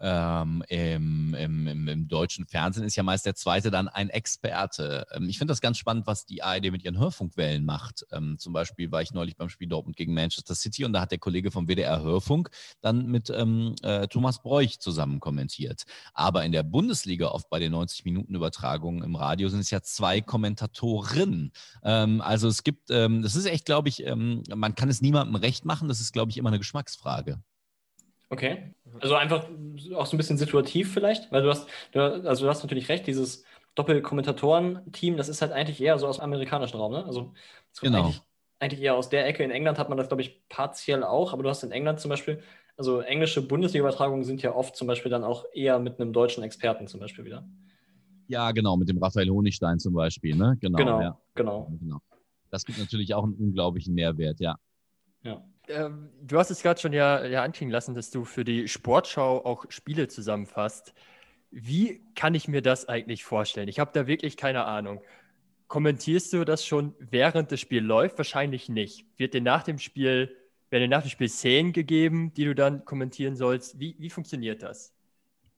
ähm, 0.00 0.62
im, 0.68 1.34
im, 1.34 1.88
im, 1.88 2.08
deutschen 2.08 2.46
Fernsehen 2.46 2.84
ist 2.84 2.96
ja 2.96 3.02
meist 3.02 3.26
der 3.26 3.34
zweite 3.34 3.70
dann 3.70 3.88
ein 3.88 4.10
Experte. 4.10 5.06
Ähm, 5.12 5.28
ich 5.28 5.38
finde 5.38 5.52
das 5.52 5.60
ganz 5.60 5.78
spannend, 5.78 6.06
was 6.06 6.24
die 6.26 6.42
ARD 6.42 6.70
mit 6.70 6.84
ihren 6.84 6.98
Hörfunkwellen 6.98 7.64
macht. 7.64 8.06
Ähm, 8.12 8.38
zum 8.38 8.52
Beispiel 8.52 8.92
war 8.92 9.02
ich 9.02 9.12
neulich 9.12 9.36
beim 9.36 9.48
Spiel 9.48 9.68
Dortmund 9.68 9.96
gegen 9.96 10.14
Manchester 10.14 10.54
City 10.54 10.84
und 10.84 10.92
da 10.92 11.00
hat 11.00 11.10
der 11.10 11.18
Kollege 11.18 11.50
vom 11.50 11.66
WDR 11.66 12.02
Hörfunk 12.02 12.50
dann 12.80 13.06
mit 13.06 13.30
ähm, 13.30 13.74
äh, 13.82 14.06
Thomas 14.06 14.42
Bräuch 14.42 14.78
zusammen 14.78 15.20
kommentiert. 15.20 15.82
Aber 16.14 16.44
in 16.44 16.52
der 16.52 16.62
Bundesliga 16.62 17.28
oft 17.28 17.48
bei 17.50 17.58
den 17.58 17.72
90 17.72 18.04
Minuten 18.04 18.34
Übertragungen 18.34 19.02
im 19.02 19.16
Radio 19.16 19.48
sind 19.48 19.60
es 19.60 19.70
ja 19.70 19.82
zwei 19.82 20.20
Kommentatoren. 20.20 21.52
Ähm, 21.82 22.20
also 22.20 22.48
es 22.48 22.62
gibt, 22.62 22.90
ähm, 22.90 23.22
das 23.22 23.34
ist 23.34 23.46
echt, 23.46 23.64
glaube 23.64 23.88
ich, 23.88 24.04
man 24.08 24.74
kann 24.74 24.88
es 24.88 25.00
niemandem 25.00 25.34
recht 25.34 25.64
machen. 25.64 25.88
Das 25.88 26.00
ist, 26.00 26.12
glaube 26.12 26.30
ich, 26.30 26.38
immer 26.38 26.48
eine 26.48 26.58
Geschmacksfrage. 26.58 27.42
Okay. 28.30 28.74
Also 29.00 29.14
einfach 29.14 29.48
auch 29.94 30.06
so 30.06 30.16
ein 30.16 30.18
bisschen 30.18 30.36
situativ 30.36 30.92
vielleicht, 30.92 31.30
weil 31.32 31.42
du 31.42 31.50
hast, 31.50 31.68
du, 31.92 32.00
also 32.00 32.44
du 32.44 32.50
hast 32.50 32.62
natürlich 32.62 32.88
recht, 32.88 33.06
dieses 33.06 33.44
Doppelkommentatoren-Team, 33.74 35.16
das 35.16 35.28
ist 35.28 35.40
halt 35.40 35.52
eigentlich 35.52 35.80
eher 35.80 35.98
so 35.98 36.06
aus 36.06 36.16
dem 36.16 36.24
amerikanischen 36.24 36.76
Raum, 36.76 36.92
ne? 36.92 37.04
Also 37.04 37.32
genau. 37.80 37.98
Eigentlich, 38.00 38.22
eigentlich, 38.58 38.80
eher 38.80 38.96
aus 38.96 39.08
der 39.08 39.26
Ecke. 39.26 39.44
In 39.44 39.50
England 39.50 39.78
hat 39.78 39.88
man 39.88 39.96
das, 39.96 40.08
glaube 40.08 40.22
ich, 40.22 40.46
partiell 40.48 41.04
auch, 41.04 41.32
aber 41.32 41.42
du 41.42 41.48
hast 41.48 41.62
in 41.62 41.70
England 41.70 42.00
zum 42.00 42.08
Beispiel, 42.08 42.42
also 42.76 43.00
englische 43.00 43.40
Bundesliga-Übertragungen 43.46 44.24
sind 44.24 44.42
ja 44.42 44.54
oft 44.54 44.76
zum 44.76 44.88
Beispiel 44.88 45.10
dann 45.10 45.24
auch 45.24 45.44
eher 45.54 45.78
mit 45.78 46.00
einem 46.00 46.12
deutschen 46.12 46.42
Experten 46.42 46.86
zum 46.86 47.00
Beispiel 47.00 47.24
wieder. 47.24 47.48
Ja, 48.26 48.52
genau, 48.52 48.76
mit 48.76 48.88
dem 48.88 48.98
Raphael 48.98 49.30
Honigstein 49.30 49.78
zum 49.78 49.94
Beispiel, 49.94 50.36
ne? 50.36 50.56
Genau, 50.60 50.78
genau. 50.78 51.00
Ja. 51.00 51.18
genau. 51.34 51.72
genau. 51.80 51.98
Das 52.50 52.64
gibt 52.64 52.78
natürlich 52.78 53.14
auch 53.14 53.24
einen 53.24 53.34
unglaublichen 53.34 53.94
Mehrwert, 53.94 54.40
ja. 54.40 54.56
Ja. 55.22 55.42
Ähm, 55.68 56.10
du 56.22 56.38
hast 56.38 56.50
es 56.50 56.62
gerade 56.62 56.80
schon 56.80 56.92
ja, 56.92 57.24
ja 57.26 57.42
anklingen 57.42 57.72
lassen, 57.72 57.94
dass 57.94 58.10
du 58.10 58.24
für 58.24 58.44
die 58.44 58.68
Sportschau 58.68 59.44
auch 59.44 59.66
Spiele 59.70 60.08
zusammenfasst. 60.08 60.94
Wie 61.50 62.02
kann 62.14 62.34
ich 62.34 62.48
mir 62.48 62.62
das 62.62 62.88
eigentlich 62.88 63.24
vorstellen? 63.24 63.68
Ich 63.68 63.78
habe 63.78 63.90
da 63.94 64.06
wirklich 64.06 64.36
keine 64.36 64.64
Ahnung. 64.64 65.02
Kommentierst 65.68 66.32
du 66.32 66.44
das 66.44 66.66
schon 66.66 66.94
während 66.98 67.52
das 67.52 67.60
Spiel 67.60 67.82
läuft? 67.84 68.18
Wahrscheinlich 68.18 68.68
nicht. 68.68 69.06
Wird 69.18 69.34
dir 69.34 69.42
nach 69.42 69.62
dem 69.64 69.78
Spiel, 69.78 70.36
werden 70.70 70.84
dir 70.84 70.96
nach 70.96 71.02
dem 71.02 71.10
Spiel 71.10 71.28
Szenen 71.28 71.72
gegeben, 71.72 72.32
die 72.34 72.44
du 72.44 72.54
dann 72.54 72.84
kommentieren 72.84 73.36
sollst? 73.36 73.78
Wie, 73.80 73.96
wie 73.98 74.10
funktioniert 74.10 74.62
das? 74.62 74.94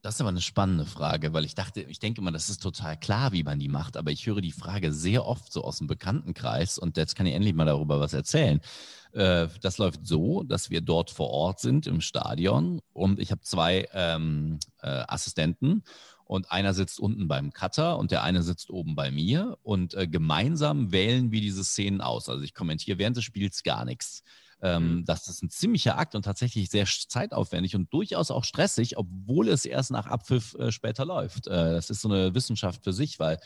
Das 0.02 0.14
ist 0.14 0.20
aber 0.22 0.30
eine 0.30 0.40
spannende 0.40 0.86
Frage, 0.86 1.34
weil 1.34 1.44
ich 1.44 1.54
dachte, 1.54 1.82
ich 1.82 1.98
denke 1.98 2.22
immer, 2.22 2.32
das 2.32 2.48
ist 2.48 2.62
total 2.62 2.98
klar, 2.98 3.32
wie 3.32 3.42
man 3.42 3.58
die 3.58 3.68
macht, 3.68 3.98
aber 3.98 4.10
ich 4.10 4.26
höre 4.26 4.40
die 4.40 4.50
Frage 4.50 4.94
sehr 4.94 5.26
oft 5.26 5.52
so 5.52 5.62
aus 5.62 5.76
dem 5.76 5.88
Bekanntenkreis 5.88 6.78
und 6.78 6.96
jetzt 6.96 7.16
kann 7.16 7.26
ich 7.26 7.34
endlich 7.34 7.52
mal 7.52 7.66
darüber 7.66 8.00
was 8.00 8.14
erzählen. 8.14 8.62
Äh, 9.12 9.48
das 9.60 9.76
läuft 9.76 10.06
so, 10.06 10.42
dass 10.42 10.70
wir 10.70 10.80
dort 10.80 11.10
vor 11.10 11.28
Ort 11.28 11.60
sind 11.60 11.86
im 11.86 12.00
Stadion 12.00 12.80
und 12.94 13.18
ich 13.18 13.30
habe 13.30 13.42
zwei 13.42 13.88
ähm, 13.92 14.58
äh, 14.80 15.04
Assistenten 15.06 15.82
und 16.24 16.50
einer 16.50 16.72
sitzt 16.72 16.98
unten 16.98 17.28
beim 17.28 17.52
Cutter 17.52 17.98
und 17.98 18.10
der 18.10 18.22
eine 18.22 18.42
sitzt 18.42 18.70
oben 18.70 18.94
bei 18.94 19.10
mir 19.10 19.58
und 19.62 19.92
äh, 19.92 20.08
gemeinsam 20.08 20.92
wählen 20.92 21.30
wir 21.30 21.42
diese 21.42 21.62
Szenen 21.62 22.00
aus. 22.00 22.30
Also 22.30 22.42
ich 22.42 22.54
kommentiere 22.54 22.98
während 22.98 23.18
des 23.18 23.24
Spiels 23.24 23.62
gar 23.64 23.84
nichts. 23.84 24.22
Ähm, 24.62 24.96
mhm. 24.96 25.04
Das 25.04 25.28
ist 25.28 25.42
ein 25.42 25.50
ziemlicher 25.50 25.98
Akt 25.98 26.14
und 26.14 26.24
tatsächlich 26.24 26.70
sehr 26.70 26.86
zeitaufwendig 26.86 27.76
und 27.76 27.92
durchaus 27.92 28.30
auch 28.30 28.44
stressig, 28.44 28.96
obwohl 28.98 29.48
es 29.48 29.64
erst 29.64 29.90
nach 29.90 30.06
Abpfiff 30.06 30.54
äh, 30.54 30.72
später 30.72 31.04
läuft. 31.04 31.46
Äh, 31.46 31.74
das 31.74 31.90
ist 31.90 32.02
so 32.02 32.08
eine 32.08 32.34
Wissenschaft 32.34 32.84
für 32.84 32.92
sich, 32.92 33.18
weil 33.18 33.38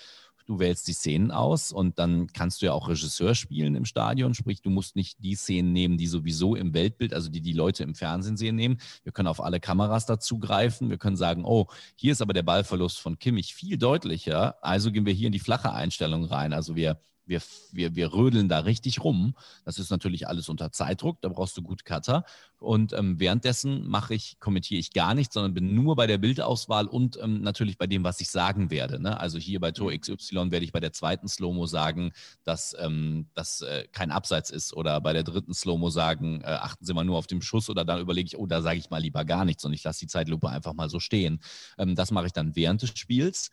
du 0.47 0.59
wählst 0.59 0.87
die 0.89 0.93
Szenen 0.93 1.31
aus 1.31 1.73
und 1.73 1.99
dann 1.99 2.27
kannst 2.29 2.61
du 2.61 2.67
ja 2.67 2.73
auch 2.73 2.89
Regisseur 2.89 3.35
spielen 3.35 3.75
im 3.75 3.85
Stadion, 3.85 4.35
sprich, 4.35 4.61
du 4.61 4.71
musst 4.71 4.97
nicht 4.97 5.23
die 5.23 5.35
Szenen 5.35 5.73
nehmen, 5.73 5.97
die 5.97 6.07
sowieso 6.07 6.55
im 6.55 6.75
Weltbild, 6.75 7.15
also 7.15 7.31
die 7.31 7.41
die 7.41 7.53
Leute 7.53 7.83
im 7.83 7.95
Fernsehen 7.95 8.37
sehen, 8.37 8.57
nehmen. 8.57 8.79
Wir 9.03 9.13
können 9.13 9.29
auf 9.29 9.43
alle 9.43 9.61
Kameras 9.61 10.07
dazugreifen. 10.07 10.91
Wir 10.91 10.99
können 10.99 11.17
sagen, 11.17 11.45
oh, 11.45 11.69
hier 11.97 12.13
ist 12.13 12.23
aber 12.23 12.33
der 12.33 12.43
Ballverlust 12.43 12.99
von 12.99 13.19
Kimmich 13.19 13.55
viel 13.55 13.79
deutlicher, 13.79 14.63
also 14.63 14.93
gehen 14.93 15.07
wir 15.07 15.13
hier 15.13 15.27
in 15.27 15.33
die 15.33 15.39
flache 15.39 15.73
Einstellung 15.73 16.25
rein. 16.25 16.53
Also 16.53 16.77
wir 16.77 17.01
wir, 17.27 17.41
wir, 17.73 17.95
wir 17.95 18.13
rödeln 18.13 18.49
da 18.49 18.61
richtig 18.61 19.03
rum. 19.03 19.35
Das 19.65 19.79
ist 19.79 19.91
natürlich 19.91 20.29
alles 20.29 20.49
unter 20.49 20.73
Zeitdruck, 20.73 21.21
da 21.21 21.29
brauchst 21.29 21.57
du 21.57 21.63
gut 21.63 21.85
Cutter. 21.85 22.25
Und 22.59 22.93
ähm, 22.95 23.21
währenddessen 23.21 23.87
mache 23.87 24.15
ich, 24.15 24.39
kommentiere 24.41 24.81
ich 24.81 24.93
gar 24.93 25.15
nichts, 25.15 25.35
sondern 25.35 25.55
bin 25.55 25.75
nur 25.75 25.97
bei 25.97 26.07
der 26.07 26.19
Bildauswahl 26.19 26.87
und 26.87 27.19
ähm, 27.23 27.43
natürlich 27.43 27.77
bei 27.77 27.87
dem, 27.87 28.05
was 28.05 28.21
ich 28.21 28.31
sagen 28.31 28.71
werde. 28.71 29.01
Ne? 29.01 29.19
Also 29.21 29.39
hier 29.39 29.61
bei 29.61 29.71
Tor 29.71 29.93
mhm. 29.93 30.01
XY 30.01 30.51
werde 30.51 30.65
ich 30.65 30.73
bei 30.73 30.81
der 30.81 30.93
zweiten 30.93 31.29
Slow-Mo 31.29 31.67
sagen, 31.67 32.13
dass 32.45 32.75
ähm, 32.81 33.27
das 33.35 33.61
äh, 33.61 33.87
kein 33.93 34.11
Abseits 34.11 34.51
ist 34.51 34.75
oder 34.75 35.01
bei 35.01 35.13
der 35.13 35.25
dritten 35.25 35.53
Slow-Mo 35.53 35.91
sagen, 35.91 36.41
äh, 36.41 36.47
achten 36.47 36.85
Sie 36.85 36.95
mal 36.95 37.05
nur 37.05 37.19
auf 37.19 37.27
den 37.27 37.43
Schuss 37.43 37.69
oder 37.69 37.85
dann 37.85 38.01
überlege 38.01 38.27
ich, 38.27 38.39
oh, 38.39 38.47
da 38.47 38.63
sage 38.63 38.79
ich 38.79 38.91
mal 38.91 38.99
lieber 38.99 39.25
gar 39.25 39.45
nichts 39.45 39.65
und 39.65 39.73
ich 39.73 39.85
lasse 39.85 40.01
die 40.01 40.07
Zeitlupe 40.07 40.49
einfach 40.49 40.73
mal 40.73 40.89
so 40.89 41.01
stehen. 41.01 41.41
Ähm, 41.79 41.95
das 41.95 42.11
mache 42.11 42.27
ich 42.27 42.33
dann 42.33 42.57
während 42.57 42.83
des 42.83 42.99
Spiels. 42.99 43.51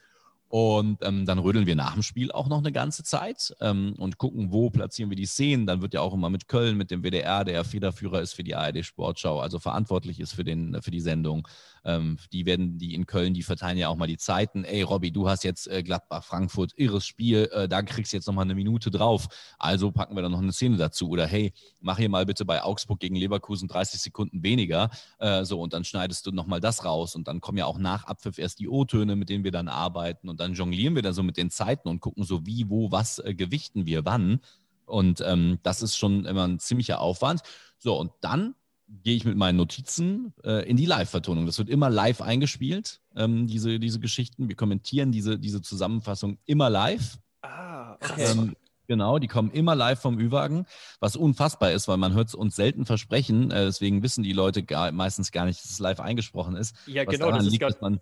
Und 0.51 0.97
ähm, 1.03 1.25
dann 1.25 1.39
rödeln 1.39 1.65
wir 1.65 1.77
nach 1.77 1.93
dem 1.93 2.03
Spiel 2.03 2.29
auch 2.29 2.49
noch 2.49 2.57
eine 2.57 2.73
ganze 2.73 3.03
Zeit 3.03 3.55
ähm, 3.61 3.95
und 3.97 4.17
gucken, 4.17 4.51
wo 4.51 4.69
platzieren 4.69 5.09
wir 5.09 5.15
die 5.15 5.25
Szenen. 5.25 5.65
Dann 5.65 5.81
wird 5.81 5.93
ja 5.93 6.01
auch 6.01 6.13
immer 6.13 6.29
mit 6.29 6.49
Köln, 6.49 6.75
mit 6.75 6.91
dem 6.91 7.03
WDR, 7.03 7.45
der 7.45 7.63
Federführer 7.63 8.19
ist 8.19 8.33
für 8.33 8.43
die 8.43 8.53
ARD 8.53 8.83
Sportschau, 8.83 9.39
also 9.39 9.59
verantwortlich 9.59 10.19
ist 10.19 10.33
für, 10.33 10.43
den, 10.43 10.77
für 10.81 10.91
die 10.91 10.99
Sendung, 10.99 11.47
ähm, 11.85 12.17
die 12.33 12.45
werden, 12.45 12.77
die 12.77 12.93
in 12.93 13.05
Köln, 13.05 13.33
die 13.33 13.43
verteilen 13.43 13.77
ja 13.77 13.87
auch 13.87 13.95
mal 13.95 14.07
die 14.07 14.17
Zeiten. 14.17 14.65
Ey, 14.65 14.81
Robby, 14.81 15.11
du 15.11 15.29
hast 15.29 15.45
jetzt 15.45 15.69
äh, 15.69 15.83
Gladbach, 15.83 16.25
Frankfurt, 16.25 16.73
irres 16.75 17.05
Spiel, 17.05 17.49
äh, 17.53 17.69
da 17.69 17.81
kriegst 17.81 18.11
du 18.11 18.17
jetzt 18.17 18.27
nochmal 18.27 18.43
eine 18.43 18.55
Minute 18.55 18.91
drauf. 18.91 19.27
Also 19.57 19.91
packen 19.91 20.17
wir 20.17 20.21
da 20.21 20.27
noch 20.27 20.41
eine 20.41 20.51
Szene 20.51 20.75
dazu. 20.75 21.07
Oder 21.09 21.27
hey, 21.27 21.53
mach 21.79 21.97
hier 21.97 22.09
mal 22.09 22.25
bitte 22.25 22.43
bei 22.43 22.61
Augsburg 22.61 22.99
gegen 22.99 23.15
Leverkusen 23.15 23.69
30 23.69 24.01
Sekunden 24.01 24.43
weniger. 24.43 24.89
Äh, 25.17 25.45
so, 25.45 25.61
und 25.61 25.71
dann 25.71 25.85
schneidest 25.85 26.25
du 26.25 26.31
nochmal 26.31 26.59
das 26.59 26.83
raus. 26.83 27.15
Und 27.15 27.29
dann 27.29 27.39
kommen 27.39 27.57
ja 27.57 27.67
auch 27.67 27.79
nach 27.79 28.03
Abpfiff 28.03 28.37
erst 28.37 28.59
die 28.59 28.67
O-Töne, 28.67 29.15
mit 29.15 29.29
denen 29.29 29.45
wir 29.45 29.51
dann 29.51 29.69
arbeiten. 29.69 30.27
Und 30.27 30.40
dann 30.41 30.53
jonglieren 30.53 30.95
wir 30.95 31.01
da 31.01 31.13
so 31.13 31.23
mit 31.23 31.37
den 31.37 31.49
Zeiten 31.49 31.87
und 31.87 31.99
gucken 31.99 32.23
so, 32.23 32.45
wie, 32.45 32.69
wo, 32.69 32.91
was 32.91 33.19
äh, 33.19 33.33
gewichten 33.33 33.85
wir 33.85 34.05
wann. 34.05 34.41
Und 34.85 35.23
ähm, 35.25 35.59
das 35.63 35.81
ist 35.81 35.97
schon 35.97 36.25
immer 36.25 36.47
ein 36.47 36.59
ziemlicher 36.59 36.99
Aufwand. 36.99 37.41
So, 37.77 37.97
und 37.97 38.11
dann 38.21 38.55
gehe 39.03 39.15
ich 39.15 39.25
mit 39.25 39.37
meinen 39.37 39.55
Notizen 39.55 40.33
äh, 40.43 40.67
in 40.69 40.77
die 40.77 40.85
Live-Vertonung. 40.85 41.45
Das 41.45 41.57
wird 41.57 41.69
immer 41.69 41.89
live 41.89 42.21
eingespielt, 42.21 43.01
ähm, 43.15 43.47
diese, 43.47 43.79
diese 43.79 43.99
Geschichten. 43.99 44.49
Wir 44.49 44.55
kommentieren 44.55 45.11
diese, 45.11 45.39
diese 45.39 45.61
Zusammenfassung 45.61 46.37
immer 46.45 46.69
live. 46.69 47.17
Ah, 47.41 47.93
okay. 47.93 48.25
Ähm, 48.31 48.55
genau, 48.87 49.17
die 49.17 49.27
kommen 49.27 49.51
immer 49.51 49.75
live 49.75 49.99
vom 49.99 50.19
Ü-Wagen, 50.19 50.65
was 50.99 51.15
unfassbar 51.15 51.71
ist, 51.71 51.87
weil 51.87 51.97
man 51.97 52.13
hört 52.13 52.27
es 52.27 52.35
uns 52.35 52.55
selten 52.55 52.85
versprechen. 52.85 53.51
Äh, 53.51 53.65
deswegen 53.65 54.03
wissen 54.03 54.23
die 54.23 54.33
Leute 54.33 54.63
gar, 54.63 54.91
meistens 54.91 55.31
gar 55.31 55.45
nicht, 55.45 55.63
dass 55.63 55.71
es 55.71 55.79
live 55.79 55.99
eingesprochen 55.99 56.55
ist. 56.55 56.75
Ja, 56.87 57.05
genau, 57.05 57.31
das 57.31 57.45
ist 57.45 57.51
liegt, 57.51 57.63
dass 57.63 57.79
man 57.79 58.01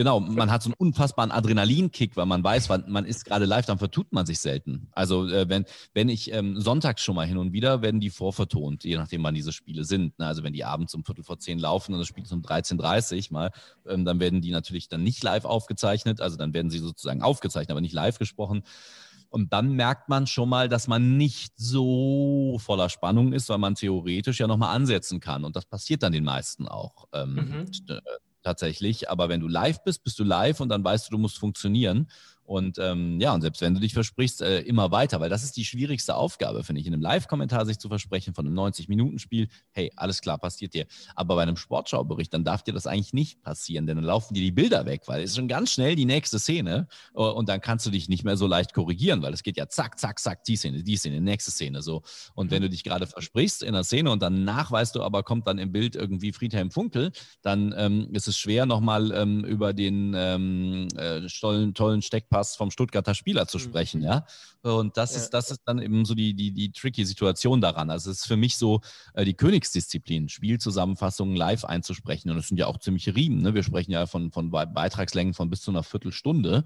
Genau, 0.00 0.18
man 0.18 0.50
hat 0.50 0.62
so 0.62 0.68
einen 0.68 0.76
unfassbaren 0.78 1.30
Adrenalinkick, 1.30 2.16
weil 2.16 2.24
man 2.24 2.42
weiß, 2.42 2.70
man 2.86 3.04
ist 3.04 3.26
gerade 3.26 3.44
live, 3.44 3.66
dann 3.66 3.76
vertut 3.76 4.14
man 4.14 4.24
sich 4.24 4.40
selten. 4.40 4.88
Also 4.92 5.28
äh, 5.28 5.46
wenn, 5.50 5.66
wenn 5.92 6.08
ich 6.08 6.32
ähm, 6.32 6.58
sonntags 6.58 7.02
schon 7.02 7.16
mal 7.16 7.26
hin 7.26 7.36
und 7.36 7.52
wieder, 7.52 7.82
werden 7.82 8.00
die 8.00 8.08
vorvertont, 8.08 8.84
je 8.84 8.96
nachdem 8.96 9.22
wann 9.24 9.34
diese 9.34 9.52
Spiele 9.52 9.84
sind. 9.84 10.18
Ne? 10.18 10.24
Also 10.24 10.42
wenn 10.42 10.54
die 10.54 10.64
abends 10.64 10.94
um 10.94 11.04
Viertel 11.04 11.22
vor 11.22 11.38
zehn 11.38 11.58
laufen 11.58 11.92
und 11.92 11.98
das 11.98 12.08
Spiel 12.08 12.24
ist 12.24 12.32
um 12.32 12.40
13.30 12.40 13.26
Uhr 13.26 13.32
mal, 13.34 13.50
ähm, 13.86 14.06
dann 14.06 14.20
werden 14.20 14.40
die 14.40 14.52
natürlich 14.52 14.88
dann 14.88 15.02
nicht 15.02 15.22
live 15.22 15.44
aufgezeichnet, 15.44 16.22
also 16.22 16.38
dann 16.38 16.54
werden 16.54 16.70
sie 16.70 16.78
sozusagen 16.78 17.20
aufgezeichnet, 17.20 17.72
aber 17.72 17.82
nicht 17.82 17.92
live 17.92 18.18
gesprochen. 18.18 18.62
Und 19.28 19.52
dann 19.52 19.74
merkt 19.74 20.08
man 20.08 20.26
schon 20.26 20.48
mal, 20.48 20.70
dass 20.70 20.88
man 20.88 21.18
nicht 21.18 21.52
so 21.58 22.58
voller 22.58 22.88
Spannung 22.88 23.34
ist, 23.34 23.50
weil 23.50 23.58
man 23.58 23.74
theoretisch 23.74 24.40
ja 24.40 24.46
nochmal 24.46 24.74
ansetzen 24.74 25.20
kann. 25.20 25.44
Und 25.44 25.56
das 25.56 25.66
passiert 25.66 26.02
dann 26.02 26.12
den 26.12 26.24
meisten 26.24 26.66
auch. 26.66 27.06
Ähm, 27.12 27.34
mhm. 27.34 27.70
Tatsächlich. 28.42 29.10
Aber 29.10 29.28
wenn 29.28 29.40
du 29.40 29.48
live 29.48 29.82
bist, 29.84 30.02
bist 30.02 30.18
du 30.18 30.24
live 30.24 30.60
und 30.60 30.70
dann 30.70 30.82
weißt 30.82 31.08
du, 31.08 31.10
du 31.12 31.18
musst 31.18 31.38
funktionieren. 31.38 32.10
Und 32.50 32.80
ähm, 32.80 33.20
ja, 33.20 33.32
und 33.32 33.42
selbst 33.42 33.60
wenn 33.60 33.74
du 33.74 33.80
dich 33.80 33.94
versprichst, 33.94 34.42
äh, 34.42 34.62
immer 34.62 34.90
weiter, 34.90 35.20
weil 35.20 35.30
das 35.30 35.44
ist 35.44 35.56
die 35.56 35.64
schwierigste 35.64 36.16
Aufgabe, 36.16 36.64
finde 36.64 36.80
ich, 36.80 36.86
in 36.88 36.92
einem 36.92 37.00
Live-Kommentar 37.00 37.64
sich 37.64 37.78
zu 37.78 37.86
versprechen 37.86 38.34
von 38.34 38.44
einem 38.44 38.58
90-Minuten-Spiel. 38.58 39.46
Hey, 39.70 39.92
alles 39.94 40.20
klar, 40.20 40.36
passiert 40.36 40.74
dir. 40.74 40.86
Aber 41.14 41.36
bei 41.36 41.42
einem 41.42 41.54
Sportschaubericht, 41.54 42.34
dann 42.34 42.42
darf 42.42 42.64
dir 42.64 42.74
das 42.74 42.88
eigentlich 42.88 43.12
nicht 43.12 43.40
passieren, 43.44 43.86
denn 43.86 43.98
dann 43.98 44.04
laufen 44.04 44.34
dir 44.34 44.40
die 44.40 44.50
Bilder 44.50 44.84
weg, 44.84 45.02
weil 45.06 45.22
es 45.22 45.30
ist 45.30 45.36
schon 45.36 45.46
ganz 45.46 45.70
schnell 45.70 45.94
die 45.94 46.06
nächste 46.06 46.40
Szene 46.40 46.88
äh, 47.14 47.20
und 47.20 47.48
dann 47.48 47.60
kannst 47.60 47.86
du 47.86 47.90
dich 47.92 48.08
nicht 48.08 48.24
mehr 48.24 48.36
so 48.36 48.48
leicht 48.48 48.74
korrigieren, 48.74 49.22
weil 49.22 49.32
es 49.32 49.44
geht 49.44 49.56
ja 49.56 49.68
zack, 49.68 50.00
zack, 50.00 50.18
zack, 50.18 50.42
die 50.42 50.56
Szene, 50.56 50.82
die 50.82 50.96
Szene, 50.96 51.20
nächste 51.20 51.52
Szene 51.52 51.82
so. 51.82 52.02
Und 52.34 52.50
wenn 52.50 52.62
du 52.62 52.68
dich 52.68 52.82
gerade 52.82 53.06
versprichst 53.06 53.62
in 53.62 53.74
der 53.74 53.84
Szene 53.84 54.10
und 54.10 54.22
dann 54.22 54.42
nachweist 54.42 54.96
du 54.96 55.04
aber, 55.04 55.22
kommt 55.22 55.46
dann 55.46 55.58
im 55.58 55.70
Bild 55.70 55.94
irgendwie 55.94 56.32
Friedhelm 56.32 56.72
Funkel, 56.72 57.12
dann 57.42 57.72
ähm, 57.76 58.08
ist 58.10 58.26
es 58.26 58.36
schwer, 58.36 58.66
nochmal 58.66 59.12
ähm, 59.12 59.44
über 59.44 59.72
den 59.72 60.14
ähm, 60.16 60.88
äh, 60.96 61.20
tollen, 61.28 61.74
tollen 61.74 62.02
Steckpass 62.02 62.39
Pass 62.40 62.56
vom 62.56 62.70
Stuttgarter 62.70 63.14
Spieler 63.14 63.46
zu 63.46 63.58
mhm. 63.58 63.62
sprechen, 63.62 64.02
ja. 64.02 64.24
Und 64.62 64.96
das 64.96 65.12
ja. 65.12 65.20
ist, 65.20 65.30
das 65.30 65.50
ist 65.50 65.60
dann 65.66 65.80
eben 65.80 66.06
so 66.06 66.14
die, 66.14 66.32
die, 66.32 66.52
die 66.52 66.72
tricky 66.72 67.04
Situation 67.04 67.60
daran. 67.60 67.90
Also 67.90 68.10
es 68.10 68.20
ist 68.20 68.26
für 68.26 68.38
mich 68.38 68.56
so 68.56 68.80
äh, 69.12 69.26
die 69.26 69.34
Königsdisziplin, 69.34 70.30
Spielzusammenfassungen 70.30 71.36
live 71.36 71.66
einzusprechen. 71.66 72.30
Und 72.30 72.38
es 72.38 72.48
sind 72.48 72.56
ja 72.56 72.66
auch 72.66 72.78
ziemliche 72.78 73.14
Riemen. 73.14 73.42
Ne? 73.42 73.52
Wir 73.54 73.62
sprechen 73.62 73.92
ja 73.92 74.06
von, 74.06 74.32
von 74.32 74.50
Beitragslängen 74.50 75.34
von 75.34 75.50
bis 75.50 75.60
zu 75.60 75.70
einer 75.70 75.82
Viertelstunde. 75.82 76.64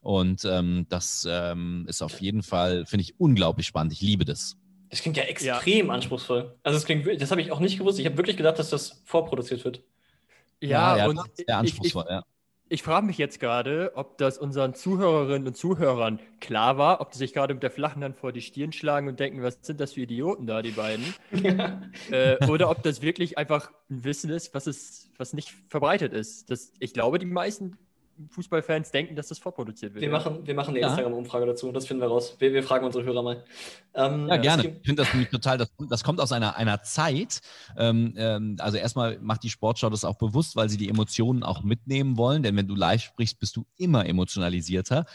Und 0.00 0.44
ähm, 0.44 0.84
das 0.90 1.26
ähm, 1.26 1.86
ist 1.88 2.02
auf 2.02 2.20
jeden 2.20 2.42
Fall, 2.42 2.84
finde 2.84 3.04
ich, 3.04 3.18
unglaublich 3.18 3.66
spannend. 3.66 3.94
Ich 3.94 4.02
liebe 4.02 4.26
das. 4.26 4.58
Das 4.90 5.00
klingt 5.00 5.16
ja 5.16 5.22
extrem 5.22 5.86
ja. 5.86 5.92
anspruchsvoll. 5.94 6.54
Also 6.62 6.76
das 6.76 6.84
klingt, 6.84 7.06
das 7.20 7.30
habe 7.30 7.40
ich 7.40 7.50
auch 7.50 7.60
nicht 7.60 7.78
gewusst. 7.78 7.98
Ich 7.98 8.04
habe 8.04 8.18
wirklich 8.18 8.36
gedacht, 8.36 8.58
dass 8.58 8.68
das 8.68 9.00
vorproduziert 9.06 9.64
wird. 9.64 9.82
Ja, 10.60 10.98
ja, 10.98 11.06
und 11.08 11.18
sehr 11.34 11.58
anspruchsvoll, 11.58 12.04
ich, 12.04 12.10
ich, 12.10 12.14
ja 12.14 12.24
ich 12.74 12.82
frage 12.82 13.06
mich 13.06 13.18
jetzt 13.18 13.38
gerade, 13.38 13.92
ob 13.94 14.18
das 14.18 14.36
unseren 14.36 14.74
Zuhörerinnen 14.74 15.46
und 15.46 15.56
Zuhörern 15.56 16.18
klar 16.40 16.76
war, 16.76 17.00
ob 17.00 17.12
die 17.12 17.18
sich 17.18 17.32
gerade 17.32 17.54
mit 17.54 17.62
der 17.62 17.70
flachen 17.70 18.02
Hand 18.02 18.16
vor 18.16 18.32
die 18.32 18.40
Stirn 18.40 18.72
schlagen 18.72 19.06
und 19.06 19.20
denken, 19.20 19.44
was 19.44 19.58
sind 19.62 19.78
das 19.78 19.92
für 19.92 20.00
Idioten 20.00 20.48
da, 20.48 20.60
die 20.60 20.72
beiden? 20.72 21.14
Ja. 21.30 21.80
Äh, 22.10 22.44
oder 22.48 22.70
ob 22.70 22.82
das 22.82 23.02
wirklich 23.02 23.38
einfach 23.38 23.70
ein 23.88 24.04
Wissen 24.04 24.28
ist, 24.30 24.52
was, 24.54 24.66
es, 24.66 25.10
was 25.16 25.32
nicht 25.32 25.54
verbreitet 25.68 26.12
ist. 26.12 26.50
Das, 26.50 26.72
ich 26.78 26.92
glaube, 26.92 27.18
die 27.18 27.26
meisten 27.26 27.78
Fußballfans 28.30 28.90
denken, 28.90 29.16
dass 29.16 29.28
das 29.28 29.38
vorproduziert 29.38 29.94
wird. 29.94 30.02
Wir, 30.02 30.10
ja. 30.10 30.16
machen, 30.16 30.46
wir 30.46 30.54
machen 30.54 30.70
eine 30.70 30.80
ja. 30.80 30.88
Instagram-Umfrage 30.88 31.46
dazu, 31.46 31.70
das 31.72 31.86
finden 31.86 32.02
wir 32.02 32.08
raus. 32.08 32.36
Wir, 32.38 32.52
wir 32.52 32.62
fragen 32.62 32.84
unsere 32.84 33.04
Hörer 33.04 33.22
mal. 33.22 33.44
Ähm, 33.94 34.28
ja, 34.28 34.36
gerne. 34.36 34.62
Ich 34.66 34.86
finde 34.86 35.02
das 35.02 35.12
nämlich 35.12 35.30
total, 35.30 35.58
das, 35.58 35.72
das, 35.88 36.04
kommt 36.04 36.20
aus 36.20 36.32
einer, 36.32 36.56
einer 36.56 36.82
Zeit. 36.82 37.40
Ähm, 37.76 38.14
ähm, 38.16 38.56
also 38.58 38.76
erstmal 38.76 39.18
macht 39.20 39.42
die 39.42 39.50
Sportschau 39.50 39.90
das 39.90 40.04
auch 40.04 40.16
bewusst, 40.16 40.56
weil 40.56 40.68
sie 40.68 40.76
die 40.76 40.88
Emotionen 40.88 41.42
auch 41.42 41.62
mitnehmen 41.62 42.16
wollen, 42.16 42.42
denn 42.42 42.56
wenn 42.56 42.68
du 42.68 42.74
live 42.74 43.02
sprichst, 43.02 43.38
bist 43.38 43.56
du 43.56 43.66
immer 43.76 44.06
emotionalisierter. 44.06 45.06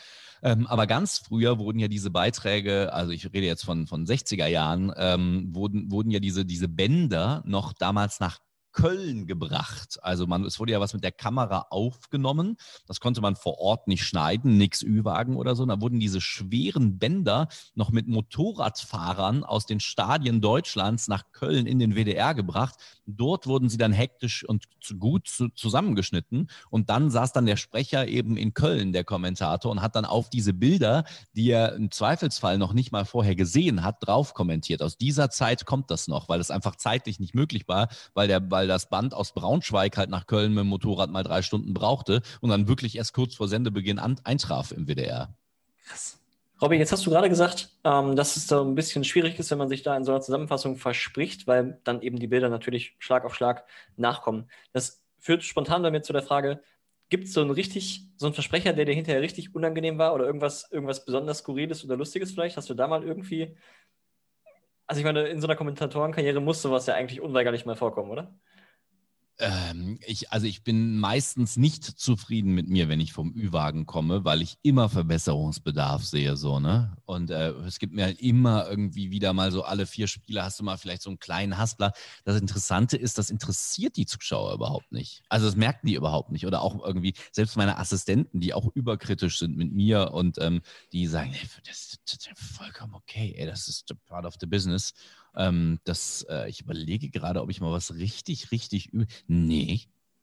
Ähm, 0.42 0.68
aber 0.68 0.88
ganz 0.88 1.18
früher 1.18 1.60
wurden 1.60 1.80
ja 1.80 1.88
diese 1.88 2.12
Beiträge, 2.12 2.94
also 2.94 3.12
ich 3.12 3.26
rede 3.26 3.46
jetzt 3.46 3.66
von, 3.66 3.88
von 3.88 4.06
60er 4.06 4.48
Jahren, 4.48 4.94
ähm, 4.96 5.50
wurden, 5.54 5.92
wurden 5.92 6.12
ja 6.12 6.20
diese, 6.20 6.46
diese 6.46 6.68
Bänder 6.68 7.44
noch 7.46 7.74
damals 7.74 8.20
nach 8.20 8.40
Köln 8.72 9.28
gebracht. 9.28 10.00
Also 10.02 10.28
man, 10.28 10.46
es 10.46 10.60
wurde 10.60 10.72
ja 10.72 10.80
was 10.80 10.94
mit 10.94 11.04
der 11.04 11.12
Kamera 11.12 11.68
aufgenommen. 11.70 12.58
Das 12.88 13.00
konnte 13.00 13.22
man 13.22 13.36
vor 13.36 13.60
Ort 13.60 13.88
nicht 13.88 14.04
schneiden, 14.04 14.58
nix 14.58 14.82
Ü-Wagen 14.84 15.36
oder 15.36 15.56
so. 15.56 15.66
Da 15.66 15.82
wurden 15.82 16.00
diese 16.00 16.22
schweren 16.22 16.98
Bänder 16.98 17.48
noch 17.76 17.92
mit 17.92 18.08
Motorradfahrern 18.08 19.44
aus 19.44 19.66
den 19.66 19.80
Stadien 19.80 20.42
Deutschlands 20.42 21.08
nach 21.08 21.32
Köln 21.32 21.66
in 21.66 21.80
den 21.80 21.96
WDR 21.96 22.34
gebracht. 22.34 22.76
Dort 23.06 23.48
wurden 23.48 23.70
sie 23.70 23.78
dann 23.78 23.94
hektisch 23.94 24.44
und 24.44 24.66
gut 25.00 25.28
zusammengeschnitten. 25.56 26.50
Und 26.70 26.90
dann 26.90 27.10
saß 27.10 27.34
dann 27.34 27.46
der 27.46 27.58
Sprecher 27.58 28.08
eben 28.08 28.38
in 28.38 28.54
Köln, 28.54 28.94
der 28.94 29.04
Kommentator, 29.04 29.72
und 29.72 29.82
hat 29.82 29.96
dann 29.96 30.06
auf 30.06 30.30
diese 30.30 30.54
Bilder, 30.54 31.04
die 31.34 31.50
er 31.50 31.74
im 31.76 31.92
Zweifelsfall 31.92 32.58
noch 32.58 32.74
nicht 32.74 32.92
mal 32.92 33.06
vorher 33.06 33.36
gesehen 33.36 33.84
hat, 33.84 33.98
drauf 34.06 34.34
kommentiert. 34.34 34.82
Aus 34.82 34.98
dieser 34.98 35.30
Zeit 35.30 35.66
kommt 35.66 35.92
das 35.92 36.08
noch, 36.08 36.30
weil 36.30 36.40
es 36.40 36.52
einfach 36.52 36.76
zeitlich 36.76 37.20
nicht 37.20 37.36
möglich 37.36 37.68
war, 37.68 37.90
weil 38.14 38.28
der 38.28 38.40
das 38.68 38.90
Band 38.90 39.14
aus 39.14 39.34
Braunschweig 39.34 39.98
halt 39.98 40.10
nach 40.10 40.28
Köln 40.28 40.54
mit 40.54 40.62
dem 40.62 40.68
Motorrad 40.68 41.10
mal 41.10 41.24
drei 41.24 41.42
Stunden 41.42 41.74
brauchte 41.74 42.22
und 42.42 42.50
dann 42.50 42.68
wirklich 42.68 42.98
erst 42.98 43.14
kurz 43.14 43.36
vor 43.36 43.48
Sendebeginn 43.48 44.00
an, 44.00 44.20
eintraf 44.24 44.72
im 44.72 44.88
WDR. 44.88 45.34
Krass. 45.86 46.20
Robin, 46.62 46.80
jetzt 46.80 46.92
hast 46.92 47.06
du 47.06 47.10
gerade 47.10 47.30
gesagt, 47.30 47.70
ähm, 47.86 48.18
dass 48.18 48.36
es 48.36 48.48
so 48.48 48.62
ein 48.62 48.76
bisschen 48.76 49.06
schwierig 49.06 49.40
ist, 49.40 49.50
wenn 49.50 49.58
man 49.58 49.70
sich 49.70 49.82
da 49.82 49.96
in 49.96 50.04
so 50.04 50.12
einer 50.12 50.22
Zusammenfassung 50.22 50.76
verspricht, 50.76 51.48
weil 51.48 51.80
dann 51.86 52.02
eben 52.02 52.20
die 52.20 52.28
Bilder 52.28 52.50
natürlich 52.50 52.96
Schlag 53.00 53.24
auf 53.24 53.34
Schlag 53.34 53.66
nachkommen. 53.96 54.50
Das 54.74 55.02
führt 55.20 55.44
spontan 55.44 55.82
bei 55.84 55.92
mir 55.92 56.02
zu 56.02 56.12
der 56.12 56.22
Frage, 56.22 56.62
gibt 57.08 57.26
es 57.26 57.34
so 57.34 57.42
einen 57.42 57.52
richtig, 57.52 58.06
so 58.18 58.26
einen 58.26 58.36
Versprecher, 58.36 58.74
der 58.74 58.86
dir 58.86 58.94
hinterher 58.94 59.22
richtig 59.22 59.56
unangenehm 59.56 59.98
war 59.98 60.14
oder 60.14 60.26
irgendwas, 60.26 60.70
irgendwas 60.70 61.06
besonders 61.06 61.40
Skurriles 61.40 61.86
oder 61.86 61.96
Lustiges 61.96 62.32
vielleicht? 62.34 62.58
Hast 62.58 62.70
du 62.70 62.74
da 62.74 62.88
mal 62.88 63.04
irgendwie 63.04 63.56
Also 64.86 65.00
ich 65.00 65.06
meine, 65.06 65.28
in 65.28 65.40
so 65.40 65.48
einer 65.48 65.56
Kommentatorenkarriere 65.56 66.42
muss 66.42 66.62
sowas 66.62 66.88
ja 66.88 66.96
eigentlich 66.96 67.22
unweigerlich 67.22 67.66
mal 67.66 67.76
vorkommen, 67.76 68.12
oder? 68.12 68.34
Ähm, 69.42 70.00
ich, 70.06 70.34
also 70.34 70.48
ich 70.48 70.64
bin 70.64 71.00
meistens 71.00 71.56
nicht 71.56 71.86
zufrieden 71.86 72.54
mit 72.54 72.68
mir, 72.68 72.90
wenn 72.90 73.00
ich 73.00 73.14
vom 73.14 73.34
Ü-Wagen 73.34 73.86
komme, 73.86 74.26
weil 74.26 74.42
ich 74.42 74.58
immer 74.64 74.90
Verbesserungsbedarf 74.90 76.04
sehe, 76.04 76.36
so, 76.36 76.60
ne? 76.60 76.98
Und 77.06 77.32
äh, 77.32 77.52
es 77.66 77.80
gibt 77.80 77.94
mir 77.94 78.04
halt 78.04 78.20
immer 78.20 78.70
irgendwie 78.70 79.12
wieder 79.12 79.32
mal 79.32 79.54
so 79.54 79.64
alle 79.64 79.86
vier 79.86 80.08
Spiele 80.08 80.44
hast 80.44 80.60
du 80.60 80.66
mal 80.66 80.78
vielleicht 80.78 81.02
so 81.04 81.10
einen 81.10 81.20
kleinen 81.20 81.58
Haspler. 81.58 81.94
Das 82.26 82.40
Interessante 82.40 82.98
ist, 82.98 83.18
das 83.18 83.30
interessiert 83.30 83.96
die 83.96 84.06
Zuschauer 84.06 84.54
überhaupt 84.54 84.92
nicht. 84.92 85.24
Also 85.30 85.46
das 85.46 85.56
merken 85.56 85.88
die 85.88 85.96
überhaupt 85.96 86.32
nicht. 86.32 86.46
Oder 86.46 86.62
auch 86.62 86.84
irgendwie, 86.84 87.14
selbst 87.32 87.56
meine 87.56 87.78
Assistenten, 87.78 88.42
die 88.42 88.54
auch 88.54 88.70
überkritisch 88.76 89.40
sind 89.40 89.56
mit 89.56 89.72
mir 89.72 90.12
und 90.12 90.38
ähm, 90.40 90.62
die 90.92 91.08
sagen, 91.08 91.32
ey, 91.32 91.48
das, 91.66 91.98
ist 92.06 92.30
vollkommen 92.36 92.94
okay, 92.94 93.34
ey, 93.38 93.46
das 93.46 93.70
ist 93.70 93.90
part 94.06 94.26
of 94.26 94.36
the 94.42 94.48
business. 94.48 94.94
Ähm, 95.36 95.80
das, 95.84 96.26
äh, 96.30 96.50
ich 96.50 96.62
überlege 96.62 97.10
gerade, 97.10 97.42
ob 97.42 97.50
ich 97.50 97.62
mal 97.62 97.72
was 97.72 97.96
richtig, 97.96 98.52
richtig 98.52 98.94
übe. 98.94 99.08
Nee. 99.28 99.82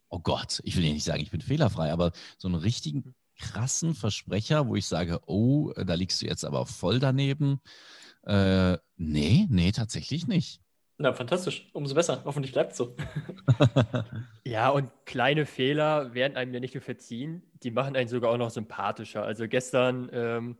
Oh 0.08 0.20
Gott, 0.20 0.60
ich 0.64 0.76
will 0.76 0.84
ja 0.84 0.92
nicht 0.92 1.04
sagen, 1.04 1.22
ich 1.22 1.30
bin 1.30 1.40
fehlerfrei, 1.40 1.92
aber 1.92 2.12
so 2.38 2.48
einen 2.48 2.54
richtigen 2.54 3.14
krassen 3.38 3.94
Versprecher, 3.94 4.68
wo 4.68 4.76
ich 4.76 4.86
sage, 4.86 5.20
oh, 5.26 5.72
da 5.72 5.94
liegst 5.94 6.22
du 6.22 6.26
jetzt 6.26 6.44
aber 6.44 6.66
voll 6.66 7.00
daneben. 7.00 7.60
Äh, 8.22 8.78
nee, 8.96 9.46
nee, 9.50 9.72
tatsächlich 9.72 10.26
nicht. 10.26 10.60
Na, 10.98 11.12
fantastisch. 11.12 11.68
Umso 11.74 11.94
besser. 11.94 12.22
Hoffentlich 12.24 12.52
bleibt 12.52 12.72
es 12.72 12.78
so. 12.78 12.96
ja, 14.44 14.70
und 14.70 14.90
kleine 15.04 15.44
Fehler 15.44 16.14
werden 16.14 16.36
einem 16.36 16.54
ja 16.54 16.60
nicht 16.60 16.74
nur 16.74 16.82
verziehen, 16.82 17.42
die 17.62 17.70
machen 17.70 17.96
einen 17.96 18.08
sogar 18.08 18.30
auch 18.30 18.38
noch 18.38 18.50
sympathischer. 18.50 19.22
Also 19.22 19.46
gestern 19.46 20.08
ähm, 20.12 20.56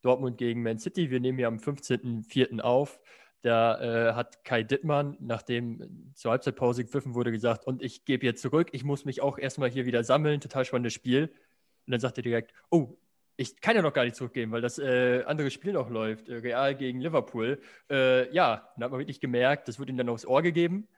Dortmund 0.00 0.38
gegen 0.38 0.62
Man 0.62 0.78
City, 0.78 1.10
wir 1.10 1.20
nehmen 1.20 1.38
ja 1.38 1.48
am 1.48 1.58
15.04. 1.58 2.60
auf. 2.60 2.98
Da 3.44 4.08
äh, 4.08 4.14
hat 4.14 4.42
Kai 4.42 4.62
Dittmann, 4.62 5.18
nachdem 5.20 6.10
zur 6.14 6.30
Halbzeitpause 6.30 6.82
gepfiffen 6.82 7.14
wurde, 7.14 7.30
gesagt, 7.30 7.66
und 7.66 7.82
ich 7.82 8.06
gebe 8.06 8.24
jetzt 8.24 8.40
zurück, 8.40 8.70
ich 8.72 8.84
muss 8.84 9.04
mich 9.04 9.20
auch 9.20 9.36
erstmal 9.36 9.68
hier 9.68 9.84
wieder 9.84 10.02
sammeln, 10.02 10.40
total 10.40 10.64
spannendes 10.64 10.94
Spiel. 10.94 11.24
Und 11.24 11.90
dann 11.90 12.00
sagt 12.00 12.16
er 12.16 12.22
direkt, 12.22 12.54
oh, 12.70 12.96
ich 13.36 13.60
kann 13.60 13.76
ja 13.76 13.82
noch 13.82 13.92
gar 13.92 14.04
nicht 14.04 14.16
zurückgeben, 14.16 14.50
weil 14.50 14.62
das 14.62 14.78
äh, 14.78 15.24
andere 15.26 15.50
Spiel 15.50 15.74
noch 15.74 15.90
läuft, 15.90 16.30
äh, 16.30 16.36
Real 16.36 16.74
gegen 16.74 17.02
Liverpool. 17.02 17.60
Äh, 17.90 18.32
ja, 18.34 18.66
dann 18.76 18.84
hat 18.84 18.90
man 18.92 19.00
wirklich 19.00 19.20
gemerkt, 19.20 19.68
das 19.68 19.78
wurde 19.78 19.92
ihm 19.92 19.98
dann 19.98 20.08
aufs 20.08 20.24
Ohr 20.24 20.40
gegeben. 20.40 20.88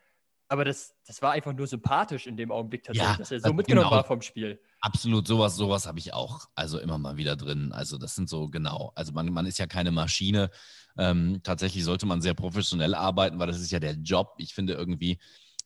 Aber 0.49 0.65
das, 0.65 0.95
das 1.07 1.21
war 1.23 1.33
einfach 1.33 1.53
nur 1.53 1.67
sympathisch 1.67 2.27
in 2.27 2.37
dem 2.37 2.53
Augenblick 2.53 2.85
tatsächlich, 2.85 3.13
ja, 3.13 3.19
dass 3.19 3.31
er 3.33 3.41
so 3.41 3.53
mitgenommen 3.53 3.89
genau. 3.89 3.97
war 3.97 4.05
vom 4.05 4.23
Spiel. 4.23 4.61
Absolut, 4.81 5.27
sowas, 5.27 5.57
sowas 5.57 5.87
habe 5.87 5.99
ich 5.99 6.13
auch. 6.13 6.47
Also 6.55 6.79
immer 6.79 6.99
mal 6.99 7.17
wieder 7.17 7.35
drin. 7.35 7.73
Also 7.73 7.99
das 7.99 8.15
sind 8.15 8.29
so, 8.29 8.49
genau. 8.49 8.93
Also 8.95 9.13
man, 9.13 9.33
man 9.33 9.47
ist 9.47 9.59
ja 9.59 9.67
keine 9.67 9.91
Maschine. 9.91 10.51
Ähm, 10.97 11.41
tatsächlich 11.43 11.85
sollte 11.85 12.07
man 12.07 12.23
sehr 12.23 12.35
professionell 12.35 12.95
arbeiten, 12.95 13.39
weil 13.39 13.49
das 13.49 13.61
ist 13.61 13.73
ja 13.73 13.81
der 13.81 13.95
Job. 13.95 14.35
Ich 14.39 14.55
finde 14.55 14.75
irgendwie, 14.75 15.19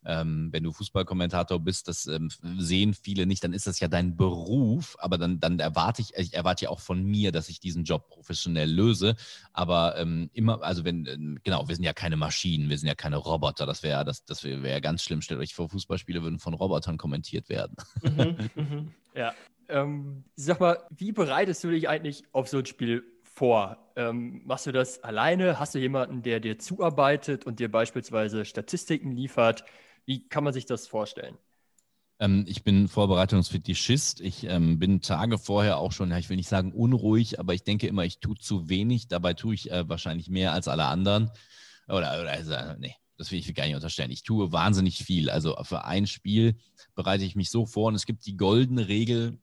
ähm, 0.04 0.48
wenn 0.52 0.62
du 0.62 0.72
Fußballkommentator 0.72 1.60
bist, 1.60 1.88
das 1.88 2.06
ähm, 2.06 2.30
sehen 2.58 2.94
viele 2.94 3.26
nicht, 3.26 3.44
dann 3.44 3.52
ist 3.52 3.66
das 3.66 3.80
ja 3.80 3.88
dein 3.88 4.16
Beruf, 4.16 4.96
aber 4.98 5.18
dann, 5.18 5.40
dann 5.40 5.58
erwarte 5.58 6.02
ich, 6.02 6.14
ich 6.16 6.34
erwarte 6.34 6.64
ja 6.64 6.70
auch 6.70 6.80
von 6.80 7.02
mir, 7.04 7.32
dass 7.32 7.48
ich 7.48 7.60
diesen 7.60 7.84
Job 7.84 8.08
professionell 8.08 8.70
löse. 8.70 9.16
Aber 9.52 9.96
ähm, 9.98 10.30
immer, 10.32 10.62
also 10.62 10.84
wenn, 10.84 11.06
ähm, 11.06 11.38
genau, 11.42 11.68
wir 11.68 11.74
sind 11.74 11.84
ja 11.84 11.92
keine 11.92 12.16
Maschinen, 12.16 12.70
wir 12.70 12.78
sind 12.78 12.88
ja 12.88 12.94
keine 12.94 13.16
Roboter, 13.16 13.66
das 13.66 13.82
wäre 13.82 14.04
das, 14.04 14.24
das 14.24 14.42
wäre 14.42 14.62
wär 14.62 14.80
ganz 14.80 15.02
schlimm. 15.02 15.20
Stellt 15.20 15.40
euch 15.40 15.54
vor, 15.54 15.68
Fußballspiele 15.68 16.22
würden 16.22 16.38
von 16.38 16.54
Robotern 16.54 16.96
kommentiert 16.96 17.48
werden. 17.48 17.76
Mhm, 18.02 18.50
mhm. 18.54 18.94
Ja. 19.14 19.34
Ähm, 19.68 20.24
sag 20.34 20.58
mal, 20.58 20.78
wie 20.90 21.12
bereitest 21.12 21.62
du 21.62 21.70
dich 21.70 21.88
eigentlich 21.88 22.24
auf 22.32 22.48
so 22.48 22.58
ein 22.58 22.66
Spiel 22.66 23.04
vor? 23.22 23.92
Ähm, 23.96 24.42
machst 24.44 24.66
du 24.66 24.72
das 24.72 25.02
alleine? 25.04 25.58
Hast 25.58 25.74
du 25.74 25.78
jemanden, 25.78 26.22
der 26.22 26.40
dir 26.40 26.58
zuarbeitet 26.58 27.46
und 27.46 27.60
dir 27.60 27.70
beispielsweise 27.70 28.44
Statistiken 28.44 29.12
liefert? 29.12 29.64
Wie 30.06 30.28
kann 30.28 30.44
man 30.44 30.52
sich 30.52 30.66
das 30.66 30.86
vorstellen? 30.86 31.36
Ähm, 32.18 32.44
ich 32.46 32.62
bin 32.62 32.88
Vorbereitungsfetischist. 32.88 34.20
Ich 34.20 34.44
ähm, 34.44 34.78
bin 34.78 35.00
Tage 35.00 35.38
vorher 35.38 35.78
auch 35.78 35.92
schon, 35.92 36.10
ja, 36.10 36.18
ich 36.18 36.28
will 36.28 36.36
nicht 36.36 36.48
sagen 36.48 36.72
unruhig, 36.72 37.40
aber 37.40 37.54
ich 37.54 37.64
denke 37.64 37.86
immer, 37.86 38.04
ich 38.04 38.20
tue 38.20 38.36
zu 38.36 38.68
wenig. 38.68 39.08
Dabei 39.08 39.34
tue 39.34 39.54
ich 39.54 39.70
äh, 39.70 39.88
wahrscheinlich 39.88 40.28
mehr 40.28 40.52
als 40.52 40.68
alle 40.68 40.84
anderen. 40.84 41.30
Oder, 41.88 42.20
oder 42.20 42.30
also, 42.30 42.54
nee, 42.78 42.94
das 43.16 43.30
will 43.30 43.38
ich 43.38 43.54
gar 43.54 43.66
nicht 43.66 43.74
unterstellen. 43.74 44.10
Ich 44.10 44.22
tue 44.22 44.52
wahnsinnig 44.52 45.04
viel. 45.04 45.30
Also 45.30 45.56
für 45.62 45.84
ein 45.84 46.06
Spiel 46.06 46.56
bereite 46.94 47.24
ich 47.24 47.36
mich 47.36 47.50
so 47.50 47.66
vor 47.66 47.88
und 47.88 47.94
es 47.94 48.06
gibt 48.06 48.26
die 48.26 48.36
goldene 48.36 48.88
Regel, 48.88 49.38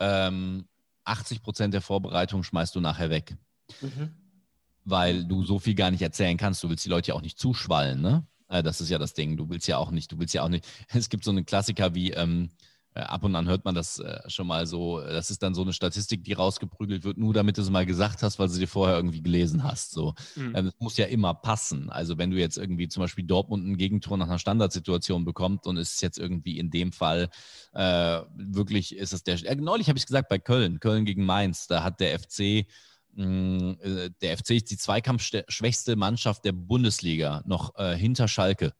ähm, 0.00 0.66
80 1.04 1.42
Prozent 1.42 1.74
der 1.74 1.82
Vorbereitung 1.82 2.42
schmeißt 2.42 2.74
du 2.74 2.80
nachher 2.80 3.10
weg. 3.10 3.36
Mhm. 3.80 4.14
Weil 4.84 5.24
du 5.24 5.44
so 5.44 5.58
viel 5.58 5.74
gar 5.74 5.90
nicht 5.90 6.02
erzählen 6.02 6.36
kannst. 6.36 6.62
Du 6.62 6.68
willst 6.68 6.84
die 6.84 6.90
Leute 6.90 7.08
ja 7.08 7.14
auch 7.14 7.22
nicht 7.22 7.38
zuschwallen, 7.38 8.00
ne? 8.00 8.26
Äh, 8.54 8.62
das 8.62 8.80
ist 8.80 8.88
ja 8.88 8.98
das 8.98 9.14
Ding. 9.14 9.36
Du 9.36 9.48
willst 9.50 9.66
ja 9.66 9.78
auch 9.78 9.90
nicht, 9.90 10.12
du 10.12 10.18
willst 10.18 10.34
ja 10.34 10.42
auch 10.42 10.48
nicht. 10.48 10.66
Es 10.94 11.08
gibt 11.08 11.24
so 11.24 11.30
einen 11.30 11.44
Klassiker 11.44 11.94
wie, 11.94 12.12
ähm, 12.12 12.50
äh, 12.94 13.00
ab 13.00 13.24
und 13.24 13.34
an 13.34 13.48
hört 13.48 13.64
man 13.64 13.74
das 13.74 13.98
äh, 13.98 14.20
schon 14.28 14.46
mal 14.46 14.68
so, 14.68 15.00
das 15.00 15.30
ist 15.30 15.42
dann 15.42 15.54
so 15.54 15.62
eine 15.62 15.72
Statistik, 15.72 16.22
die 16.22 16.32
rausgeprügelt 16.32 17.02
wird, 17.02 17.18
nur 17.18 17.34
damit 17.34 17.58
du 17.58 17.62
es 17.62 17.70
mal 17.70 17.84
gesagt 17.84 18.22
hast, 18.22 18.38
weil 18.38 18.46
du 18.46 18.56
dir 18.56 18.68
vorher 18.68 18.94
irgendwie 18.94 19.22
gelesen 19.22 19.64
hast. 19.64 19.90
So. 19.90 20.14
Mhm. 20.36 20.52
Ähm, 20.54 20.66
es 20.68 20.74
muss 20.78 20.96
ja 20.96 21.06
immer 21.06 21.34
passen. 21.34 21.90
Also 21.90 22.16
wenn 22.18 22.30
du 22.30 22.38
jetzt 22.38 22.56
irgendwie 22.56 22.86
zum 22.86 23.02
Beispiel 23.02 23.24
Dortmund 23.24 23.66
ein 23.66 23.76
Gegentor 23.76 24.16
nach 24.16 24.28
einer 24.28 24.38
Standardsituation 24.38 25.24
bekommt 25.24 25.66
und 25.66 25.76
es 25.76 25.94
ist 25.94 26.02
jetzt 26.02 26.18
irgendwie 26.18 26.58
in 26.58 26.70
dem 26.70 26.92
Fall 26.92 27.30
äh, 27.72 28.20
wirklich, 28.36 28.94
ist 28.94 29.12
es 29.12 29.24
der, 29.24 29.42
äh, 29.44 29.56
neulich 29.56 29.88
habe 29.88 29.98
ich 29.98 30.04
es 30.04 30.06
gesagt 30.06 30.28
bei 30.28 30.38
Köln, 30.38 30.78
Köln 30.78 31.04
gegen 31.04 31.26
Mainz, 31.26 31.66
da 31.66 31.82
hat 31.82 31.98
der 31.98 32.16
FC 32.20 32.66
der 33.16 34.38
FC 34.38 34.50
ist 34.50 34.70
die 34.70 34.76
zweikampfschwächste 34.76 35.96
Mannschaft 35.96 36.44
der 36.44 36.52
Bundesliga, 36.52 37.42
noch 37.46 37.76
äh, 37.76 37.96
hinter 37.96 38.28
Schalke. 38.28 38.72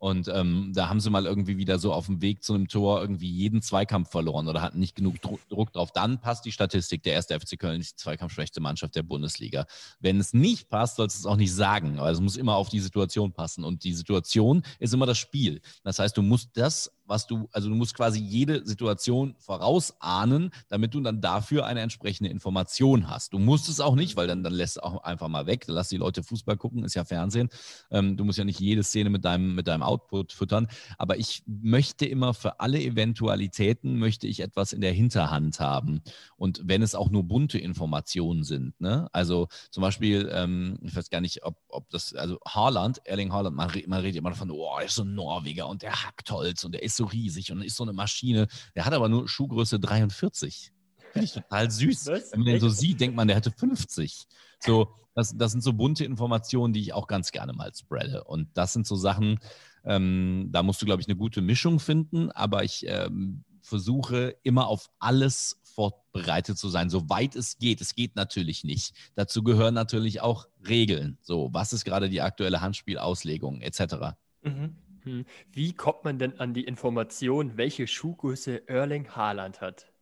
Und 0.00 0.28
ähm, 0.28 0.72
da 0.74 0.88
haben 0.88 0.98
sie 0.98 1.10
mal 1.10 1.26
irgendwie 1.26 1.58
wieder 1.58 1.78
so 1.78 1.92
auf 1.92 2.06
dem 2.06 2.22
Weg 2.22 2.42
zu 2.42 2.54
einem 2.54 2.68
Tor 2.68 3.02
irgendwie 3.02 3.28
jeden 3.30 3.60
Zweikampf 3.60 4.10
verloren 4.10 4.48
oder 4.48 4.62
hatten 4.62 4.78
nicht 4.78 4.94
genug 4.96 5.20
Druck, 5.20 5.46
Druck 5.50 5.74
drauf. 5.74 5.92
Dann 5.92 6.22
passt 6.22 6.46
die 6.46 6.52
Statistik. 6.52 7.02
Der 7.02 7.12
erste 7.12 7.38
FC 7.38 7.58
Köln 7.58 7.82
ist 7.82 7.92
die 7.92 7.96
zweikampfschwächste 7.96 8.62
Mannschaft 8.62 8.96
der 8.96 9.02
Bundesliga. 9.02 9.66
Wenn 9.98 10.18
es 10.18 10.32
nicht 10.32 10.70
passt, 10.70 10.96
sollst 10.96 11.18
du 11.18 11.20
es 11.20 11.26
auch 11.26 11.36
nicht 11.36 11.54
sagen. 11.54 11.98
Aber 11.98 12.10
es 12.10 12.18
muss 12.18 12.38
immer 12.38 12.54
auf 12.54 12.70
die 12.70 12.80
Situation 12.80 13.32
passen. 13.32 13.62
Und 13.62 13.84
die 13.84 13.92
Situation 13.92 14.62
ist 14.78 14.94
immer 14.94 15.04
das 15.04 15.18
Spiel. 15.18 15.60
Das 15.84 15.98
heißt, 15.98 16.16
du 16.16 16.22
musst 16.22 16.48
das 16.54 16.90
was 17.10 17.26
du, 17.26 17.48
also 17.52 17.68
du 17.68 17.74
musst 17.74 17.94
quasi 17.94 18.20
jede 18.20 18.64
Situation 18.64 19.34
vorausahnen, 19.38 20.52
damit 20.68 20.94
du 20.94 21.00
dann 21.00 21.20
dafür 21.20 21.66
eine 21.66 21.80
entsprechende 21.80 22.30
Information 22.30 23.08
hast. 23.08 23.32
Du 23.32 23.40
musst 23.40 23.68
es 23.68 23.80
auch 23.80 23.96
nicht, 23.96 24.16
weil 24.16 24.28
dann, 24.28 24.44
dann 24.44 24.52
lässt 24.52 24.80
auch 24.82 25.02
einfach 25.02 25.28
mal 25.28 25.46
weg, 25.46 25.66
dann 25.66 25.74
lass 25.74 25.88
die 25.88 25.96
Leute 25.96 26.22
Fußball 26.22 26.56
gucken, 26.56 26.84
ist 26.84 26.94
ja 26.94 27.04
Fernsehen. 27.04 27.48
Ähm, 27.90 28.16
du 28.16 28.24
musst 28.24 28.38
ja 28.38 28.44
nicht 28.44 28.60
jede 28.60 28.84
Szene 28.84 29.10
mit 29.10 29.24
deinem, 29.24 29.56
mit 29.56 29.66
deinem 29.66 29.82
Output 29.82 30.32
füttern. 30.32 30.68
Aber 30.98 31.18
ich 31.18 31.42
möchte 31.46 32.06
immer 32.06 32.32
für 32.32 32.60
alle 32.60 32.80
Eventualitäten, 32.80 33.98
möchte 33.98 34.28
ich 34.28 34.38
etwas 34.38 34.72
in 34.72 34.80
der 34.80 34.92
Hinterhand 34.92 35.58
haben. 35.58 36.02
Und 36.36 36.62
wenn 36.64 36.80
es 36.80 36.94
auch 36.94 37.10
nur 37.10 37.24
bunte 37.24 37.58
Informationen 37.58 38.44
sind, 38.44 38.80
ne? 38.80 39.08
Also 39.12 39.48
zum 39.72 39.80
Beispiel, 39.80 40.30
ähm, 40.32 40.78
ich 40.82 40.94
weiß 40.94 41.10
gar 41.10 41.20
nicht, 41.20 41.42
ob, 41.42 41.56
ob 41.68 41.90
das, 41.90 42.14
also 42.14 42.38
Haaland, 42.46 43.04
Erling 43.04 43.32
Haaland, 43.32 43.56
man, 43.56 43.68
man 43.88 44.00
redet 44.00 44.16
immer 44.16 44.30
davon, 44.30 44.52
oh, 44.52 44.76
er 44.78 44.86
ist 44.86 44.94
so 44.94 45.02
ein 45.02 45.14
Norweger 45.14 45.66
und 45.66 45.82
der 45.82 46.04
hackt 46.04 46.30
Holz 46.30 46.62
und 46.62 46.72
der 46.72 46.84
ist 46.84 46.99
so 47.00 47.06
riesig 47.06 47.50
und 47.50 47.62
ist 47.62 47.76
so 47.76 47.84
eine 47.84 47.92
Maschine. 47.92 48.46
Der 48.74 48.84
hat 48.84 48.92
aber 48.92 49.08
nur 49.08 49.28
Schuhgröße 49.28 49.80
43. 49.80 50.72
Finde 51.12 51.24
ich 51.24 51.32
total 51.32 51.70
süß. 51.70 52.06
Was? 52.06 52.32
Wenn 52.32 52.40
man 52.40 52.46
den 52.46 52.60
so 52.60 52.68
sieht, 52.68 53.00
denkt 53.00 53.16
man, 53.16 53.26
der 53.26 53.36
hätte 53.36 53.50
50. 53.50 54.26
So, 54.60 54.94
das, 55.14 55.36
das 55.36 55.52
sind 55.52 55.62
so 55.62 55.72
bunte 55.72 56.04
Informationen, 56.04 56.72
die 56.72 56.80
ich 56.80 56.92
auch 56.92 57.06
ganz 57.06 57.32
gerne 57.32 57.52
mal 57.52 57.72
spreade. 57.74 58.24
Und 58.24 58.48
das 58.54 58.72
sind 58.72 58.86
so 58.86 58.94
Sachen, 58.94 59.40
ähm, 59.84 60.48
da 60.52 60.62
musst 60.62 60.80
du, 60.82 60.86
glaube 60.86 61.02
ich, 61.02 61.08
eine 61.08 61.16
gute 61.16 61.40
Mischung 61.40 61.80
finden. 61.80 62.30
Aber 62.30 62.62
ich 62.62 62.84
ähm, 62.86 63.44
versuche 63.62 64.36
immer 64.42 64.68
auf 64.68 64.90
alles 64.98 65.60
vorbereitet 65.64 66.58
zu 66.58 66.68
sein, 66.68 66.90
soweit 66.90 67.34
es 67.34 67.58
geht. 67.58 67.80
Es 67.80 67.94
geht 67.94 68.14
natürlich 68.14 68.62
nicht. 68.64 68.94
Dazu 69.14 69.42
gehören 69.42 69.74
natürlich 69.74 70.20
auch 70.20 70.46
Regeln. 70.68 71.18
So, 71.22 71.48
was 71.52 71.72
ist 71.72 71.84
gerade 71.84 72.10
die 72.10 72.20
aktuelle 72.20 72.60
Handspielauslegung 72.60 73.62
etc. 73.62 74.16
Mhm. 74.42 74.76
Hm. 75.04 75.24
Wie 75.52 75.72
kommt 75.74 76.04
man 76.04 76.18
denn 76.18 76.38
an 76.40 76.54
die 76.54 76.64
Information, 76.64 77.56
welche 77.56 77.86
Schuhgröße 77.86 78.68
Erling 78.68 79.08
Haaland 79.10 79.60
hat? 79.60 79.92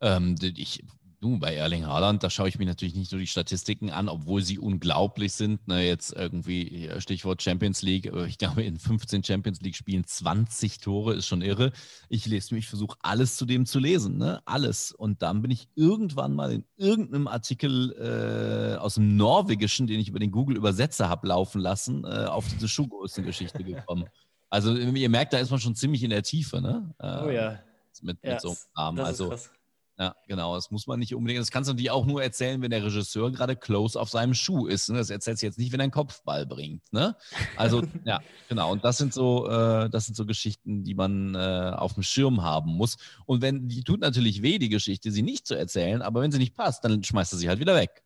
Ähm, 0.00 0.36
ich 0.40 0.84
Du, 1.18 1.38
bei 1.38 1.54
Erling 1.54 1.86
Haaland, 1.86 2.22
da 2.22 2.28
schaue 2.28 2.48
ich 2.48 2.58
mir 2.58 2.66
natürlich 2.66 2.94
nicht 2.94 3.10
nur 3.10 3.18
die 3.18 3.26
Statistiken 3.26 3.90
an, 3.90 4.10
obwohl 4.10 4.42
sie 4.42 4.58
unglaublich 4.58 5.32
sind. 5.32 5.66
Ne, 5.66 5.86
jetzt 5.86 6.12
irgendwie 6.12 6.90
Stichwort 6.98 7.42
Champions 7.42 7.80
League. 7.80 8.06
Äh, 8.06 8.26
ich 8.26 8.36
glaube, 8.36 8.62
in 8.62 8.78
15 8.78 9.24
Champions 9.24 9.62
League-Spielen 9.62 10.04
20 10.04 10.78
Tore 10.78 11.14
ist 11.14 11.26
schon 11.26 11.40
irre. 11.40 11.72
Ich 12.10 12.26
lese 12.26 12.54
mich, 12.54 12.64
ich 12.64 12.68
versuche 12.68 12.98
alles 13.00 13.36
zu 13.36 13.46
dem 13.46 13.64
zu 13.64 13.78
lesen, 13.78 14.18
ne? 14.18 14.42
Alles. 14.44 14.92
Und 14.92 15.22
dann 15.22 15.40
bin 15.40 15.50
ich 15.50 15.68
irgendwann 15.74 16.34
mal 16.34 16.52
in 16.52 16.64
irgendeinem 16.76 17.28
Artikel 17.28 17.92
äh, 17.94 18.76
aus 18.76 18.96
dem 18.96 19.16
Norwegischen, 19.16 19.86
den 19.86 19.98
ich 19.98 20.08
über 20.08 20.18
den 20.18 20.30
Google-Übersetzer 20.30 21.08
habe 21.08 21.28
laufen 21.28 21.62
lassen, 21.62 22.04
äh, 22.04 22.26
auf 22.26 22.46
diese 22.52 22.68
Schuhgrößengeschichte 22.68 23.64
gekommen. 23.64 24.04
Also 24.50 24.76
ihr 24.76 25.08
merkt, 25.08 25.32
da 25.32 25.38
ist 25.38 25.50
man 25.50 25.60
schon 25.60 25.74
ziemlich 25.74 26.02
in 26.02 26.10
der 26.10 26.22
Tiefe, 26.22 26.60
ne? 26.60 26.94
Äh, 26.98 27.24
oh 27.24 27.30
ja. 27.30 27.58
Mit, 28.02 28.22
mit 28.22 28.32
ja, 28.32 28.38
so 28.38 28.50
einem 28.50 28.58
Namen. 28.76 29.00
Also, 29.00 29.30
krass 29.30 29.50
Ja, 29.98 30.14
genau. 30.28 30.54
Das 30.54 30.70
muss 30.70 30.86
man 30.86 30.98
nicht 30.98 31.14
unbedingt. 31.14 31.40
Das 31.40 31.50
kannst 31.50 31.68
du 31.68 31.72
natürlich 31.72 31.90
auch 31.90 32.04
nur 32.04 32.22
erzählen, 32.22 32.60
wenn 32.60 32.70
der 32.70 32.84
Regisseur 32.84 33.32
gerade 33.32 33.56
close 33.56 33.98
auf 33.98 34.10
seinem 34.10 34.34
Schuh 34.34 34.66
ist. 34.66 34.90
Ne? 34.90 34.98
Das 34.98 35.08
erzählst 35.08 35.42
du 35.42 35.46
jetzt 35.46 35.58
nicht, 35.58 35.72
wenn 35.72 35.80
er 35.80 35.84
einen 35.84 35.92
Kopfball 35.92 36.44
bringt. 36.44 36.82
Ne? 36.92 37.16
Also, 37.56 37.82
ja, 38.04 38.20
genau. 38.48 38.72
Und 38.72 38.84
das 38.84 38.98
sind 38.98 39.14
so, 39.14 39.48
äh, 39.48 39.88
das 39.88 40.04
sind 40.04 40.14
so 40.14 40.26
Geschichten, 40.26 40.84
die 40.84 40.94
man 40.94 41.34
äh, 41.34 41.72
auf 41.74 41.94
dem 41.94 42.02
Schirm 42.02 42.42
haben 42.42 42.72
muss. 42.72 42.96
Und 43.24 43.40
wenn, 43.40 43.68
die 43.68 43.84
tut 43.84 44.00
natürlich 44.00 44.42
weh, 44.42 44.58
die 44.58 44.68
Geschichte, 44.68 45.10
sie 45.10 45.22
nicht 45.22 45.46
zu 45.46 45.54
erzählen, 45.54 46.02
aber 46.02 46.20
wenn 46.20 46.30
sie 46.30 46.38
nicht 46.38 46.54
passt, 46.54 46.84
dann 46.84 47.02
schmeißt 47.02 47.32
er 47.32 47.38
sie 47.38 47.48
halt 47.48 47.60
wieder 47.60 47.74
weg. 47.74 48.02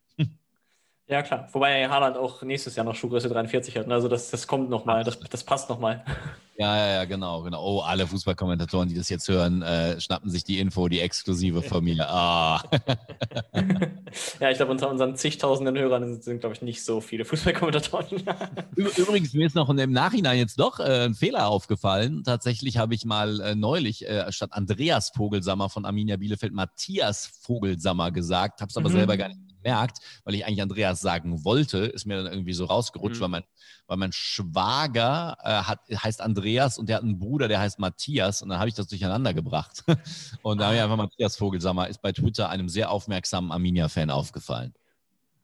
Ja, 1.10 1.22
klar. 1.22 1.48
Wobei 1.50 1.88
Haaland 1.88 2.16
auch 2.16 2.40
nächstes 2.42 2.76
Jahr 2.76 2.86
noch 2.86 2.94
Schuhgröße 2.94 3.28
43 3.28 3.76
hat. 3.76 3.88
Ne? 3.88 3.94
Also 3.94 4.06
das, 4.06 4.30
das 4.30 4.46
kommt 4.46 4.70
nochmal, 4.70 5.02
das, 5.02 5.18
das 5.18 5.42
passt 5.42 5.68
nochmal. 5.68 6.04
Ja, 6.56 6.76
ja, 6.76 6.92
ja, 6.92 7.04
genau, 7.06 7.40
genau. 7.40 7.64
Oh, 7.64 7.80
alle 7.80 8.06
Fußballkommentatoren, 8.06 8.90
die 8.90 8.94
das 8.94 9.08
jetzt 9.08 9.26
hören, 9.28 9.62
äh, 9.62 9.98
schnappen 9.98 10.28
sich 10.28 10.44
die 10.44 10.58
Info, 10.58 10.88
die 10.88 11.00
exklusive 11.00 11.62
von 11.62 11.82
mir. 11.82 12.06
Ah. 12.06 12.62
ja, 14.40 14.50
ich 14.50 14.58
glaube, 14.58 14.70
unter 14.70 14.90
unseren 14.90 15.16
zigtausenden 15.16 15.78
Hörern 15.78 16.04
sind, 16.04 16.22
sind 16.22 16.40
glaube 16.40 16.54
ich, 16.54 16.60
nicht 16.60 16.84
so 16.84 17.00
viele 17.00 17.24
Fußballkommentatoren. 17.24 18.24
Übrigens, 18.76 19.32
mir 19.32 19.46
ist 19.46 19.54
noch 19.54 19.70
im 19.70 19.92
Nachhinein 19.92 20.36
jetzt 20.36 20.60
doch 20.60 20.80
äh, 20.80 21.06
ein 21.06 21.14
Fehler 21.14 21.48
aufgefallen. 21.48 22.24
Tatsächlich 22.24 22.76
habe 22.76 22.94
ich 22.94 23.06
mal 23.06 23.40
äh, 23.40 23.54
neulich 23.54 24.06
äh, 24.06 24.30
statt 24.30 24.50
Andreas 24.52 25.12
Vogelsammer 25.16 25.70
von 25.70 25.86
Arminia 25.86 26.18
Bielefeld 26.18 26.52
Matthias 26.52 27.26
Vogelsammer 27.40 28.10
gesagt, 28.10 28.60
habe 28.60 28.68
es 28.68 28.76
aber 28.76 28.90
mhm. 28.90 28.94
selber 28.96 29.16
gar 29.16 29.28
nicht 29.28 29.49
gemerkt, 29.62 29.98
weil 30.24 30.34
ich 30.34 30.46
eigentlich 30.46 30.62
Andreas 30.62 31.00
sagen 31.00 31.44
wollte, 31.44 31.78
ist 31.78 32.06
mir 32.06 32.22
dann 32.22 32.32
irgendwie 32.32 32.52
so 32.52 32.64
rausgerutscht, 32.64 33.18
mhm. 33.18 33.22
weil, 33.22 33.28
mein, 33.28 33.44
weil 33.86 33.96
mein 33.96 34.12
Schwager 34.12 35.36
äh, 35.42 35.50
hat, 35.50 35.80
heißt 35.90 36.20
Andreas 36.20 36.78
und 36.78 36.88
der 36.88 36.96
hat 36.96 37.02
einen 37.02 37.18
Bruder, 37.18 37.48
der 37.48 37.60
heißt 37.60 37.78
Matthias 37.78 38.42
und 38.42 38.48
dann 38.48 38.58
habe 38.58 38.68
ich 38.68 38.74
das 38.74 38.88
durcheinander 38.88 39.34
gebracht. 39.34 39.84
und 40.42 40.58
da 40.58 40.66
habe 40.66 40.74
ich 40.76 40.80
ah. 40.80 40.84
einfach 40.84 40.96
Matthias 40.96 41.36
Vogelsammer, 41.36 41.88
ist 41.88 42.02
bei 42.02 42.12
Twitter 42.12 42.48
einem 42.48 42.68
sehr 42.68 42.90
aufmerksamen 42.90 43.52
Arminia-Fan 43.52 44.10
aufgefallen. 44.10 44.74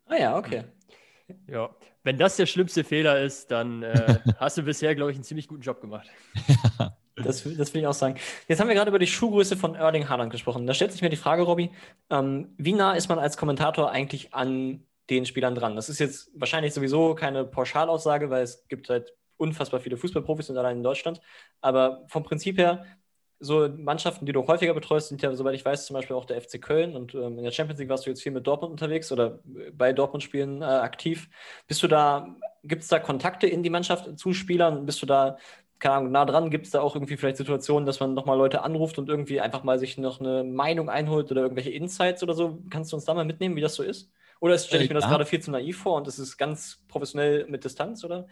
Ah 0.06 0.16
ja, 0.16 0.36
okay. 0.36 0.64
Ja, 1.48 1.70
wenn 2.04 2.18
das 2.18 2.36
der 2.36 2.46
schlimmste 2.46 2.84
Fehler 2.84 3.20
ist, 3.20 3.50
dann 3.50 3.82
äh, 3.82 4.20
hast 4.38 4.58
du 4.58 4.62
bisher, 4.62 4.94
glaube 4.94 5.10
ich, 5.10 5.16
einen 5.16 5.24
ziemlich 5.24 5.48
guten 5.48 5.62
Job 5.62 5.80
gemacht. 5.80 6.08
ja. 6.78 6.96
Das, 7.16 7.44
das 7.44 7.72
will 7.72 7.80
ich 7.80 7.86
auch 7.86 7.94
sagen. 7.94 8.16
Jetzt 8.46 8.60
haben 8.60 8.68
wir 8.68 8.74
gerade 8.74 8.90
über 8.90 8.98
die 8.98 9.06
Schuhgröße 9.06 9.56
von 9.56 9.74
Erling 9.74 10.08
Haaland 10.08 10.30
gesprochen. 10.30 10.66
Da 10.66 10.74
stellt 10.74 10.92
sich 10.92 11.00
mir 11.00 11.08
die 11.08 11.16
Frage, 11.16 11.42
Robby, 11.42 11.70
ähm, 12.10 12.54
wie 12.58 12.74
nah 12.74 12.92
ist 12.92 13.08
man 13.08 13.18
als 13.18 13.38
Kommentator 13.38 13.90
eigentlich 13.90 14.34
an 14.34 14.84
den 15.08 15.24
Spielern 15.24 15.54
dran? 15.54 15.76
Das 15.76 15.88
ist 15.88 15.98
jetzt 15.98 16.30
wahrscheinlich 16.34 16.74
sowieso 16.74 17.14
keine 17.14 17.44
Pauschalaussage, 17.44 18.28
weil 18.28 18.42
es 18.42 18.68
gibt 18.68 18.90
halt 18.90 19.14
unfassbar 19.38 19.80
viele 19.80 19.96
Fußballprofis 19.96 20.50
und 20.50 20.58
allein 20.58 20.78
in 20.78 20.82
Deutschland. 20.82 21.20
Aber 21.62 22.04
vom 22.08 22.22
Prinzip 22.22 22.58
her, 22.58 22.84
so 23.38 23.68
Mannschaften, 23.68 24.26
die 24.26 24.32
du 24.32 24.46
häufiger 24.46 24.74
betreust, 24.74 25.08
sind 25.08 25.22
ja, 25.22 25.34
soweit 25.34 25.54
ich 25.54 25.64
weiß, 25.64 25.86
zum 25.86 25.94
Beispiel 25.94 26.16
auch 26.16 26.24
der 26.26 26.40
FC 26.40 26.60
Köln. 26.60 26.96
Und 26.96 27.14
ähm, 27.14 27.38
in 27.38 27.44
der 27.44 27.50
Champions 27.50 27.78
League 27.78 27.88
warst 27.88 28.04
du 28.04 28.10
jetzt 28.10 28.22
viel 28.22 28.32
mit 28.32 28.46
Dortmund 28.46 28.72
unterwegs 28.72 29.10
oder 29.10 29.40
bei 29.72 29.94
Dortmund-Spielen 29.94 30.60
äh, 30.60 30.66
aktiv. 30.66 31.28
Bist 31.66 31.82
du 31.82 31.88
da, 31.88 32.36
gibt 32.62 32.82
es 32.82 32.88
da 32.88 32.98
Kontakte 32.98 33.46
in 33.46 33.62
die 33.62 33.70
Mannschaft 33.70 34.18
zu 34.18 34.32
Spielern? 34.32 34.84
Bist 34.86 35.00
du 35.02 35.06
da 35.06 35.38
keine 35.78 35.96
Ahnung, 35.96 36.12
nah 36.12 36.24
dran 36.24 36.50
gibt 36.50 36.66
es 36.66 36.72
da 36.72 36.80
auch 36.80 36.94
irgendwie 36.94 37.16
vielleicht 37.16 37.36
Situationen, 37.36 37.86
dass 37.86 38.00
man 38.00 38.14
nochmal 38.14 38.38
Leute 38.38 38.62
anruft 38.62 38.98
und 38.98 39.08
irgendwie 39.08 39.40
einfach 39.40 39.62
mal 39.62 39.78
sich 39.78 39.98
noch 39.98 40.20
eine 40.20 40.44
Meinung 40.44 40.88
einholt 40.88 41.30
oder 41.30 41.42
irgendwelche 41.42 41.70
Insights 41.70 42.22
oder 42.22 42.34
so. 42.34 42.62
Kannst 42.70 42.92
du 42.92 42.96
uns 42.96 43.04
da 43.04 43.14
mal 43.14 43.24
mitnehmen, 43.24 43.56
wie 43.56 43.60
das 43.60 43.74
so 43.74 43.82
ist? 43.82 44.10
Oder 44.40 44.58
stelle 44.58 44.84
ich 44.84 44.90
mir 44.90 44.94
das 44.94 45.04
ja. 45.04 45.10
gerade 45.10 45.26
viel 45.26 45.40
zu 45.40 45.50
naiv 45.50 45.78
vor 45.78 45.96
und 45.96 46.06
das 46.06 46.18
ist 46.18 46.36
ganz 46.36 46.82
professionell 46.88 47.46
mit 47.48 47.64
Distanz, 47.64 48.04
oder? 48.04 48.26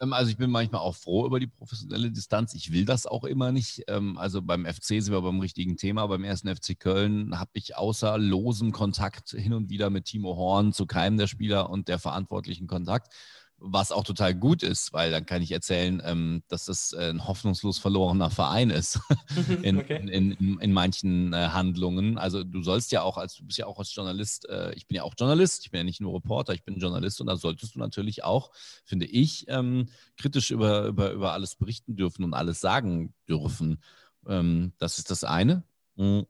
Ähm, 0.00 0.12
also 0.12 0.30
ich 0.30 0.36
bin 0.36 0.50
manchmal 0.50 0.80
auch 0.80 0.94
froh 0.94 1.26
über 1.26 1.38
die 1.38 1.46
professionelle 1.46 2.10
Distanz. 2.10 2.54
Ich 2.54 2.72
will 2.72 2.84
das 2.84 3.06
auch 3.06 3.24
immer 3.24 3.52
nicht. 3.52 3.84
Ähm, 3.88 4.16
also 4.18 4.42
beim 4.42 4.64
FC 4.64 5.02
sind 5.02 5.10
wir 5.10 5.20
beim 5.20 5.40
richtigen 5.40 5.76
Thema. 5.76 6.06
Beim 6.06 6.24
ersten 6.24 6.54
FC 6.54 6.78
Köln 6.78 7.38
habe 7.38 7.50
ich 7.54 7.76
außer 7.76 8.18
losem 8.18 8.72
Kontakt 8.72 9.30
hin 9.30 9.52
und 9.52 9.70
wieder 9.70 9.90
mit 9.90 10.06
Timo 10.06 10.36
Horn 10.36 10.72
zu 10.72 10.86
keinem 10.86 11.18
der 11.18 11.26
Spieler 11.26 11.70
und 11.70 11.88
der 11.88 11.98
Verantwortlichen 11.98 12.66
Kontakt 12.66 13.12
was 13.60 13.92
auch 13.92 14.04
total 14.04 14.34
gut 14.34 14.62
ist, 14.62 14.92
weil 14.92 15.10
dann 15.10 15.26
kann 15.26 15.42
ich 15.42 15.52
erzählen, 15.52 16.02
ähm, 16.04 16.42
dass 16.48 16.64
das 16.64 16.92
äh, 16.92 17.10
ein 17.10 17.26
hoffnungslos 17.26 17.78
verlorener 17.78 18.30
Verein 18.30 18.70
ist 18.70 18.98
in, 19.62 19.78
okay. 19.78 20.00
in, 20.00 20.08
in, 20.08 20.58
in, 20.58 20.72
manchen 20.72 21.32
äh, 21.34 21.48
Handlungen. 21.48 22.16
Also 22.16 22.42
du 22.42 22.62
sollst 22.62 22.90
ja 22.90 23.02
auch, 23.02 23.18
als 23.18 23.34
du 23.34 23.44
bist 23.44 23.58
ja 23.58 23.66
auch 23.66 23.78
als 23.78 23.94
Journalist, 23.94 24.48
äh, 24.48 24.72
ich 24.74 24.86
bin 24.86 24.96
ja 24.96 25.02
auch 25.02 25.14
Journalist, 25.16 25.64
ich 25.64 25.70
bin 25.70 25.78
ja 25.78 25.84
nicht 25.84 26.00
nur 26.00 26.14
Reporter, 26.14 26.54
ich 26.54 26.64
bin 26.64 26.78
Journalist 26.78 27.20
und 27.20 27.26
da 27.26 27.36
solltest 27.36 27.74
du 27.74 27.78
natürlich 27.78 28.24
auch, 28.24 28.50
finde 28.84 29.06
ich, 29.06 29.44
ähm, 29.48 29.88
kritisch 30.16 30.50
über, 30.50 30.86
über, 30.86 31.12
über 31.12 31.32
alles 31.32 31.54
berichten 31.54 31.96
dürfen 31.96 32.24
und 32.24 32.32
alles 32.32 32.60
sagen 32.60 33.12
dürfen. 33.28 33.82
Ähm, 34.26 34.72
das 34.78 34.98
ist 34.98 35.10
das 35.10 35.22
eine. 35.22 35.64
Mhm. 35.96 36.26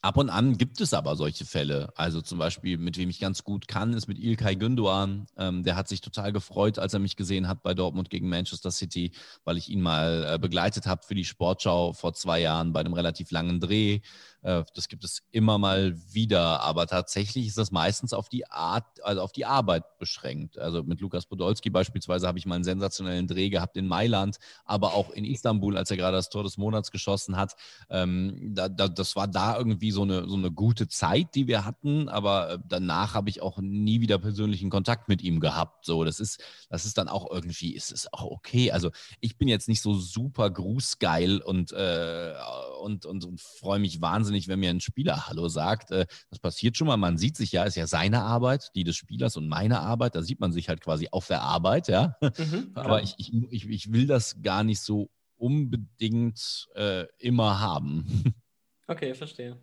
Ab 0.00 0.16
und 0.16 0.30
an 0.30 0.56
gibt 0.56 0.80
es 0.80 0.94
aber 0.94 1.16
solche 1.16 1.44
Fälle. 1.44 1.92
Also 1.96 2.20
zum 2.20 2.38
Beispiel, 2.38 2.78
mit 2.78 2.96
wem 2.98 3.10
ich 3.10 3.18
ganz 3.18 3.42
gut 3.42 3.66
kann, 3.66 3.94
ist 3.94 4.06
mit 4.06 4.18
Ilkay 4.18 4.54
Gündoğan. 4.54 5.26
Ähm, 5.36 5.64
der 5.64 5.74
hat 5.74 5.88
sich 5.88 6.00
total 6.00 6.32
gefreut, 6.32 6.78
als 6.78 6.94
er 6.94 7.00
mich 7.00 7.16
gesehen 7.16 7.48
hat 7.48 7.64
bei 7.64 7.74
Dortmund 7.74 8.08
gegen 8.08 8.28
Manchester 8.28 8.70
City, 8.70 9.10
weil 9.44 9.56
ich 9.56 9.68
ihn 9.68 9.80
mal 9.80 10.34
äh, 10.34 10.38
begleitet 10.38 10.86
habe 10.86 11.02
für 11.04 11.16
die 11.16 11.24
Sportschau 11.24 11.94
vor 11.94 12.14
zwei 12.14 12.40
Jahren 12.40 12.72
bei 12.72 12.80
einem 12.80 12.92
relativ 12.92 13.32
langen 13.32 13.58
Dreh. 13.58 14.00
Äh, 14.42 14.64
das 14.74 14.88
gibt 14.88 15.04
es 15.04 15.22
immer 15.32 15.58
mal 15.58 15.96
wieder, 16.12 16.60
aber 16.60 16.86
tatsächlich 16.86 17.46
ist 17.46 17.58
das 17.58 17.72
meistens 17.72 18.12
auf 18.12 18.28
die 18.28 18.48
Art, 18.50 18.84
also 19.02 19.20
auf 19.20 19.32
die 19.32 19.46
Arbeit 19.46 19.98
beschränkt. 19.98 20.58
Also 20.58 20.82
mit 20.82 21.00
Lukas 21.00 21.26
Podolski 21.26 21.70
beispielsweise 21.70 22.26
habe 22.26 22.38
ich 22.38 22.46
mal 22.46 22.54
einen 22.54 22.64
sensationellen 22.64 23.26
Dreh 23.26 23.50
gehabt 23.50 23.76
in 23.76 23.86
Mailand, 23.86 24.38
aber 24.64 24.94
auch 24.94 25.10
in 25.10 25.24
Istanbul, 25.24 25.76
als 25.76 25.90
er 25.90 25.96
gerade 25.96 26.16
das 26.16 26.30
Tor 26.30 26.44
des 26.44 26.56
Monats 26.56 26.90
geschossen 26.90 27.36
hat. 27.36 27.56
Ähm, 27.90 28.54
da, 28.54 28.68
da, 28.68 28.88
das 28.88 29.16
war 29.16 29.26
da 29.26 29.58
irgendwie 29.58 29.90
so 29.90 29.97
eine, 30.02 30.28
so 30.28 30.36
eine 30.36 30.50
gute 30.50 30.88
Zeit, 30.88 31.34
die 31.34 31.46
wir 31.46 31.64
hatten, 31.64 32.08
aber 32.08 32.50
äh, 32.50 32.58
danach 32.66 33.14
habe 33.14 33.30
ich 33.30 33.42
auch 33.42 33.58
nie 33.58 34.00
wieder 34.00 34.18
persönlichen 34.18 34.70
Kontakt 34.70 35.08
mit 35.08 35.22
ihm 35.22 35.40
gehabt. 35.40 35.84
So, 35.84 36.04
das 36.04 36.20
ist, 36.20 36.42
das 36.70 36.84
ist 36.84 36.98
dann 36.98 37.08
auch 37.08 37.30
irgendwie, 37.30 37.74
ist 37.74 37.92
es 37.92 38.12
auch 38.12 38.30
okay. 38.30 38.72
Also 38.72 38.90
ich 39.20 39.38
bin 39.38 39.48
jetzt 39.48 39.68
nicht 39.68 39.82
so 39.82 39.94
super 39.94 40.50
grußgeil 40.50 41.38
und, 41.38 41.72
äh, 41.72 42.34
und, 42.82 43.06
und, 43.06 43.24
und 43.24 43.40
freue 43.40 43.78
mich 43.78 44.00
wahnsinnig 44.00 44.18
wahnsinnig, 44.28 44.48
wenn 44.48 44.60
mir 44.60 44.70
ein 44.70 44.80
Spieler 44.80 45.28
Hallo 45.28 45.48
sagt. 45.48 45.90
Äh, 45.90 46.06
das 46.30 46.38
passiert 46.38 46.76
schon 46.76 46.86
mal. 46.86 46.96
Man 46.96 47.18
sieht 47.18 47.36
sich 47.36 47.52
ja, 47.52 47.64
ist 47.64 47.76
ja 47.76 47.86
seine 47.86 48.22
Arbeit, 48.22 48.70
die 48.74 48.84
des 48.84 48.96
Spielers 48.96 49.36
und 49.36 49.48
meine 49.48 49.80
Arbeit. 49.80 50.14
Da 50.14 50.22
sieht 50.22 50.40
man 50.40 50.52
sich 50.52 50.68
halt 50.68 50.80
quasi 50.80 51.08
auf 51.10 51.26
der 51.26 51.42
Arbeit, 51.42 51.88
ja. 51.88 52.16
Mhm, 52.20 52.72
Aber 52.74 53.02
ich, 53.02 53.14
ich, 53.18 53.32
ich, 53.50 53.68
ich 53.68 53.92
will 53.92 54.06
das 54.06 54.42
gar 54.42 54.64
nicht 54.64 54.80
so 54.80 55.10
unbedingt 55.36 56.68
äh, 56.74 57.06
immer 57.18 57.60
haben. 57.60 58.34
Okay, 58.90 59.12
verstehe. 59.12 59.58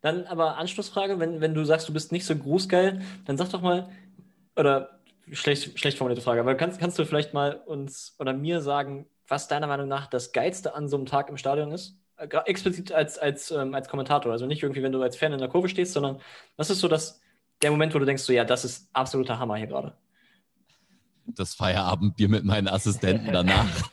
Dann 0.00 0.24
aber 0.26 0.56
Anschlussfrage, 0.56 1.18
wenn, 1.18 1.40
wenn 1.40 1.54
du 1.54 1.64
sagst, 1.64 1.88
du 1.88 1.92
bist 1.92 2.12
nicht 2.12 2.24
so 2.24 2.34
grußgeil, 2.34 3.02
dann 3.26 3.36
sag 3.36 3.50
doch 3.50 3.60
mal, 3.60 3.90
oder 4.56 5.00
schlecht, 5.30 5.78
schlecht 5.78 5.98
formulierte 5.98 6.22
Frage, 6.22 6.40
aber 6.40 6.54
kannst, 6.54 6.80
kannst 6.80 6.98
du 6.98 7.04
vielleicht 7.04 7.34
mal 7.34 7.54
uns 7.66 8.16
oder 8.18 8.32
mir 8.32 8.60
sagen, 8.60 9.06
was 9.28 9.48
deiner 9.48 9.66
Meinung 9.66 9.88
nach 9.88 10.06
das 10.06 10.32
Geilste 10.32 10.74
an 10.74 10.88
so 10.88 10.96
einem 10.96 11.06
Tag 11.06 11.28
im 11.28 11.36
Stadion 11.36 11.70
ist? 11.70 11.96
Äh, 12.16 12.28
explizit 12.46 12.92
als, 12.92 13.18
als, 13.18 13.50
ähm, 13.50 13.74
als 13.74 13.88
Kommentator. 13.88 14.32
Also 14.32 14.46
nicht 14.46 14.62
irgendwie, 14.62 14.82
wenn 14.82 14.92
du 14.92 15.02
als 15.02 15.16
Fan 15.16 15.32
in 15.32 15.38
der 15.38 15.48
Kurve 15.48 15.68
stehst, 15.68 15.92
sondern 15.92 16.20
was 16.56 16.70
ist 16.70 16.80
so 16.80 16.88
das, 16.88 17.20
der 17.62 17.70
Moment, 17.70 17.94
wo 17.94 17.98
du 17.98 18.04
denkst, 18.04 18.22
so 18.22 18.32
ja, 18.32 18.44
das 18.44 18.64
ist 18.64 18.88
absoluter 18.92 19.38
Hammer 19.38 19.56
hier 19.56 19.66
gerade? 19.66 19.94
Das 21.26 21.54
Feierabendbier 21.54 22.28
mit 22.28 22.44
meinen 22.44 22.66
Assistenten 22.66 23.32
danach. 23.32 23.66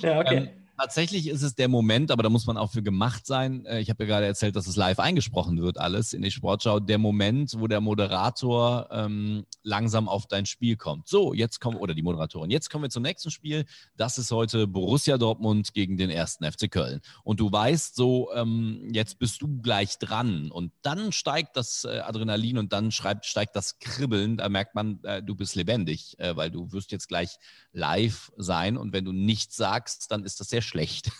ja, 0.00 0.20
okay. 0.20 0.36
Ähm, 0.36 0.63
Tatsächlich 0.76 1.28
ist 1.28 1.42
es 1.42 1.54
der 1.54 1.68
Moment, 1.68 2.10
aber 2.10 2.24
da 2.24 2.28
muss 2.28 2.46
man 2.46 2.56
auch 2.56 2.72
für 2.72 2.82
gemacht 2.82 3.26
sein. 3.26 3.64
Äh, 3.64 3.80
ich 3.80 3.90
habe 3.90 4.02
ja 4.04 4.08
gerade 4.08 4.26
erzählt, 4.26 4.56
dass 4.56 4.66
es 4.66 4.74
live 4.74 4.98
eingesprochen 4.98 5.62
wird, 5.62 5.78
alles 5.78 6.12
in 6.12 6.22
die 6.22 6.32
Sportschau. 6.32 6.80
Der 6.80 6.98
Moment, 6.98 7.54
wo 7.58 7.68
der 7.68 7.80
Moderator 7.80 8.88
ähm, 8.90 9.46
langsam 9.62 10.08
auf 10.08 10.26
dein 10.26 10.46
Spiel 10.46 10.76
kommt. 10.76 11.06
So, 11.06 11.32
jetzt 11.32 11.60
kommen, 11.60 11.76
oder 11.76 11.94
die 11.94 12.02
Moderatorin, 12.02 12.50
jetzt 12.50 12.70
kommen 12.70 12.84
wir 12.84 12.90
zum 12.90 13.04
nächsten 13.04 13.30
Spiel. 13.30 13.66
Das 13.96 14.18
ist 14.18 14.32
heute 14.32 14.66
Borussia 14.66 15.16
Dortmund 15.16 15.74
gegen 15.74 15.96
den 15.96 16.10
ersten 16.10 16.44
FC 16.44 16.68
Köln. 16.68 17.00
Und 17.22 17.38
du 17.38 17.52
weißt 17.52 17.94
so, 17.94 18.32
ähm, 18.34 18.88
jetzt 18.92 19.20
bist 19.20 19.42
du 19.42 19.60
gleich 19.62 19.98
dran. 19.98 20.50
Und 20.50 20.72
dann 20.82 21.12
steigt 21.12 21.56
das 21.56 21.84
äh, 21.84 22.00
Adrenalin 22.00 22.58
und 22.58 22.72
dann 22.72 22.90
schreibt, 22.90 23.26
steigt 23.26 23.54
das 23.54 23.78
Kribbeln. 23.78 24.38
Da 24.38 24.48
merkt 24.48 24.74
man, 24.74 24.98
äh, 25.04 25.22
du 25.22 25.36
bist 25.36 25.54
lebendig, 25.54 26.18
äh, 26.18 26.34
weil 26.34 26.50
du 26.50 26.72
wirst 26.72 26.90
jetzt 26.90 27.06
gleich 27.06 27.36
live 27.72 28.32
sein. 28.36 28.76
Und 28.76 28.92
wenn 28.92 29.04
du 29.04 29.12
nichts 29.12 29.56
sagst, 29.56 30.10
dann 30.10 30.24
ist 30.24 30.40
das 30.40 30.48
sehr 30.48 30.63
schlecht. 30.64 31.10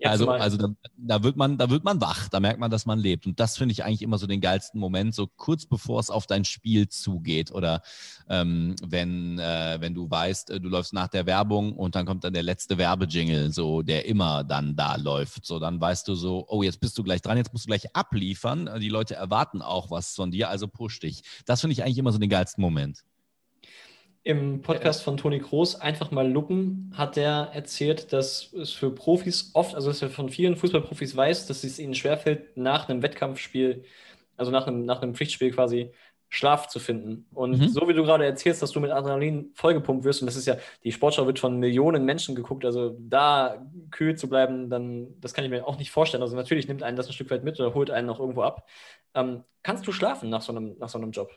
Ja, 0.00 0.10
also 0.10 0.30
also 0.30 0.56
da, 0.56 0.68
da, 0.96 1.22
wird 1.22 1.36
man, 1.36 1.58
da 1.58 1.70
wird 1.70 1.84
man 1.84 2.00
wach, 2.00 2.28
da 2.28 2.40
merkt 2.40 2.60
man, 2.60 2.70
dass 2.70 2.86
man 2.86 2.98
lebt. 2.98 3.26
Und 3.26 3.40
das 3.40 3.56
finde 3.56 3.72
ich 3.72 3.84
eigentlich 3.84 4.02
immer 4.02 4.18
so 4.18 4.26
den 4.26 4.40
geilsten 4.40 4.78
Moment, 4.78 5.14
so 5.14 5.26
kurz 5.26 5.66
bevor 5.66 6.00
es 6.00 6.10
auf 6.10 6.26
dein 6.26 6.44
Spiel 6.44 6.88
zugeht. 6.88 7.50
Oder 7.50 7.82
ähm, 8.28 8.76
wenn, 8.84 9.38
äh, 9.38 9.78
wenn 9.80 9.94
du 9.94 10.10
weißt, 10.10 10.50
äh, 10.50 10.60
du 10.60 10.68
läufst 10.68 10.92
nach 10.92 11.08
der 11.08 11.26
Werbung 11.26 11.72
und 11.72 11.94
dann 11.94 12.06
kommt 12.06 12.24
dann 12.24 12.32
der 12.32 12.42
letzte 12.42 12.78
Werbejingle, 12.78 13.52
so 13.52 13.82
der 13.82 14.06
immer 14.06 14.44
dann 14.44 14.76
da 14.76 14.96
läuft. 14.96 15.44
So, 15.46 15.58
dann 15.58 15.80
weißt 15.80 16.06
du 16.08 16.14
so, 16.14 16.44
oh, 16.48 16.62
jetzt 16.62 16.80
bist 16.80 16.96
du 16.98 17.02
gleich 17.02 17.22
dran, 17.22 17.36
jetzt 17.36 17.52
musst 17.52 17.64
du 17.64 17.68
gleich 17.68 17.94
abliefern. 17.94 18.70
Die 18.80 18.88
Leute 18.88 19.14
erwarten 19.14 19.62
auch 19.62 19.90
was 19.90 20.14
von 20.14 20.30
dir, 20.30 20.48
also 20.48 20.68
push 20.68 21.00
dich. 21.00 21.22
Das 21.46 21.60
finde 21.60 21.72
ich 21.72 21.82
eigentlich 21.82 21.98
immer 21.98 22.12
so 22.12 22.18
den 22.18 22.30
geilsten 22.30 22.62
Moment 22.62 23.04
Im 24.28 24.60
Podcast 24.60 25.04
von 25.04 25.16
Toni 25.16 25.38
Kroos, 25.38 25.76
einfach 25.76 26.10
mal 26.10 26.30
lupen, 26.30 26.92
hat 26.94 27.16
er 27.16 27.48
erzählt, 27.54 28.12
dass 28.12 28.52
es 28.52 28.72
für 28.72 28.90
Profis 28.90 29.52
oft, 29.54 29.74
also 29.74 29.88
dass 29.88 30.02
er 30.02 30.10
von 30.10 30.28
vielen 30.28 30.54
Fußballprofis 30.54 31.16
weiß, 31.16 31.46
dass 31.46 31.64
es 31.64 31.78
ihnen 31.78 31.94
schwerfällt, 31.94 32.54
nach 32.54 32.90
einem 32.90 33.02
Wettkampfspiel, 33.02 33.84
also 34.36 34.50
nach 34.50 34.66
einem, 34.66 34.84
nach 34.84 35.00
einem 35.00 35.14
Pflichtspiel 35.14 35.50
quasi, 35.50 35.92
Schlaf 36.28 36.68
zu 36.68 36.78
finden. 36.78 37.24
Und 37.32 37.58
mhm. 37.58 37.68
so 37.68 37.88
wie 37.88 37.94
du 37.94 38.02
gerade 38.02 38.26
erzählst, 38.26 38.60
dass 38.60 38.72
du 38.72 38.80
mit 38.80 38.90
Adrenalin 38.90 39.50
vollgepumpt 39.54 40.04
wirst, 40.04 40.20
und 40.20 40.26
das 40.26 40.36
ist 40.36 40.44
ja, 40.44 40.58
die 40.84 40.92
Sportschau 40.92 41.24
wird 41.24 41.38
von 41.38 41.58
Millionen 41.58 42.04
Menschen 42.04 42.34
geguckt, 42.34 42.66
also 42.66 42.98
da 43.00 43.66
kühl 43.90 44.14
zu 44.14 44.28
bleiben, 44.28 44.68
dann, 44.68 45.18
das 45.22 45.32
kann 45.32 45.46
ich 45.46 45.50
mir 45.50 45.66
auch 45.66 45.78
nicht 45.78 45.90
vorstellen. 45.90 46.22
Also 46.22 46.36
natürlich 46.36 46.68
nimmt 46.68 46.82
einen 46.82 46.98
das 46.98 47.06
ein 47.06 47.14
Stück 47.14 47.30
weit 47.30 47.44
mit 47.44 47.58
oder 47.58 47.72
holt 47.72 47.90
einen 47.90 48.06
noch 48.06 48.20
irgendwo 48.20 48.42
ab. 48.42 48.68
Ähm, 49.14 49.44
kannst 49.62 49.86
du 49.86 49.92
schlafen 49.92 50.28
nach 50.28 50.42
so 50.42 50.52
einem, 50.52 50.76
nach 50.76 50.90
so 50.90 50.98
einem 50.98 51.12
Job? 51.12 51.30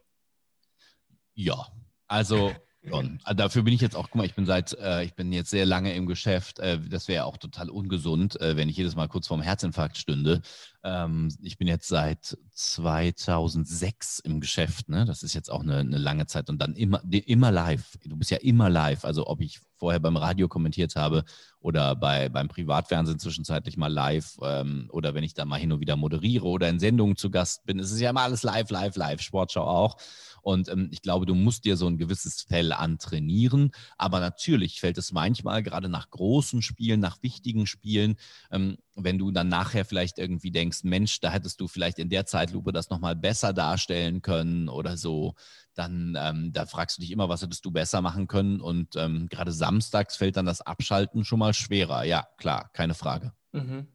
Ja, 1.36 1.68
also 2.10 2.52
Schon. 2.88 3.20
Also 3.24 3.38
dafür 3.38 3.62
bin 3.62 3.74
ich 3.74 3.82
jetzt 3.82 3.96
auch, 3.96 4.10
guck 4.10 4.16
mal, 4.16 4.26
ich 4.26 4.34
bin 4.34 4.48
seit, 4.48 4.74
äh, 4.74 5.04
ich 5.04 5.14
bin 5.14 5.32
jetzt 5.32 5.52
sehr 5.52 5.68
lange 5.68 5.94
im 5.94 6.08
Geschäft. 6.08 6.58
Äh, 6.60 6.80
das 6.80 7.08
wäre 7.08 7.18
ja 7.18 7.24
auch 7.26 7.38
total 7.38 7.70
ungesund, 7.70 8.42
äh, 8.42 8.58
wenn 8.58 8.70
ich 8.70 8.78
jedes 8.78 8.96
Mal 8.96 9.08
kurz 9.08 9.28
vorm 9.28 9.42
Herzinfarkt 9.42 9.98
stünde. 9.98 10.42
Ähm, 10.84 11.30
ich 11.42 11.58
bin 11.58 11.68
jetzt 11.68 11.88
seit 11.88 12.38
2006 12.54 14.20
im 14.20 14.40
Geschäft. 14.40 14.90
Ne? 14.90 15.06
Das 15.06 15.24
ist 15.24 15.34
jetzt 15.34 15.52
auch 15.52 15.62
eine, 15.62 15.78
eine 15.78 15.98
lange 15.98 16.26
Zeit 16.26 16.50
und 16.50 16.60
dann 16.60 16.76
immer, 16.76 17.02
immer 17.12 17.52
live. 17.52 17.98
Du 18.06 18.18
bist 18.18 18.32
ja 18.32 18.38
immer 18.38 18.70
live. 18.70 19.06
Also 19.06 19.28
ob 19.28 19.42
ich 19.42 19.60
vorher 19.78 20.00
beim 20.00 20.18
Radio 20.18 20.48
kommentiert 20.48 20.96
habe 20.96 21.24
oder 21.60 21.96
bei, 21.96 22.30
beim 22.30 22.48
Privatfernsehen 22.48 23.20
zwischenzeitlich 23.20 23.78
mal 23.78 23.92
live 23.92 24.38
ähm, 24.44 24.88
oder 24.92 25.14
wenn 25.14 25.24
ich 25.24 25.34
da 25.34 25.46
mal 25.46 25.60
hin 25.60 25.72
und 25.72 25.80
wieder 25.80 25.96
moderiere 25.96 26.46
oder 26.46 26.70
in 26.70 26.80
Sendungen 26.80 27.16
zu 27.16 27.32
Gast 27.32 27.66
bin, 27.66 27.80
es 27.80 27.92
ist 27.92 28.00
ja 28.00 28.12
immer 28.12 28.22
alles 28.22 28.44
live, 28.44 28.70
live, 28.70 28.96
live, 28.96 29.22
Sportschau 29.22 29.64
auch. 29.64 29.98
Und 30.42 30.70
ähm, 30.70 30.90
ich 30.92 31.02
glaube, 31.02 31.26
du 31.26 31.36
musst 31.36 31.66
dir 31.66 31.78
so 31.78 31.88
ein 31.88 31.98
gewisses 31.98 32.42
Fell 32.42 32.72
antrainieren. 32.74 33.72
Aber 33.98 34.20
natürlich 34.20 34.80
fällt 34.80 34.98
es 34.98 35.12
manchmal 35.12 35.64
gerade 35.64 35.90
nach 35.90 36.10
großen 36.10 36.62
Spielen, 36.62 37.00
nach 37.00 37.22
wichtigen 37.22 37.68
Spielen, 37.68 38.18
ähm, 38.52 38.78
wenn 38.96 39.18
du 39.18 39.32
dann 39.32 39.48
nachher 39.48 39.86
vielleicht 39.86 40.18
irgendwie 40.18 40.52
denkst, 40.52 40.84
Mensch, 40.84 41.20
da 41.20 41.32
hättest 41.32 41.60
du 41.62 41.68
vielleicht 41.68 42.00
in 42.00 42.10
der 42.10 42.26
Zeitlupe 42.26 42.72
das 42.72 42.90
nochmal 42.90 43.16
besser 43.16 43.54
darstellen 43.54 44.22
können 44.22 44.70
oder 44.70 44.98
so, 44.98 45.36
dann 45.74 46.18
ähm, 46.20 46.52
da 46.52 46.66
fragst 46.66 46.98
du 46.98 47.02
dich 47.02 47.12
immer, 47.12 47.30
was 47.30 47.42
hättest 47.42 47.64
du 47.66 47.72
besser 47.72 48.02
machen 48.02 48.28
können. 48.28 48.60
Und 48.60 48.96
ähm, 48.96 49.28
gerade 49.30 49.52
samstags 49.52 50.18
fällt 50.18 50.38
dann 50.38 50.46
das 50.46 50.62
Abschalten 50.62 51.24
schon 51.24 51.40
mal 51.40 51.54
schwerer. 51.54 52.04
Ja, 52.04 52.28
klar, 52.38 52.70
keine 52.74 52.94
Frage. 52.94 53.34
Mhm. 53.54 53.88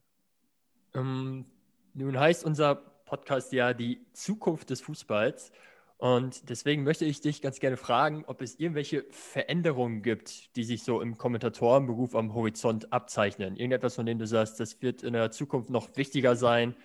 Ähm, 0.94 1.46
nun 1.94 2.18
heißt 2.18 2.44
unser 2.44 2.74
Podcast 2.74 3.52
ja 3.52 3.72
die 3.74 4.06
Zukunft 4.12 4.70
des 4.70 4.80
Fußballs. 4.80 5.52
Und 5.98 6.50
deswegen 6.50 6.84
möchte 6.84 7.06
ich 7.06 7.22
dich 7.22 7.40
ganz 7.40 7.58
gerne 7.58 7.78
fragen, 7.78 8.24
ob 8.26 8.42
es 8.42 8.58
irgendwelche 8.58 9.06
Veränderungen 9.10 10.02
gibt, 10.02 10.54
die 10.54 10.64
sich 10.64 10.82
so 10.82 11.00
im 11.00 11.16
Kommentatorenberuf 11.16 12.14
am 12.14 12.34
Horizont 12.34 12.92
abzeichnen. 12.92 13.56
Irgendetwas, 13.56 13.94
von 13.94 14.04
dem 14.04 14.18
du 14.18 14.26
sagst, 14.26 14.60
das 14.60 14.82
wird 14.82 15.02
in 15.02 15.14
der 15.14 15.30
Zukunft 15.30 15.70
noch 15.70 15.96
wichtiger 15.96 16.36
sein. 16.36 16.76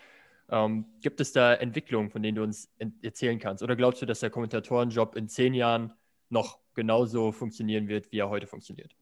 Ähm, 0.49 0.85
gibt 1.01 1.19
es 1.19 1.33
da 1.33 1.53
Entwicklungen, 1.53 2.09
von 2.09 2.23
denen 2.23 2.35
du 2.35 2.43
uns 2.43 2.69
erzählen 3.01 3.37
kannst? 3.37 3.63
Oder 3.63 3.75
glaubst 3.75 4.01
du, 4.01 4.05
dass 4.05 4.21
der 4.21 4.29
Kommentatorenjob 4.29 5.15
in 5.15 5.27
zehn 5.27 5.53
Jahren 5.53 5.93
noch 6.29 6.59
genauso 6.73 7.33
funktionieren 7.33 7.89
wird, 7.89 8.13
wie 8.13 8.19
er 8.19 8.29
heute 8.29 8.47
funktioniert? 8.47 8.95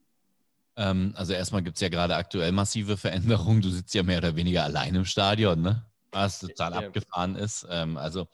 Ähm, 0.76 1.14
also 1.16 1.34
erstmal 1.34 1.62
gibt 1.62 1.78
es 1.78 1.82
ja 1.82 1.90
gerade 1.90 2.16
aktuell 2.16 2.52
massive 2.52 2.98
Veränderungen. 2.98 3.62
Du 3.62 3.70
sitzt 3.70 3.94
ja 3.94 4.02
mehr 4.02 4.18
oder 4.18 4.36
weniger 4.36 4.64
allein 4.64 4.96
im 4.96 5.06
Stadion, 5.06 5.62
ne? 5.62 5.86
Was 6.12 6.40
total 6.40 6.72
ja. 6.72 6.80
abgefahren 6.80 7.36
ist. 7.36 7.68
Ähm, 7.70 7.98
also 7.98 8.28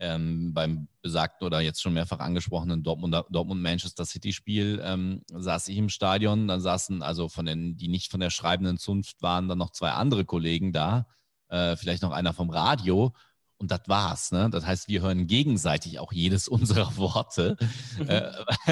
ähm, 0.00 0.54
beim 0.54 0.88
besagten 1.02 1.46
oder 1.46 1.60
jetzt 1.60 1.82
schon 1.82 1.94
mehrfach 1.94 2.20
angesprochenen 2.20 2.82
Dortmund-Manchester 2.82 4.04
City-Spiel 4.04 4.80
ähm, 4.84 5.22
saß 5.28 5.68
ich 5.68 5.76
im 5.76 5.88
Stadion. 5.88 6.48
Dann 6.48 6.60
saßen 6.60 7.02
also 7.02 7.28
von 7.28 7.46
den, 7.46 7.76
die 7.76 7.88
nicht 7.88 8.10
von 8.10 8.20
der 8.20 8.30
schreibenden 8.30 8.78
Zunft 8.78 9.22
waren, 9.22 9.48
dann 9.48 9.58
noch 9.58 9.70
zwei 9.70 9.90
andere 9.90 10.24
Kollegen 10.24 10.72
da, 10.72 11.06
äh, 11.48 11.76
vielleicht 11.76 12.02
noch 12.02 12.12
einer 12.12 12.32
vom 12.32 12.50
Radio. 12.50 13.12
Und 13.60 13.72
das 13.72 13.80
war's. 13.86 14.30
Ne? 14.30 14.50
Das 14.50 14.64
heißt, 14.64 14.86
wir 14.86 15.02
hören 15.02 15.26
gegenseitig 15.26 15.98
auch 15.98 16.12
jedes 16.12 16.46
unserer 16.48 16.96
Worte, 16.96 17.56
äh, 18.06 18.30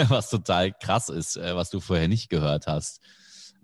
was 0.09 0.31
total 0.31 0.73
krass 0.73 1.09
ist, 1.09 1.37
äh, 1.37 1.57
was 1.57 1.71
du 1.71 1.81
vorher 1.81 2.09
nicht 2.09 2.29
gehört 2.29 2.67
hast. 2.67 3.01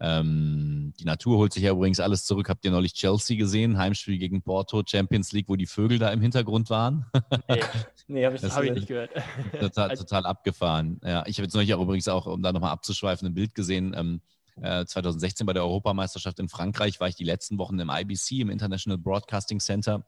Ähm, 0.01 0.93
die 0.99 1.05
Natur 1.05 1.39
holt 1.39 1.53
sich 1.53 1.63
ja 1.63 1.73
übrigens 1.73 2.01
alles 2.01 2.25
zurück. 2.25 2.49
Habt 2.49 2.65
ihr 2.65 2.71
neulich 2.71 2.95
Chelsea 2.95 3.37
gesehen? 3.37 3.79
Heimspiel 3.79 4.19
gegen 4.19 4.43
Porto, 4.43 4.83
Champions 4.87 5.33
League, 5.33 5.49
wo 5.49 5.57
die 5.57 5.67
Vögel 5.67 5.99
da 5.99 6.11
im 6.11 6.21
Hintergrund 6.21 6.71
waren? 6.71 7.07
Nee, 7.49 8.21
nee 8.21 8.27
habe 8.27 8.37
ich, 8.37 8.43
hab 8.43 8.63
ich 8.63 8.73
nicht 8.73 8.89
gehört. 8.89 9.11
Total, 9.59 9.91
also 9.91 10.05
total 10.05 10.27
abgefahren. 10.27 11.01
Ja, 11.03 11.25
ich 11.27 11.39
habe 11.39 11.45
jetzt 11.45 11.55
neulich 11.55 11.73
auch 11.75 11.81
übrigens 11.81 12.09
auch, 12.09 12.27
um 12.27 12.43
da 12.43 12.53
nochmal 12.53 12.73
abzuschweifen, 12.73 13.29
ein 13.29 13.35
Bild 13.35 13.55
gesehen. 13.55 13.95
Ähm, 13.97 14.21
2016 14.61 15.45
äh, 15.45 15.47
bei 15.47 15.53
der 15.53 15.63
Europameisterschaft 15.63 16.39
in 16.39 16.49
Frankreich 16.49 17.01
war 17.01 17.09
ich 17.09 17.15
die 17.15 17.25
letzten 17.25 17.59
Wochen 17.59 17.79
im 17.79 17.91
IBC, 17.91 18.41
im 18.41 18.51
International 18.51 18.99
Broadcasting 18.99 19.61
Center. 19.61 20.05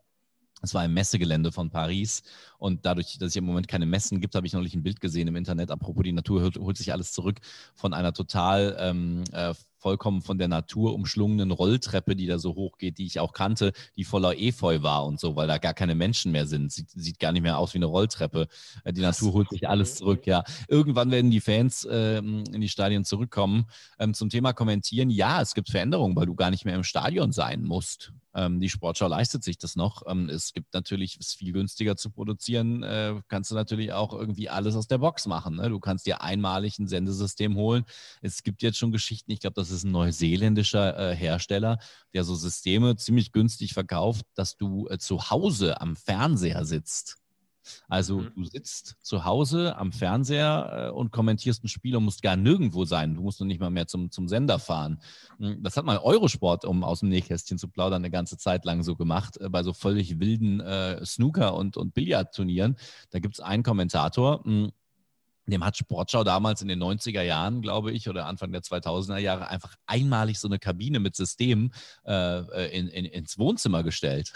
Es 0.62 0.72
war 0.72 0.84
im 0.84 0.94
Messegelände 0.94 1.52
von 1.52 1.70
Paris 1.70 2.22
und 2.58 2.86
dadurch, 2.86 3.18
dass 3.18 3.28
es 3.28 3.36
im 3.36 3.44
Moment 3.44 3.68
keine 3.68 3.86
Messen 3.86 4.20
gibt, 4.20 4.34
habe 4.34 4.46
ich 4.46 4.54
neulich 4.54 4.74
ein 4.74 4.82
Bild 4.82 5.00
gesehen 5.00 5.28
im 5.28 5.36
Internet. 5.36 5.70
Apropos, 5.70 6.04
die 6.04 6.12
Natur 6.12 6.42
holt, 6.42 6.56
holt 6.56 6.76
sich 6.76 6.92
alles 6.92 7.12
zurück 7.12 7.40
von 7.74 7.92
einer 7.92 8.12
total 8.12 8.76
ähm, 8.78 9.24
äh, 9.32 9.52
vollkommen 9.84 10.22
von 10.22 10.38
der 10.38 10.48
Natur 10.48 10.94
umschlungenen 10.94 11.50
Rolltreppe, 11.50 12.16
die 12.16 12.24
da 12.24 12.38
so 12.38 12.54
hoch 12.54 12.78
geht, 12.78 12.96
die 12.96 13.04
ich 13.04 13.20
auch 13.20 13.34
kannte, 13.34 13.72
die 13.96 14.04
voller 14.04 14.34
Efeu 14.38 14.80
war 14.80 15.04
und 15.04 15.20
so, 15.20 15.36
weil 15.36 15.46
da 15.46 15.58
gar 15.58 15.74
keine 15.74 15.94
Menschen 15.94 16.32
mehr 16.32 16.46
sind. 16.46 16.72
Sieht, 16.72 16.88
sieht 16.90 17.18
gar 17.18 17.32
nicht 17.32 17.42
mehr 17.42 17.58
aus 17.58 17.74
wie 17.74 17.78
eine 17.78 17.84
Rolltreppe. 17.84 18.48
Äh, 18.84 18.94
die 18.94 19.02
Natur 19.02 19.34
holt 19.34 19.50
sich 19.50 19.68
alles 19.68 19.96
zurück, 19.96 20.26
ja. 20.26 20.42
Irgendwann 20.68 21.10
werden 21.10 21.30
die 21.30 21.40
Fans 21.40 21.86
ähm, 21.90 22.44
in 22.50 22.62
die 22.62 22.70
Stadien 22.70 23.04
zurückkommen. 23.04 23.66
Ähm, 23.98 24.14
zum 24.14 24.30
Thema 24.30 24.54
Kommentieren, 24.54 25.10
ja, 25.10 25.42
es 25.42 25.52
gibt 25.52 25.68
Veränderungen, 25.68 26.16
weil 26.16 26.24
du 26.24 26.34
gar 26.34 26.50
nicht 26.50 26.64
mehr 26.64 26.76
im 26.76 26.84
Stadion 26.84 27.32
sein 27.32 27.62
musst. 27.62 28.14
Ähm, 28.34 28.60
die 28.60 28.68
Sportschau 28.68 29.06
leistet 29.06 29.44
sich 29.44 29.58
das 29.58 29.76
noch. 29.76 30.02
Ähm, 30.06 30.28
es 30.28 30.52
gibt 30.52 30.74
natürlich, 30.74 31.16
es 31.20 31.28
ist 31.28 31.38
viel 31.38 31.52
günstiger 31.52 31.96
zu 31.96 32.10
produzieren, 32.10 32.82
äh, 32.82 33.14
kannst 33.28 33.50
du 33.50 33.54
natürlich 33.54 33.92
auch 33.92 34.12
irgendwie 34.12 34.48
alles 34.48 34.74
aus 34.74 34.88
der 34.88 34.98
Box 34.98 35.26
machen. 35.26 35.56
Ne? 35.56 35.68
Du 35.68 35.78
kannst 35.78 36.06
dir 36.06 36.20
einmalig 36.20 36.78
ein 36.78 36.88
Sendesystem 36.88 37.54
holen. 37.56 37.84
Es 38.22 38.42
gibt 38.42 38.62
jetzt 38.62 38.78
schon 38.78 38.90
Geschichten, 38.90 39.30
ich 39.30 39.40
glaube, 39.40 39.54
das 39.54 39.70
ist 39.70 39.73
ein 39.82 39.90
neuseeländischer 39.90 41.10
äh, 41.10 41.16
Hersteller, 41.16 41.78
der 42.12 42.22
so 42.22 42.36
Systeme 42.36 42.94
ziemlich 42.96 43.32
günstig 43.32 43.72
verkauft, 43.72 44.24
dass 44.34 44.56
du 44.56 44.86
äh, 44.88 44.98
zu 44.98 45.30
Hause 45.30 45.80
am 45.80 45.96
Fernseher 45.96 46.64
sitzt. 46.64 47.18
Also 47.88 48.20
mhm. 48.20 48.32
du 48.36 48.44
sitzt 48.44 48.96
zu 49.00 49.24
Hause 49.24 49.76
am 49.76 49.92
Fernseher 49.92 50.88
äh, 50.88 50.90
und 50.90 51.12
kommentierst 51.12 51.64
ein 51.64 51.68
Spiel 51.68 51.96
und 51.96 52.04
musst 52.04 52.22
gar 52.22 52.36
nirgendwo 52.36 52.84
sein. 52.84 53.14
Du 53.14 53.22
musst 53.22 53.40
noch 53.40 53.46
nicht 53.46 53.60
mal 53.60 53.70
mehr 53.70 53.86
zum, 53.86 54.10
zum 54.10 54.28
Sender 54.28 54.58
fahren. 54.58 55.00
Hm, 55.38 55.62
das 55.62 55.76
hat 55.76 55.84
mal 55.84 55.98
Eurosport, 55.98 56.64
um 56.64 56.84
aus 56.84 57.00
dem 57.00 57.08
Nähkästchen 57.08 57.58
zu 57.58 57.68
plaudern, 57.68 58.02
eine 58.02 58.10
ganze 58.10 58.36
Zeit 58.36 58.64
lang 58.64 58.82
so 58.82 58.96
gemacht, 58.96 59.38
äh, 59.38 59.48
bei 59.48 59.62
so 59.62 59.72
völlig 59.72 60.20
wilden 60.20 60.60
äh, 60.60 61.04
Snooker- 61.04 61.54
und, 61.54 61.76
und 61.76 61.94
Billardturnieren. 61.94 62.76
Da 63.10 63.18
gibt 63.18 63.34
es 63.34 63.40
einen 63.40 63.62
Kommentator, 63.62 64.44
hm, 64.44 64.72
dem 65.52 65.64
hat 65.64 65.76
Sportschau 65.76 66.24
damals 66.24 66.62
in 66.62 66.68
den 66.68 66.82
90er 66.82 67.22
Jahren, 67.22 67.60
glaube 67.60 67.92
ich, 67.92 68.08
oder 68.08 68.26
Anfang 68.26 68.52
der 68.52 68.62
2000er 68.62 69.18
Jahre 69.18 69.48
einfach 69.48 69.74
einmalig 69.86 70.38
so 70.38 70.48
eine 70.48 70.58
Kabine 70.58 71.00
mit 71.00 71.16
System 71.16 71.72
äh, 72.06 72.38
äh 72.38 72.78
in, 72.78 72.88
in, 72.88 73.04
ins 73.04 73.38
Wohnzimmer 73.38 73.82
gestellt. 73.82 74.32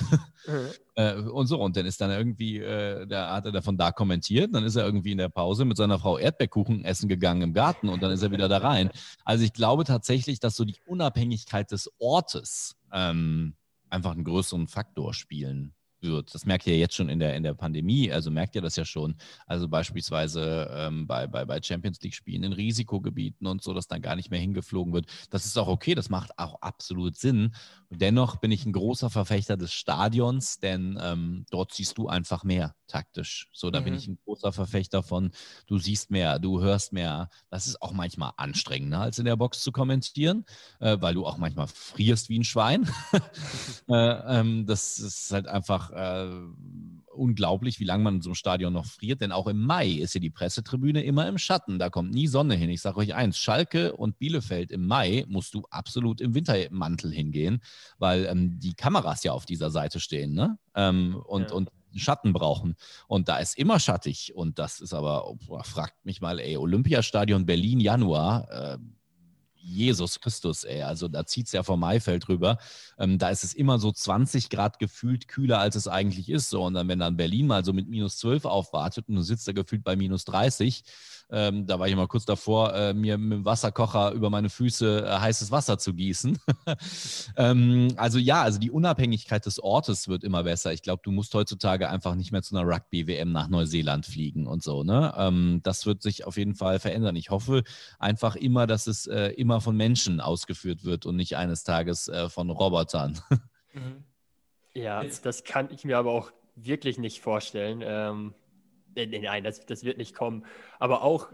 Mhm. 0.46 0.68
äh, 0.96 1.14
und 1.14 1.46
so, 1.46 1.60
und 1.60 1.76
dann 1.76 1.86
ist 1.86 2.00
dann 2.00 2.10
irgendwie, 2.10 2.58
äh, 2.58 3.06
da 3.06 3.34
hat 3.34 3.46
er 3.46 3.52
davon 3.52 3.76
da 3.76 3.90
kommentiert, 3.92 4.54
dann 4.54 4.64
ist 4.64 4.76
er 4.76 4.84
irgendwie 4.84 5.12
in 5.12 5.18
der 5.18 5.30
Pause 5.30 5.64
mit 5.64 5.76
seiner 5.76 5.98
Frau 5.98 6.18
Erdbeerkuchen 6.18 6.84
essen 6.84 7.08
gegangen 7.08 7.42
im 7.42 7.54
Garten 7.54 7.88
und 7.88 8.02
dann 8.02 8.12
ist 8.12 8.22
er 8.22 8.30
wieder 8.30 8.48
da 8.48 8.58
rein. 8.58 8.90
Also 9.24 9.44
ich 9.44 9.52
glaube 9.52 9.84
tatsächlich, 9.84 10.40
dass 10.40 10.56
so 10.56 10.64
die 10.64 10.76
Unabhängigkeit 10.86 11.70
des 11.70 11.90
Ortes 11.98 12.76
ähm, 12.92 13.54
einfach 13.88 14.12
einen 14.12 14.24
größeren 14.24 14.68
Faktor 14.68 15.14
spielen 15.14 15.74
wird. 16.02 16.34
Das 16.34 16.46
merkt 16.46 16.66
ihr 16.66 16.76
jetzt 16.78 16.94
schon 16.94 17.08
in 17.08 17.18
der, 17.18 17.34
in 17.34 17.42
der 17.42 17.54
Pandemie, 17.54 18.10
also 18.12 18.30
merkt 18.30 18.54
ihr 18.54 18.62
das 18.62 18.76
ja 18.76 18.84
schon. 18.84 19.16
Also 19.46 19.68
beispielsweise 19.68 20.70
ähm, 20.72 21.06
bei, 21.06 21.26
bei, 21.26 21.44
bei 21.44 21.62
Champions 21.62 22.00
League-Spielen 22.00 22.44
in 22.44 22.52
Risikogebieten 22.52 23.46
und 23.46 23.62
so, 23.62 23.74
dass 23.74 23.88
dann 23.88 24.02
gar 24.02 24.16
nicht 24.16 24.30
mehr 24.30 24.40
hingeflogen 24.40 24.92
wird. 24.92 25.06
Das 25.30 25.46
ist 25.46 25.56
auch 25.58 25.68
okay, 25.68 25.94
das 25.94 26.08
macht 26.08 26.38
auch 26.38 26.60
absolut 26.62 27.16
Sinn. 27.16 27.54
Dennoch 27.90 28.36
bin 28.36 28.50
ich 28.50 28.66
ein 28.66 28.72
großer 28.72 29.10
Verfechter 29.10 29.56
des 29.56 29.72
Stadions, 29.72 30.60
denn 30.60 30.98
ähm, 31.02 31.46
dort 31.50 31.72
siehst 31.72 31.98
du 31.98 32.08
einfach 32.08 32.44
mehr 32.44 32.74
taktisch. 32.86 33.48
So, 33.52 33.70
da 33.70 33.80
mhm. 33.80 33.84
bin 33.84 33.94
ich 33.94 34.08
ein 34.08 34.18
großer 34.24 34.52
Verfechter 34.52 35.02
von, 35.02 35.30
du 35.66 35.78
siehst 35.78 36.10
mehr, 36.10 36.38
du 36.38 36.60
hörst 36.60 36.92
mehr. 36.92 37.30
Das 37.50 37.66
ist 37.66 37.80
auch 37.80 37.92
manchmal 37.92 38.32
anstrengender, 38.36 39.00
als 39.00 39.18
in 39.18 39.24
der 39.24 39.36
Box 39.36 39.60
zu 39.60 39.72
kommentieren, 39.72 40.44
äh, 40.80 40.96
weil 41.00 41.14
du 41.14 41.24
auch 41.26 41.36
manchmal 41.36 41.68
frierst 41.68 42.28
wie 42.28 42.38
ein 42.38 42.44
Schwein. 42.44 42.90
äh, 43.88 44.40
ähm, 44.40 44.66
das 44.66 44.98
ist 44.98 45.30
halt 45.30 45.46
einfach 45.46 45.87
äh, 45.90 46.28
unglaublich, 47.18 47.80
wie 47.80 47.84
lange 47.84 48.04
man 48.04 48.16
in 48.16 48.22
so 48.22 48.30
einem 48.30 48.34
Stadion 48.34 48.72
noch 48.72 48.86
friert. 48.86 49.20
Denn 49.20 49.32
auch 49.32 49.46
im 49.46 49.60
Mai 49.60 49.88
ist 49.88 50.14
ja 50.14 50.20
die 50.20 50.30
Pressetribüne 50.30 51.02
immer 51.02 51.28
im 51.28 51.38
Schatten. 51.38 51.78
Da 51.78 51.90
kommt 51.90 52.12
nie 52.12 52.26
Sonne 52.26 52.54
hin. 52.54 52.70
Ich 52.70 52.80
sage 52.80 52.98
euch 52.98 53.14
eins, 53.14 53.38
Schalke 53.38 53.94
und 53.94 54.18
Bielefeld 54.18 54.70
im 54.70 54.86
Mai 54.86 55.24
musst 55.28 55.54
du 55.54 55.64
absolut 55.70 56.20
im 56.20 56.34
Wintermantel 56.34 57.12
hingehen, 57.12 57.60
weil 57.98 58.26
ähm, 58.26 58.58
die 58.58 58.74
Kameras 58.74 59.24
ja 59.24 59.32
auf 59.32 59.46
dieser 59.46 59.70
Seite 59.70 60.00
stehen. 60.00 60.32
Ne? 60.32 60.58
Ähm, 60.74 61.16
und, 61.26 61.50
ja. 61.50 61.56
und 61.56 61.70
Schatten 61.96 62.32
brauchen. 62.32 62.76
Und 63.06 63.28
da 63.28 63.38
ist 63.38 63.58
immer 63.58 63.80
schattig. 63.80 64.34
Und 64.34 64.58
das 64.58 64.80
ist 64.80 64.94
aber, 64.94 65.26
oh, 65.26 65.38
fragt 65.62 66.04
mich 66.04 66.20
mal, 66.20 66.38
ey, 66.38 66.56
Olympiastadion 66.56 67.46
Berlin, 67.46 67.80
Januar. 67.80 68.48
Äh, 68.50 68.78
Jesus 69.60 70.20
Christus, 70.20 70.64
ey. 70.64 70.82
Also 70.82 71.08
da 71.08 71.26
zieht 71.26 71.46
es 71.46 71.52
ja 71.52 71.62
vom 71.62 71.80
Maifeld 71.80 72.28
rüber. 72.28 72.58
Ähm, 72.98 73.18
da 73.18 73.30
ist 73.30 73.44
es 73.44 73.54
immer 73.54 73.78
so 73.78 73.92
20 73.92 74.50
Grad 74.50 74.78
gefühlt 74.78 75.28
kühler, 75.28 75.58
als 75.58 75.76
es 75.76 75.88
eigentlich 75.88 76.28
ist. 76.28 76.50
So. 76.50 76.64
Und 76.64 76.74
dann, 76.74 76.88
wenn 76.88 76.98
dann 76.98 77.16
Berlin 77.16 77.46
mal 77.46 77.64
so 77.64 77.72
mit 77.72 77.88
minus 77.88 78.18
12 78.18 78.44
aufwartet 78.44 79.08
und 79.08 79.16
du 79.16 79.22
sitzt 79.22 79.46
da 79.48 79.52
gefühlt 79.52 79.84
bei 79.84 79.96
minus 79.96 80.24
30, 80.24 80.84
ähm, 81.30 81.66
da 81.66 81.78
war 81.78 81.88
ich 81.88 81.94
mal 81.94 82.06
kurz 82.06 82.24
davor, 82.24 82.74
äh, 82.74 82.94
mir 82.94 83.18
mit 83.18 83.38
dem 83.38 83.44
Wasserkocher 83.44 84.12
über 84.12 84.30
meine 84.30 84.48
Füße 84.48 85.04
äh, 85.06 85.18
heißes 85.18 85.50
Wasser 85.50 85.78
zu 85.78 85.92
gießen. 85.92 86.38
ähm, 87.36 87.88
also 87.96 88.18
ja, 88.18 88.42
also 88.42 88.58
die 88.58 88.70
Unabhängigkeit 88.70 89.44
des 89.44 89.62
Ortes 89.62 90.08
wird 90.08 90.24
immer 90.24 90.44
besser. 90.44 90.72
Ich 90.72 90.82
glaube, 90.82 91.02
du 91.04 91.10
musst 91.10 91.34
heutzutage 91.34 91.90
einfach 91.90 92.14
nicht 92.14 92.32
mehr 92.32 92.42
zu 92.42 92.56
einer 92.56 92.66
Rugby-WM 92.66 93.30
nach 93.30 93.48
Neuseeland 93.48 94.06
fliegen 94.06 94.46
und 94.46 94.62
so. 94.62 94.84
Ne? 94.84 95.12
Ähm, 95.18 95.60
das 95.62 95.84
wird 95.84 96.02
sich 96.02 96.24
auf 96.24 96.38
jeden 96.38 96.54
Fall 96.54 96.78
verändern. 96.78 97.16
Ich 97.16 97.28
hoffe 97.28 97.62
einfach 97.98 98.34
immer, 98.34 98.66
dass 98.66 98.86
es 98.86 99.06
äh, 99.06 99.28
immer 99.32 99.47
von 99.60 99.76
Menschen 99.76 100.20
ausgeführt 100.20 100.84
wird 100.84 101.06
und 101.06 101.16
nicht 101.16 101.36
eines 101.36 101.64
Tages 101.64 102.08
äh, 102.08 102.28
von 102.28 102.50
Robotern. 102.50 103.18
Mhm. 103.74 104.02
Ja, 104.72 105.04
das 105.04 105.44
kann 105.44 105.68
ich 105.70 105.84
mir 105.84 105.98
aber 105.98 106.10
auch 106.10 106.32
wirklich 106.56 106.98
nicht 106.98 107.20
vorstellen. 107.20 107.82
Ähm, 107.84 108.34
Nein, 108.94 109.44
das, 109.44 109.64
das 109.66 109.84
wird 109.84 109.98
nicht 109.98 110.14
kommen. 110.14 110.44
Aber 110.78 111.02
auch 111.02 111.28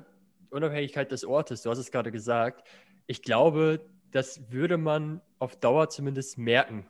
Unabhängigkeit 0.50 1.10
des 1.10 1.24
Ortes, 1.24 1.62
du 1.62 1.70
hast 1.70 1.78
es 1.78 1.90
gerade 1.90 2.12
gesagt. 2.12 2.66
Ich 3.06 3.22
glaube, 3.22 3.80
das 4.10 4.50
würde 4.50 4.76
man 4.76 5.20
auf 5.38 5.56
Dauer 5.56 5.88
zumindest 5.88 6.38
merken, 6.38 6.86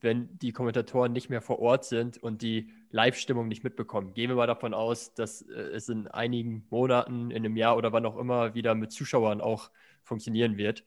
wenn 0.00 0.38
die 0.38 0.52
Kommentatoren 0.52 1.12
nicht 1.12 1.30
mehr 1.30 1.40
vor 1.40 1.58
Ort 1.58 1.84
sind 1.84 2.22
und 2.22 2.42
die 2.42 2.70
Live-Stimmung 2.90 3.48
nicht 3.48 3.64
mitbekommen. 3.64 4.14
Gehen 4.14 4.30
wir 4.30 4.36
mal 4.36 4.46
davon 4.46 4.74
aus, 4.74 5.14
dass 5.14 5.42
äh, 5.42 5.52
es 5.52 5.88
in 5.88 6.08
einigen 6.08 6.66
Monaten, 6.70 7.30
in 7.30 7.38
einem 7.38 7.56
Jahr 7.56 7.76
oder 7.76 7.92
wann 7.92 8.06
auch 8.06 8.16
immer 8.16 8.54
wieder 8.54 8.74
mit 8.74 8.92
Zuschauern 8.92 9.40
auch 9.40 9.70
funktionieren 10.04 10.56
wird. 10.56 10.84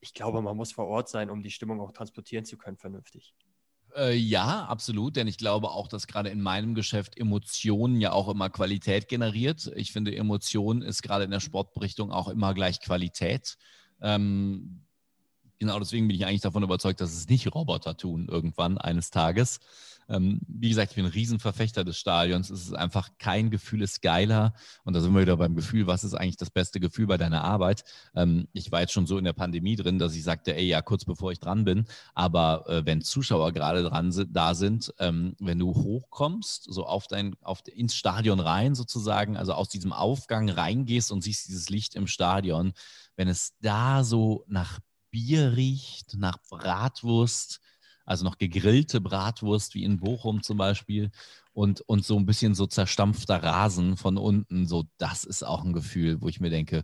Ich 0.00 0.14
glaube, 0.14 0.40
man 0.40 0.56
muss 0.56 0.72
vor 0.72 0.86
Ort 0.86 1.08
sein, 1.08 1.30
um 1.30 1.42
die 1.42 1.50
Stimmung 1.50 1.80
auch 1.80 1.92
transportieren 1.92 2.44
zu 2.44 2.56
können, 2.56 2.76
vernünftig. 2.76 3.34
Äh, 3.96 4.14
ja, 4.14 4.64
absolut, 4.66 5.16
denn 5.16 5.26
ich 5.26 5.36
glaube 5.36 5.70
auch, 5.70 5.88
dass 5.88 6.06
gerade 6.06 6.30
in 6.30 6.40
meinem 6.40 6.74
Geschäft 6.74 7.18
Emotionen 7.18 8.00
ja 8.00 8.12
auch 8.12 8.28
immer 8.28 8.48
Qualität 8.48 9.08
generiert. 9.08 9.70
Ich 9.74 9.92
finde, 9.92 10.14
Emotion 10.14 10.82
ist 10.82 11.02
gerade 11.02 11.24
in 11.24 11.30
der 11.30 11.40
Sportberichtung 11.40 12.12
auch 12.12 12.28
immer 12.28 12.54
gleich 12.54 12.80
Qualität. 12.80 13.56
Ähm, 14.00 14.86
genau 15.58 15.78
deswegen 15.78 16.06
bin 16.08 16.16
ich 16.16 16.24
eigentlich 16.24 16.40
davon 16.40 16.62
überzeugt, 16.62 17.00
dass 17.00 17.12
es 17.12 17.28
nicht 17.28 17.52
Roboter 17.54 17.96
tun 17.96 18.28
irgendwann 18.28 18.78
eines 18.78 19.10
Tages. 19.10 19.60
Ähm, 20.10 20.40
wie 20.48 20.68
gesagt, 20.68 20.92
ich 20.92 20.96
bin 20.96 21.06
ein 21.06 21.12
Riesenverfechter 21.12 21.84
des 21.84 21.96
Stadions. 21.96 22.50
Es 22.50 22.64
ist 22.66 22.74
einfach 22.74 23.10
kein 23.18 23.50
Gefühl 23.50 23.82
ist 23.82 24.02
geiler. 24.02 24.54
Und 24.84 24.94
da 24.94 25.00
sind 25.00 25.14
wir 25.14 25.22
wieder 25.22 25.36
beim 25.36 25.54
Gefühl, 25.54 25.86
was 25.86 26.04
ist 26.04 26.14
eigentlich 26.14 26.36
das 26.36 26.50
beste 26.50 26.80
Gefühl 26.80 27.06
bei 27.06 27.16
deiner 27.16 27.44
Arbeit? 27.44 27.84
Ähm, 28.14 28.48
ich 28.52 28.72
war 28.72 28.80
jetzt 28.80 28.92
schon 28.92 29.06
so 29.06 29.18
in 29.18 29.24
der 29.24 29.32
Pandemie 29.32 29.76
drin, 29.76 29.98
dass 29.98 30.14
ich 30.14 30.24
sagte, 30.24 30.54
ey, 30.54 30.66
ja, 30.66 30.82
kurz 30.82 31.04
bevor 31.04 31.32
ich 31.32 31.38
dran 31.38 31.64
bin. 31.64 31.86
Aber 32.14 32.68
äh, 32.68 32.84
wenn 32.84 33.02
Zuschauer 33.02 33.52
gerade 33.52 33.82
dran 33.84 34.12
sind, 34.12 34.36
da 34.36 34.54
sind, 34.54 34.92
ähm, 34.98 35.36
wenn 35.38 35.58
du 35.58 35.74
hochkommst, 35.74 36.64
so 36.64 36.84
auf 36.86 37.06
dein, 37.06 37.36
auf, 37.42 37.62
ins 37.66 37.94
Stadion 37.94 38.40
rein 38.40 38.74
sozusagen, 38.74 39.36
also 39.36 39.52
aus 39.52 39.68
diesem 39.68 39.92
Aufgang 39.92 40.50
reingehst 40.50 41.12
und 41.12 41.22
siehst 41.22 41.48
dieses 41.48 41.70
Licht 41.70 41.94
im 41.94 42.06
Stadion, 42.06 42.72
wenn 43.16 43.28
es 43.28 43.54
da 43.60 44.02
so 44.02 44.44
nach 44.48 44.80
Bier 45.10 45.56
riecht, 45.56 46.16
nach 46.16 46.38
Bratwurst, 46.48 47.60
also 48.10 48.24
noch 48.24 48.38
gegrillte 48.38 49.00
Bratwurst 49.00 49.76
wie 49.76 49.84
in 49.84 50.00
Bochum 50.00 50.42
zum 50.42 50.58
Beispiel 50.58 51.12
und, 51.52 51.80
und 51.82 52.04
so 52.04 52.18
ein 52.18 52.26
bisschen 52.26 52.56
so 52.56 52.66
zerstampfter 52.66 53.40
Rasen 53.40 53.96
von 53.96 54.18
unten, 54.18 54.66
so 54.66 54.84
das 54.98 55.22
ist 55.22 55.44
auch 55.44 55.64
ein 55.64 55.72
Gefühl, 55.72 56.20
wo 56.20 56.28
ich 56.28 56.40
mir 56.40 56.50
denke, 56.50 56.82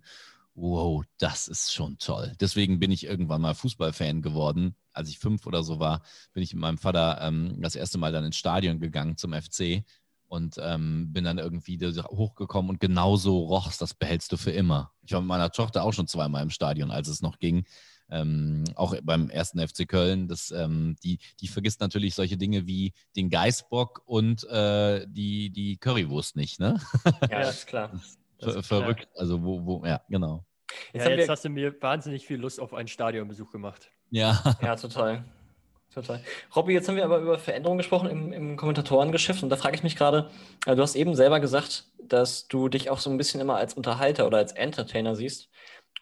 wow, 0.55 1.03
das 1.19 1.49
ist 1.49 1.75
schon 1.75 1.99
toll. 1.99 2.33
Deswegen 2.39 2.79
bin 2.79 2.93
ich 2.93 3.07
irgendwann 3.07 3.41
mal 3.41 3.55
Fußballfan 3.55 4.23
geworden. 4.23 4.77
Als 4.93 5.09
ich 5.09 5.19
fünf 5.19 5.49
oder 5.49 5.65
so 5.65 5.81
war, 5.81 6.03
bin 6.33 6.45
ich 6.45 6.55
mit 6.55 6.61
meinem 6.61 6.79
Vater 6.79 7.19
ähm, 7.21 7.61
das 7.61 7.75
erste 7.75 7.99
Mal 7.99 8.13
dann 8.13 8.25
ins 8.25 8.37
Stadion 8.37 8.79
gegangen 8.79 9.17
zum 9.17 9.33
FC 9.33 9.83
und 10.29 10.61
ähm, 10.61 11.13
bin 11.13 11.25
dann 11.25 11.39
irgendwie 11.39 11.77
hochgekommen 11.81 12.71
und 12.71 12.79
genauso 12.79 13.37
rochst, 13.41 13.83
das 13.83 13.95
behältst 13.95 14.31
du 14.31 14.37
für 14.37 14.53
immer. 14.53 14.93
Ich 15.03 15.13
war 15.13 15.21
mit 15.23 15.29
meiner 15.29 15.51
Tochter 15.51 15.83
auch 15.83 15.93
schon 15.93 16.07
zweimal 16.07 16.45
im 16.45 16.51
Stadion, 16.51 16.93
als 16.93 17.09
es 17.09 17.21
noch 17.21 17.41
ging 17.41 17.67
ähm, 18.11 18.65
auch 18.75 18.95
beim 19.03 19.31
ersten 19.31 19.67
FC 19.67 19.89
Köln, 19.89 20.29
das, 20.29 20.51
ähm, 20.51 20.97
die, 21.03 21.19
die 21.41 21.49
vergisst 21.49 21.81
natürlich 21.81 22.15
solche 22.15 22.37
Dinge 22.37 22.67
wie 22.67 22.93
den 23.17 23.31
Geißbock 23.31 24.03
und 24.07 24.45
äh, 24.45 25.07
die, 25.09 25.51
die 25.51 25.77
Currywurst 25.77 26.37
nicht, 26.37 26.61
ne? 26.61 26.81
Ja, 27.05 27.13
das 27.41 27.59
ist 27.59 27.67
klar. 27.67 27.93
Das 28.39 28.55
ist 28.55 28.67
verrückt. 28.67 29.09
Klar. 29.11 29.21
Also, 29.21 29.43
wo, 29.43 29.65
wo, 29.65 29.85
ja, 29.85 30.03
genau. 30.09 30.45
Jetzt, 30.93 31.07
ja, 31.07 31.13
jetzt 31.13 31.29
hast 31.29 31.45
du 31.45 31.49
mir 31.49 31.75
wahnsinnig 31.81 32.27
viel 32.27 32.39
Lust 32.39 32.61
auf 32.61 32.75
einen 32.75 32.89
Stadionbesuch 32.89 33.51
gemacht. 33.51 33.91
Ja. 34.11 34.57
Ja, 34.61 34.77
total. 34.77 35.25
Total. 35.95 36.21
Robby, 36.55 36.75
jetzt 36.75 36.89
haben 36.89 36.97
wir 36.97 37.05
aber 37.05 37.19
über 37.19 37.39
Veränderungen 37.39 37.79
gesprochen 37.79 38.11
im, 38.11 38.33
im 38.33 38.57
Kommentatorengeschäft 38.57 39.43
und 39.43 39.49
da 39.49 39.57
frage 39.57 39.77
ich 39.77 39.83
mich 39.83 39.97
gerade, 39.97 40.31
äh, 40.67 40.77
du 40.77 40.83
hast 40.83 40.95
eben 40.95 41.15
selber 41.15 41.41
gesagt, 41.41 41.85
dass 42.03 42.49
du 42.49 42.69
dich 42.69 42.91
auch 42.91 42.99
so 42.99 43.09
ein 43.09 43.17
bisschen 43.17 43.41
immer 43.41 43.57
als 43.57 43.75
Unterhalter 43.75 44.27
oder 44.27 44.39
als 44.39 44.53
Entertainer 44.53 45.17
siehst. 45.17 45.49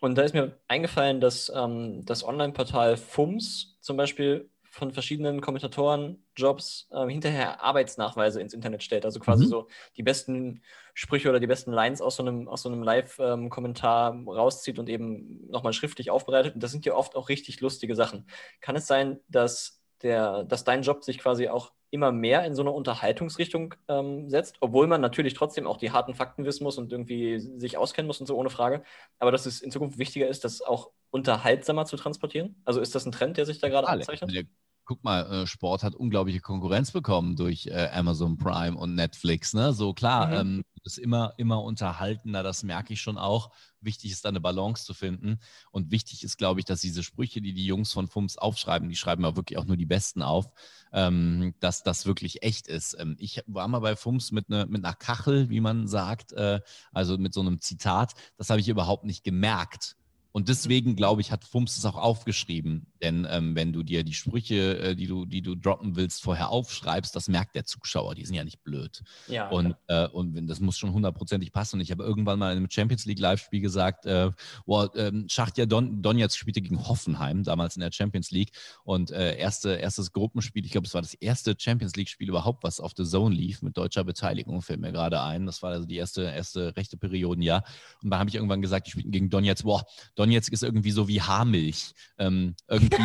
Und 0.04 0.16
da 0.16 0.22
ist 0.22 0.34
mir 0.34 0.58
eingefallen, 0.68 1.18
dass 1.18 1.50
ähm, 1.54 2.04
das 2.04 2.24
Online-Portal 2.24 2.98
FUMS 2.98 3.78
zum 3.80 3.96
Beispiel 3.96 4.50
von 4.62 4.92
verschiedenen 4.92 5.40
Kommentatoren-Jobs 5.40 6.88
äh, 6.90 7.06
hinterher 7.06 7.62
Arbeitsnachweise 7.62 8.38
ins 8.38 8.52
Internet 8.52 8.82
stellt. 8.82 9.06
Also 9.06 9.18
quasi 9.18 9.46
mhm. 9.46 9.48
so 9.48 9.68
die 9.96 10.02
besten 10.02 10.60
Sprüche 10.92 11.30
oder 11.30 11.40
die 11.40 11.46
besten 11.46 11.72
Lines 11.72 12.02
aus 12.02 12.16
so 12.16 12.22
einem, 12.22 12.48
aus 12.48 12.60
so 12.60 12.68
einem 12.68 12.82
Live-Kommentar 12.82 14.12
ähm, 14.12 14.28
rauszieht 14.28 14.78
und 14.78 14.90
eben 14.90 15.48
nochmal 15.48 15.72
schriftlich 15.72 16.10
aufbereitet. 16.10 16.54
Und 16.54 16.62
das 16.62 16.70
sind 16.70 16.84
ja 16.84 16.94
oft 16.94 17.16
auch 17.16 17.30
richtig 17.30 17.62
lustige 17.62 17.94
Sachen. 17.94 18.26
Kann 18.60 18.76
es 18.76 18.86
sein, 18.86 19.20
dass, 19.28 19.80
der, 20.02 20.44
dass 20.44 20.64
dein 20.64 20.82
Job 20.82 21.02
sich 21.02 21.18
quasi 21.18 21.48
auch 21.48 21.72
immer 21.94 22.12
mehr 22.12 22.44
in 22.44 22.54
so 22.54 22.62
eine 22.62 22.72
Unterhaltungsrichtung 22.72 23.74
ähm, 23.88 24.28
setzt, 24.28 24.56
obwohl 24.60 24.88
man 24.88 25.00
natürlich 25.00 25.34
trotzdem 25.34 25.66
auch 25.66 25.76
die 25.76 25.92
harten 25.92 26.14
Fakten 26.14 26.44
wissen 26.44 26.64
muss 26.64 26.76
und 26.76 26.90
irgendwie 26.92 27.38
sich 27.38 27.78
auskennen 27.78 28.08
muss 28.08 28.20
und 28.20 28.26
so 28.26 28.36
ohne 28.36 28.50
Frage. 28.50 28.82
Aber 29.20 29.30
dass 29.30 29.46
es 29.46 29.62
in 29.62 29.70
Zukunft 29.70 29.96
wichtiger 29.96 30.26
ist, 30.26 30.44
das 30.44 30.60
auch 30.60 30.90
unterhaltsamer 31.10 31.86
zu 31.86 31.96
transportieren? 31.96 32.60
Also 32.64 32.80
ist 32.80 32.96
das 32.96 33.06
ein 33.06 33.12
Trend, 33.12 33.36
der 33.36 33.46
sich 33.46 33.60
da 33.60 33.68
gerade 33.68 33.88
abzeichnet? 33.88 34.48
Guck 34.84 35.02
mal, 35.04 35.22
äh, 35.30 35.46
Sport 35.46 35.82
hat 35.82 35.94
unglaubliche 35.94 36.40
Konkurrenz 36.40 36.92
bekommen 36.92 37.36
durch 37.36 37.66
äh, 37.66 37.88
Amazon 37.92 38.36
Prime 38.36 38.76
und 38.76 38.94
Netflix. 38.94 39.54
Ne? 39.54 39.72
So 39.72 39.94
klar, 39.94 40.28
mhm. 40.28 40.34
ähm, 40.34 40.64
ist 40.84 40.98
immer, 40.98 41.32
immer 41.38 41.62
unterhaltener, 41.62 42.42
das 42.42 42.62
merke 42.62 42.92
ich 42.92 43.00
schon 43.00 43.16
auch. 43.16 43.50
Wichtig 43.80 44.12
ist 44.12 44.24
da 44.24 44.28
eine 44.28 44.40
Balance 44.40 44.84
zu 44.84 44.94
finden. 44.94 45.38
Und 45.70 45.90
wichtig 45.90 46.22
ist, 46.22 46.36
glaube 46.36 46.60
ich, 46.60 46.66
dass 46.66 46.80
diese 46.80 47.02
Sprüche, 47.02 47.40
die 47.40 47.54
die 47.54 47.64
Jungs 47.64 47.92
von 47.92 48.06
FUMS 48.06 48.36
aufschreiben, 48.38 48.88
die 48.88 48.96
schreiben 48.96 49.24
ja 49.24 49.36
wirklich 49.36 49.58
auch 49.58 49.64
nur 49.64 49.76
die 49.76 49.86
besten 49.86 50.22
auf, 50.22 50.46
ähm, 50.92 51.54
dass 51.60 51.82
das 51.82 52.06
wirklich 52.06 52.42
echt 52.42 52.66
ist. 52.66 52.96
Ähm, 52.98 53.16
ich 53.18 53.42
war 53.46 53.66
mal 53.68 53.80
bei 53.80 53.96
FUMS 53.96 54.32
mit, 54.32 54.48
ne, 54.50 54.66
mit 54.68 54.84
einer 54.84 54.94
Kachel, 54.94 55.48
wie 55.48 55.60
man 55.60 55.86
sagt, 55.88 56.32
äh, 56.32 56.60
also 56.92 57.16
mit 57.16 57.32
so 57.32 57.40
einem 57.40 57.60
Zitat. 57.60 58.12
Das 58.36 58.50
habe 58.50 58.60
ich 58.60 58.68
überhaupt 58.68 59.04
nicht 59.04 59.24
gemerkt 59.24 59.96
und 60.36 60.48
deswegen, 60.48 60.96
glaube 60.96 61.20
ich, 61.20 61.30
hat 61.30 61.44
Fums 61.44 61.76
es 61.78 61.84
auch 61.84 61.94
aufgeschrieben. 61.94 62.88
Denn 63.00 63.24
ähm, 63.30 63.54
wenn 63.54 63.72
du 63.72 63.84
dir 63.84 64.02
die 64.02 64.14
Sprüche, 64.14 64.78
äh, 64.78 64.96
die, 64.96 65.06
du, 65.06 65.26
die 65.26 65.42
du 65.42 65.54
droppen 65.54 65.94
willst, 65.94 66.24
vorher 66.24 66.48
aufschreibst, 66.48 67.14
das 67.14 67.28
merkt 67.28 67.54
der 67.54 67.66
Zuschauer. 67.66 68.16
Die 68.16 68.24
sind 68.24 68.34
ja 68.34 68.42
nicht 68.42 68.64
blöd. 68.64 69.04
Ja, 69.28 69.48
und, 69.50 69.76
äh, 69.86 70.08
und 70.08 70.48
das 70.48 70.58
muss 70.58 70.76
schon 70.76 70.92
hundertprozentig 70.92 71.52
passen. 71.52 71.76
Und 71.76 71.82
ich 71.82 71.92
habe 71.92 72.02
irgendwann 72.02 72.40
mal 72.40 72.50
in 72.50 72.56
einem 72.56 72.68
Champions 72.68 73.04
League 73.04 73.20
Live-Spiel 73.20 73.60
gesagt, 73.60 74.06
äh, 74.06 74.32
wow, 74.66 74.90
ähm, 74.96 75.26
Schachtja 75.28 75.66
Don, 75.66 76.02
Donetsk 76.02 76.36
spielte 76.36 76.62
gegen 76.62 76.84
Hoffenheim, 76.84 77.44
damals 77.44 77.76
in 77.76 77.82
der 77.82 77.92
Champions 77.92 78.32
League. 78.32 78.50
Und 78.82 79.12
äh, 79.12 79.36
erste, 79.36 79.74
erstes 79.74 80.12
Gruppenspiel, 80.12 80.66
ich 80.66 80.72
glaube, 80.72 80.88
es 80.88 80.94
war 80.94 81.02
das 81.02 81.14
erste 81.14 81.54
Champions 81.56 81.94
League-Spiel 81.94 82.28
überhaupt, 82.28 82.64
was 82.64 82.80
auf 82.80 82.90
The 82.96 83.04
Zone 83.04 83.36
lief, 83.36 83.62
mit 83.62 83.76
deutscher 83.76 84.02
Beteiligung, 84.02 84.62
fällt 84.62 84.80
mir 84.80 84.90
gerade 84.90 85.22
ein. 85.22 85.46
Das 85.46 85.62
war 85.62 85.70
also 85.70 85.86
die 85.86 85.96
erste, 85.96 86.22
erste 86.22 86.76
rechte 86.76 86.96
Periodenjahr. 86.96 87.62
Und 88.02 88.10
da 88.10 88.18
habe 88.18 88.28
ich 88.28 88.34
irgendwann 88.34 88.62
gesagt, 88.62 88.88
die 88.88 88.90
spielten 88.90 89.12
gegen 89.12 89.30
Donetsk, 89.30 89.62
boah, 89.62 89.84
Donetsk 90.16 90.23
ist 90.32 90.62
irgendwie 90.62 90.90
so 90.90 91.08
wie 91.08 91.20
Haarmilch. 91.20 91.94
Ähm, 92.18 92.54
irgendwie 92.68 92.96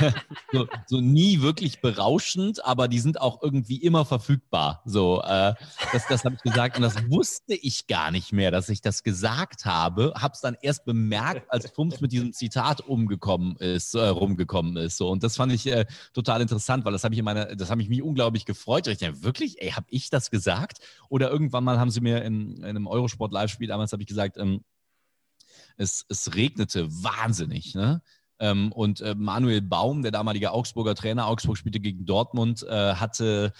äh, 0.00 0.12
so, 0.52 0.66
so, 0.86 1.00
nie 1.00 1.42
wirklich 1.42 1.80
berauschend, 1.80 2.64
aber 2.64 2.88
die 2.88 2.98
sind 2.98 3.20
auch 3.20 3.42
irgendwie 3.42 3.76
immer 3.76 4.04
verfügbar. 4.04 4.82
So, 4.84 5.22
äh, 5.22 5.54
das, 5.92 6.06
das 6.08 6.24
habe 6.24 6.36
ich 6.36 6.42
gesagt 6.42 6.76
und 6.76 6.82
das 6.82 6.96
wusste 7.10 7.54
ich 7.54 7.86
gar 7.86 8.10
nicht 8.10 8.32
mehr, 8.32 8.50
dass 8.50 8.68
ich 8.68 8.80
das 8.80 9.02
gesagt 9.02 9.64
habe. 9.64 10.12
Habe 10.16 10.34
es 10.34 10.40
dann 10.40 10.56
erst 10.60 10.84
bemerkt, 10.84 11.50
als 11.50 11.70
Fums 11.70 12.00
mit 12.00 12.12
diesem 12.12 12.32
Zitat 12.32 12.80
umgekommen 12.80 13.56
ist, 13.56 13.94
äh, 13.94 14.08
rumgekommen 14.08 14.76
ist. 14.76 14.96
So 14.96 15.08
und 15.08 15.22
das 15.22 15.36
fand 15.36 15.52
ich 15.52 15.66
äh, 15.66 15.86
total 16.12 16.40
interessant, 16.40 16.84
weil 16.84 16.92
das 16.92 17.04
habe 17.04 17.14
ich 17.14 17.18
in 17.18 17.24
meiner, 17.24 17.54
das 17.56 17.70
habe 17.70 17.82
ich 17.82 17.88
mich 17.88 18.02
unglaublich 18.02 18.44
gefreut. 18.44 18.86
Ich 18.86 18.98
dachte, 18.98 19.22
wirklich, 19.22 19.60
ey, 19.62 19.70
habe 19.70 19.86
ich 19.90 20.10
das 20.10 20.30
gesagt? 20.30 20.78
Oder 21.08 21.30
irgendwann 21.30 21.64
mal 21.64 21.78
haben 21.78 21.90
sie 21.90 22.00
mir 22.00 22.22
in, 22.22 22.56
in 22.56 22.64
einem 22.64 22.86
Eurosport-Live-Spiel 22.86 23.68
damals 23.68 23.92
habe 23.92 24.02
ich 24.02 24.08
gesagt, 24.08 24.36
ähm, 24.36 24.64
es, 25.76 26.04
es 26.08 26.34
regnete 26.34 26.88
wahnsinnig. 26.90 27.74
Ne? 27.74 28.02
Ähm, 28.38 28.72
und 28.72 29.00
äh, 29.00 29.14
Manuel 29.14 29.62
Baum, 29.62 30.02
der 30.02 30.12
damalige 30.12 30.52
Augsburger 30.52 30.94
Trainer, 30.94 31.26
Augsburg 31.26 31.58
spielte 31.58 31.80
gegen 31.80 32.06
Dortmund, 32.06 32.62
äh, 32.68 32.94
hatte 32.94 33.52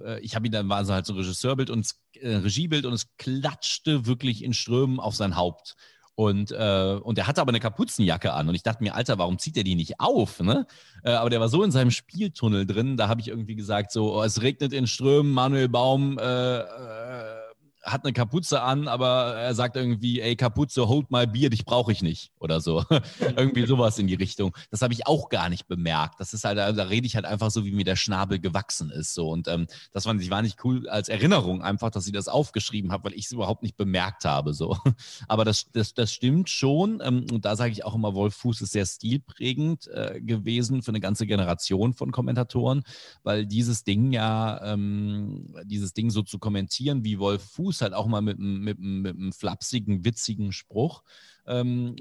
äh, 0.00 0.20
ich 0.20 0.34
habe 0.34 0.46
ihn 0.46 0.52
dann, 0.52 0.68
war 0.68 0.84
so 0.84 0.92
halt 0.92 1.06
so 1.06 1.12
ein 1.12 1.18
Regisseurbild 1.18 1.70
und 1.70 1.88
äh, 2.14 2.36
Regiebild 2.36 2.86
und 2.86 2.92
es 2.92 3.16
klatschte 3.16 4.06
wirklich 4.06 4.42
in 4.42 4.54
Strömen 4.54 5.00
auf 5.00 5.14
sein 5.14 5.36
Haupt. 5.36 5.76
Und, 6.14 6.50
äh, 6.50 6.98
und 7.02 7.18
er 7.18 7.26
hatte 7.26 7.42
aber 7.42 7.50
eine 7.50 7.60
Kapuzenjacke 7.60 8.32
an. 8.32 8.48
Und 8.48 8.54
ich 8.54 8.62
dachte 8.62 8.82
mir, 8.82 8.94
Alter, 8.94 9.18
warum 9.18 9.38
zieht 9.38 9.58
er 9.58 9.64
die 9.64 9.74
nicht 9.74 10.00
auf? 10.00 10.40
Ne? 10.40 10.66
Äh, 11.02 11.10
aber 11.10 11.28
der 11.28 11.40
war 11.40 11.50
so 11.50 11.62
in 11.62 11.70
seinem 11.70 11.90
Spieltunnel 11.90 12.64
drin, 12.66 12.96
da 12.96 13.08
habe 13.08 13.20
ich 13.20 13.28
irgendwie 13.28 13.54
gesagt, 13.54 13.92
so, 13.92 14.16
oh, 14.16 14.22
es 14.22 14.40
regnet 14.40 14.72
in 14.72 14.86
Strömen, 14.86 15.32
Manuel 15.32 15.68
Baum 15.68 16.18
äh, 16.18 16.58
äh 16.58 17.45
hat 17.86 18.04
eine 18.04 18.12
Kapuze 18.12 18.62
an, 18.62 18.88
aber 18.88 19.36
er 19.36 19.54
sagt 19.54 19.76
irgendwie, 19.76 20.20
ey, 20.20 20.34
Kapuze, 20.34 20.88
hold 20.88 21.10
my 21.10 21.26
beer, 21.26 21.50
dich 21.50 21.64
brauche 21.64 21.92
ich 21.92 22.02
nicht 22.02 22.32
oder 22.38 22.60
so. 22.60 22.84
irgendwie 23.20 23.64
sowas 23.64 23.98
in 23.98 24.08
die 24.08 24.14
Richtung. 24.14 24.56
Das 24.70 24.82
habe 24.82 24.92
ich 24.92 25.06
auch 25.06 25.28
gar 25.28 25.48
nicht 25.48 25.68
bemerkt. 25.68 26.18
Das 26.18 26.34
ist 26.34 26.44
halt, 26.44 26.58
da 26.58 26.82
rede 26.84 27.06
ich 27.06 27.14
halt 27.14 27.24
einfach 27.24 27.50
so, 27.50 27.64
wie 27.64 27.70
mir 27.70 27.84
der 27.84 27.96
Schnabel 27.96 28.40
gewachsen 28.40 28.90
ist. 28.90 29.14
So. 29.14 29.30
Und 29.30 29.46
ähm, 29.46 29.68
das 29.92 30.04
fand 30.04 30.20
ich 30.20 30.30
war 30.30 30.42
nicht 30.42 30.64
cool 30.64 30.88
als 30.88 31.08
Erinnerung, 31.08 31.62
einfach, 31.62 31.90
dass 31.90 32.04
sie 32.04 32.12
das 32.12 32.26
aufgeschrieben 32.26 32.90
hat, 32.90 33.04
weil 33.04 33.14
ich 33.14 33.26
es 33.26 33.32
überhaupt 33.32 33.62
nicht 33.62 33.76
bemerkt 33.76 34.24
habe. 34.24 34.52
So. 34.52 34.76
Aber 35.28 35.44
das, 35.44 35.70
das, 35.72 35.94
das 35.94 36.12
stimmt 36.12 36.50
schon. 36.50 37.00
Ähm, 37.02 37.26
und 37.30 37.44
da 37.44 37.54
sage 37.54 37.70
ich 37.70 37.84
auch 37.84 37.94
immer, 37.94 38.14
Wolf 38.14 38.34
Fuß 38.34 38.62
ist 38.62 38.72
sehr 38.72 38.86
stilprägend 38.86 39.86
äh, 39.88 40.20
gewesen 40.20 40.82
für 40.82 40.90
eine 40.90 41.00
ganze 41.00 41.26
Generation 41.26 41.94
von 41.94 42.10
Kommentatoren, 42.10 42.82
weil 43.22 43.46
dieses 43.46 43.84
Ding 43.84 44.12
ja, 44.12 44.60
ähm, 44.72 45.54
dieses 45.64 45.94
Ding 45.94 46.10
so 46.10 46.22
zu 46.22 46.40
kommentieren, 46.40 47.04
wie 47.04 47.20
Wolf 47.20 47.42
Fuß 47.42 47.75
Fuß 47.76 47.82
halt 47.82 47.94
auch 47.94 48.06
mal 48.06 48.22
mit, 48.22 48.38
mit, 48.38 48.78
mit 48.78 49.16
einem 49.16 49.32
flapsigen, 49.32 50.04
witzigen 50.04 50.52
Spruch. 50.52 51.02
Ähm, 51.46 51.96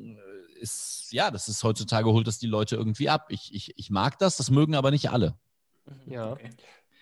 ist, 0.60 1.10
ja, 1.12 1.32
das 1.32 1.48
ist 1.48 1.64
heutzutage, 1.64 2.12
holt 2.12 2.28
das 2.28 2.40
die 2.40 2.48
Leute 2.48 2.76
irgendwie 2.76 3.10
ab. 3.10 3.28
Ich, 3.30 3.54
ich, 3.54 3.78
ich 3.78 3.90
mag 3.90 4.18
das, 4.20 4.38
das 4.38 4.50
mögen 4.50 4.76
aber 4.76 4.92
nicht 4.92 5.10
alle. 5.10 5.36
Mhm. 5.86 6.14
Ja, 6.14 6.32
okay. 6.32 6.50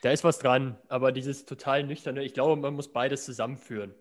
da 0.01 0.11
ist 0.11 0.24
was 0.24 0.39
dran, 0.39 0.78
aber 0.89 1.11
dieses 1.11 1.45
total 1.45 1.84
nüchterne, 1.84 2.24
ich 2.24 2.34
glaube, 2.34 2.59
man 2.59 2.74
muss 2.74 2.91
beides 2.91 3.26
zusammenführen. 3.26 3.93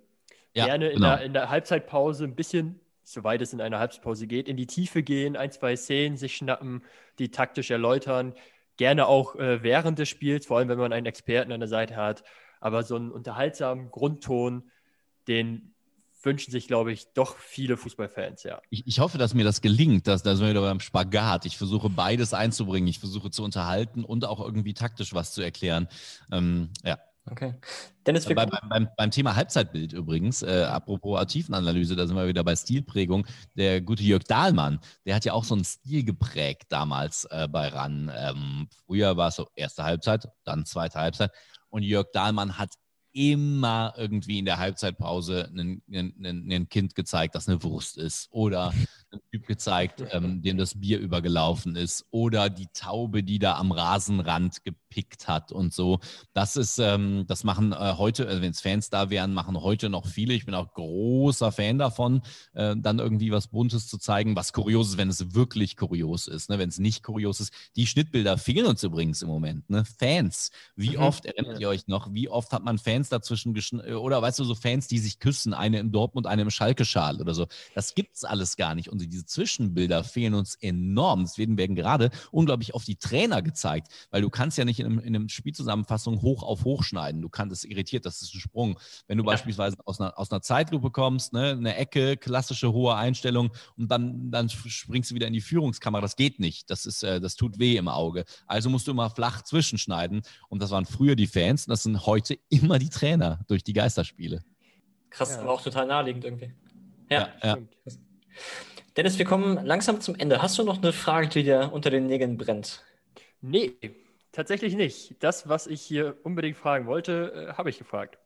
Ja, 0.55 0.67
Gerne 0.67 0.89
in, 0.89 0.97
genau. 0.97 1.17
der, 1.17 1.23
in 1.23 1.33
der 1.33 1.49
Halbzeitpause 1.49 2.25
ein 2.25 2.35
bisschen, 2.35 2.81
soweit 3.05 3.41
es 3.41 3.53
in 3.53 3.61
einer 3.61 3.79
Halbzeitpause 3.79 4.27
geht, 4.27 4.49
in 4.49 4.57
die 4.57 4.67
Tiefe 4.67 5.03
gehen, 5.03 5.37
ein, 5.37 5.51
zwei 5.51 5.77
Szenen 5.77 6.17
sich 6.17 6.37
schnappen, 6.37 6.83
die 7.19 7.31
taktisch 7.31 7.71
erläutern. 7.71 8.35
Gerne 8.77 9.07
auch 9.07 9.37
äh, 9.37 9.63
während 9.63 9.99
des 9.99 10.09
Spiels, 10.09 10.47
vor 10.47 10.59
allem 10.59 10.69
wenn 10.69 10.79
man 10.79 10.93
einen 10.93 11.07
Experten 11.07 11.53
an 11.53 11.61
der 11.61 11.69
Seite 11.69 11.97
hat. 11.97 12.25
Aber 12.63 12.85
so 12.85 12.95
einen 12.95 13.11
unterhaltsamen 13.11 13.91
Grundton, 13.91 14.71
den 15.27 15.75
wünschen 16.23 16.53
sich, 16.53 16.69
glaube 16.69 16.93
ich, 16.93 17.13
doch 17.15 17.37
viele 17.37 17.77
Fußballfans, 17.77 18.45
ja. 18.45 18.63
Ich, 18.71 18.87
ich 18.87 19.01
hoffe, 19.01 19.19
dass 19.19 19.35
mir 19.35 19.45
das 19.45 19.61
gelingt. 19.61 20.07
Dass, 20.07 20.23
da 20.23 20.37
sind 20.37 20.45
wir 20.45 20.51
wieder 20.51 20.61
beim 20.61 20.79
Spagat. 20.79 21.45
Ich 21.45 21.59
versuche 21.59 21.91
beides 21.91 22.33
einzubringen. 22.33 22.89
Ich 22.89 23.01
versuche 23.01 23.31
zu 23.31 23.43
unterhalten 23.43 24.05
und 24.05 24.25
auch 24.25 24.41
irgendwie 24.41 24.75
taktisch 24.75 25.13
was 25.13 25.33
zu 25.33 25.43
erklären. 25.43 25.89
Ähm, 26.31 26.71
ja. 26.85 26.99
Okay. 27.31 27.55
Dennis, 28.05 28.27
bei, 28.27 28.35
beim, 28.47 28.89
beim, 28.97 29.11
Thema 29.13 29.37
Halbzeitbild 29.37 29.93
übrigens, 29.93 30.43
äh, 30.43 30.65
apropos 30.65 31.25
Tiefenanalyse, 31.29 31.95
da 31.95 32.05
sind 32.05 32.17
wir 32.17 32.27
wieder 32.27 32.43
bei 32.43 32.57
Stilprägung. 32.57 33.27
Der 33.55 33.81
gute 33.81 34.03
Jörg 34.03 34.25
Dahlmann, 34.25 34.81
der 35.07 35.15
hat 35.15 35.25
ja 35.25 35.33
auch 35.33 35.45
so 35.45 35.55
einen 35.55 35.65
Stil 35.65 36.03
geprägt 36.03 36.65
damals 36.71 37.25
äh, 37.27 37.47
bei 37.49 37.69
RAN. 37.69 38.11
Ähm, 38.17 38.69
früher 38.87 39.17
war 39.17 39.29
es 39.29 39.37
so 39.37 39.47
erste 39.55 39.85
Halbzeit, 39.85 40.29
dann 40.45 40.67
zweite 40.67 40.99
Halbzeit. 40.99 41.31
Und 41.73 41.85
Jörg 41.85 42.09
Dahlmann 42.13 42.59
hat 42.59 42.75
immer 43.13 43.95
irgendwie 43.97 44.39
in 44.39 44.45
der 44.45 44.59
Halbzeitpause 44.59 45.51
ein 45.55 46.69
Kind 46.69 46.95
gezeigt, 46.95 47.35
das 47.35 47.49
eine 47.49 47.63
Wurst 47.63 47.97
ist. 47.97 48.29
Oder 48.31 48.73
ein 49.11 49.21
Typ 49.31 49.47
gezeigt, 49.47 50.05
ähm, 50.11 50.43
dem 50.43 50.59
das 50.59 50.79
Bier 50.79 50.99
übergelaufen 50.99 51.77
ist. 51.77 52.05
Oder 52.11 52.51
die 52.51 52.69
Taube, 52.75 53.23
die 53.23 53.39
da 53.39 53.57
am 53.57 53.73
Rasenrand 53.73 54.65
gepickt 54.93 55.29
hat 55.29 55.53
und 55.53 55.73
so. 55.73 56.01
Das 56.35 56.57
ist, 56.57 56.79
ähm, 56.79 57.25
das 57.27 57.45
machen 57.45 57.73
äh, 57.73 57.95
heute, 57.97 58.29
äh, 58.29 58.43
wenn 58.43 58.51
es 58.51 58.61
Fans 58.61 58.91
da 58.91 59.11
wären, 59.11 59.33
machen 59.33 59.61
heute 59.61 59.89
noch 59.89 60.07
viele. 60.07 60.35
Ich 60.35 60.45
bin 60.45 60.55
auch 60.55 60.75
großer 60.75 61.51
Fan 61.51 61.79
davon, 61.79 62.23
äh, 62.53 62.75
dann 62.77 62.99
irgendwie 62.99 63.33
was 63.33 63.49
Buntes 63.49 63.87
zu 63.89 63.99
zeigen, 63.99 64.37
was 64.37 64.53
kurios 64.53 64.91
ist, 64.91 64.99
wenn 64.99 65.09
es 65.09 65.35
wirklich 65.35 65.77
kurios 65.77 66.27
ist. 66.27 66.51
Ne? 66.51 66.59
Wenn 66.59 66.69
es 66.69 66.79
nicht 66.79 67.03
kurios 67.03 67.41
ist. 67.41 67.53
Die 67.77 67.87
Schnittbilder 67.87 68.37
fehlen 68.37 68.67
uns 68.67 68.83
übrigens 68.83 69.23
im 69.23 69.29
Moment. 69.29 69.69
Ne? 69.71 69.85
Fans. 69.99 70.51
Wie 70.77 70.97
mhm. 70.97 71.03
oft 71.03 71.25
erinnert 71.25 71.59
ihr 71.61 71.69
euch 71.69 71.87
noch, 71.87 72.13
wie 72.13 72.29
oft 72.29 72.53
hat 72.53 72.65
man 72.65 72.79
Fans 72.79 73.09
dazwischen 73.09 73.55
geschnitten? 73.55 73.95
Oder 73.95 74.21
weißt 74.21 74.39
du, 74.39 74.45
so 74.45 74.55
Fans, 74.55 74.89
die 74.89 74.99
sich 74.99 75.19
küssen, 75.19 75.55
eine 75.55 75.79
im 75.79 75.93
Dortmund, 75.93 76.27
eine 76.27 76.43
im 76.43 76.51
Schalke-Schal 76.51 77.21
oder 77.21 77.35
so. 77.35 77.47
Das 77.75 77.95
gibt 77.95 78.17
es 78.17 78.25
alles 78.25 78.57
gar 78.57 78.75
nicht. 78.75 78.89
Und 78.89 79.01
diese 79.01 79.25
Zwischenbilder 79.25 80.05
fehlen 80.05 80.35
uns 80.35 80.57
enorm. 80.57 81.23
Deswegen 81.23 81.57
werden 81.57 81.77
gerade 81.77 82.11
unglaublich 82.31 82.75
auf 82.75 82.85
die 82.85 82.97
Trainer 82.97 83.43
gezeigt, 83.43 83.89
weil 84.11 84.23
du 84.23 84.31
kannst 84.31 84.59
ja 84.59 84.65
nicht 84.65 84.82
in 84.83 84.87
einem, 84.87 84.99
in 84.99 85.17
einem 85.17 85.29
Spielzusammenfassung 85.29 86.21
hoch 86.23 86.43
auf 86.43 86.65
hoch 86.65 86.83
schneiden. 86.83 87.23
Du 87.23 87.29
kannst, 87.29 87.53
das 87.53 87.65
irritiert, 87.65 88.05
das 88.05 88.23
ist 88.23 88.35
ein 88.35 88.41
Sprung. 88.41 88.79
Wenn 89.07 89.19
du 89.19 89.25
ja. 89.25 89.31
beispielsweise 89.31 89.77
aus 89.85 90.01
einer, 90.01 90.19
aus 90.19 90.31
einer 90.31 90.43
Zeitlupe 90.43 90.91
kommst, 90.91 91.33
ne, 91.33 91.51
eine 91.51 91.77
Ecke, 91.77 92.17
klassische 92.17 92.73
hohe 92.73 92.95
Einstellung 92.95 93.51
und 93.77 93.91
dann, 93.91 94.31
dann 94.31 94.49
springst 94.49 95.11
du 95.11 95.15
wieder 95.15 95.27
in 95.27 95.33
die 95.33 95.41
Führungskamera. 95.41 96.03
Das 96.03 96.17
geht 96.17 96.41
nicht. 96.41 96.71
Das, 96.71 96.87
ist, 96.87 97.03
äh, 97.03 97.21
das 97.21 97.37
tut 97.37 97.59
weh 97.59 97.77
im 97.77 97.89
Auge. 97.89 98.25
Also 98.47 98.69
musst 98.69 98.87
du 98.87 98.91
immer 98.91 99.11
flach 99.11 99.43
zwischenschneiden. 99.43 100.23
Und 100.49 100.63
das 100.63 100.71
waren 100.71 100.87
früher 100.87 101.17
die 101.17 101.27
Fans 101.27 101.67
und 101.67 101.71
das 101.71 101.83
sind 101.85 102.07
heute 102.07 102.39
immer 102.49 102.79
die 102.79 102.91
Trainer 102.91 103.41
durch 103.49 103.65
die 103.65 103.73
Geisterspiele. 103.73 104.43
Krass, 105.11 105.31
ja. 105.31 105.41
aber 105.41 105.53
auch 105.53 105.63
total 105.63 105.87
naheliegend 105.87 106.25
irgendwie. 106.25 106.53
Ja, 107.11 107.29
ja, 107.43 107.57
ja. 107.57 107.59
Dennis, 108.97 109.19
wir 109.19 109.25
kommen 109.25 109.65
langsam 109.65 110.01
zum 110.01 110.15
Ende. 110.15 110.43
Hast 110.43 110.59
du 110.59 110.65
noch 110.65 110.79
eine 110.79 110.93
Frage, 110.93 111.29
die 111.29 111.43
dir 111.45 111.71
unter 111.73 111.91
den 111.91 112.07
Nägeln 112.07 112.37
brennt? 112.37 112.83
Nee, 113.41 113.73
tatsächlich 114.33 114.75
nicht. 114.75 115.17
Das, 115.21 115.49
was 115.49 115.67
ich 115.67 115.83
hier 115.83 116.17
unbedingt 116.25 116.57
fragen 116.57 116.87
wollte, 116.87 117.51
äh, 117.51 117.53
habe 117.55 117.71
ich 117.71 117.79
gefragt. 117.79 118.19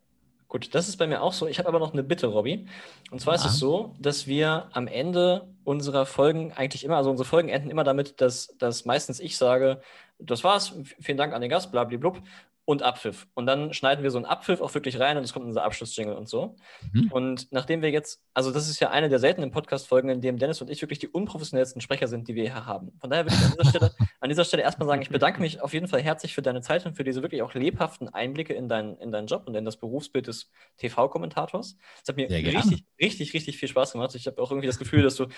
Gut, 0.49 0.75
das 0.75 0.89
ist 0.89 0.97
bei 0.97 1.09
mir 1.09 1.23
auch 1.23 1.33
so. 1.33 1.49
Ich 1.49 1.59
habe 1.59 1.69
aber 1.69 1.81
noch 1.81 1.93
eine 1.93 2.05
Bitte, 2.05 2.29
Robby. 2.29 2.67
Und 3.11 3.21
zwar 3.21 3.35
ja. 3.35 3.41
ist 3.41 3.47
es 3.47 3.59
so, 3.59 3.95
dass 3.99 4.29
wir 4.29 4.69
am 4.73 4.87
Ende 4.87 5.49
unserer 5.65 6.07
Folgen 6.07 6.53
eigentlich 6.53 6.85
immer, 6.85 6.97
also 6.97 7.11
unsere 7.11 7.29
Folgen 7.29 7.49
enden 7.49 7.69
immer 7.69 7.83
damit, 7.83 8.21
dass, 8.21 8.57
dass 8.59 8.85
meistens 8.85 9.19
ich 9.19 9.37
sage, 9.37 9.81
das 10.19 10.45
war's, 10.45 10.75
vielen 11.01 11.19
Dank 11.19 11.35
an 11.35 11.41
den 11.41 11.51
Gast, 11.51 11.73
blablabla 11.73 12.23
und 12.67 12.83
Abpfiff. 12.83 13.29
Und 13.35 13.47
dann 13.47 13.73
schneiden 13.73 14.03
wir 14.03 14.11
so 14.11 14.19
einen 14.19 14.27
Abpfiff 14.27 14.61
auch 14.61 14.75
wirklich 14.75 14.99
rein 14.99 15.17
und 15.17 15.23
es 15.23 15.33
kommt 15.33 15.47
unser 15.47 15.63
Abschlussjingle 15.63 16.17
und 16.17 16.29
so. 16.29 16.57
Mhm. 16.93 17.13
Und 17.13 17.53
nachdem 17.53 17.81
wir 17.81 17.91
jetzt, 17.91 18.21
also 18.35 18.51
das 18.51 18.69
ist 18.69 18.81
ja 18.81 18.91
eine 18.91 19.09
der 19.09 19.21
seltenen 19.21 19.53
Podcast-Folgen, 19.53 20.11
in 20.11 20.21
dem 20.21 20.37
Dennis 20.37 20.61
und 20.61 20.69
ich 20.69 20.83
wirklich 20.83 20.99
die 20.99 21.07
unprofessionellsten 21.07 21.81
Sprecher 21.81 22.09
sind, 22.09 22.27
die 22.27 22.35
wir 22.35 22.43
hier 22.43 22.67
haben. 22.67 22.91
Von 23.01 23.09
daher 23.09 23.25
würde 23.25 23.37
ich 23.37 23.45
an 23.45 23.53
dieser 23.57 23.71
Stelle, 23.71 23.95
an 24.21 24.29
dieser 24.29 24.45
Stelle 24.45 24.63
erstmal 24.65 24.89
sagen, 24.89 25.01
ich 25.01 25.11
bedanke 25.11 25.41
mich 25.41 25.61
auf 25.63 25.73
jeden 25.73 25.87
Fall 25.87 26.03
herzlich 26.03 26.35
für 26.35 26.43
deine 26.43 26.61
Zeit 26.61 26.85
und 26.87 26.97
für 26.97 27.05
diese 27.05 27.23
wirklich 27.23 27.43
auch 27.43 27.55
lebhaften 27.55 28.09
Einblicke 28.09 28.53
in, 28.53 28.69
dein, 28.69 28.97
in 28.97 29.13
deinen 29.13 29.29
Job 29.29 29.45
und 29.47 29.55
in 29.55 29.65
das 29.65 29.77
Berufsbild 29.77 30.27
des 30.27 30.51
TV-Kommentators. 30.79 31.77
Es 32.03 32.09
hat 32.09 32.17
mir 32.17 32.29
richtig, 32.29 32.85
richtig, 33.01 33.33
richtig 33.33 33.59
viel 33.59 33.69
Spaß 33.69 33.93
gemacht. 33.93 34.13
Ich 34.17 34.27
habe 34.27 34.43
auch 34.43 34.51
irgendwie 34.51 34.67
das 34.67 34.81
Gefühl, 34.81 35.05
dass 35.05 35.15
du 35.15 35.29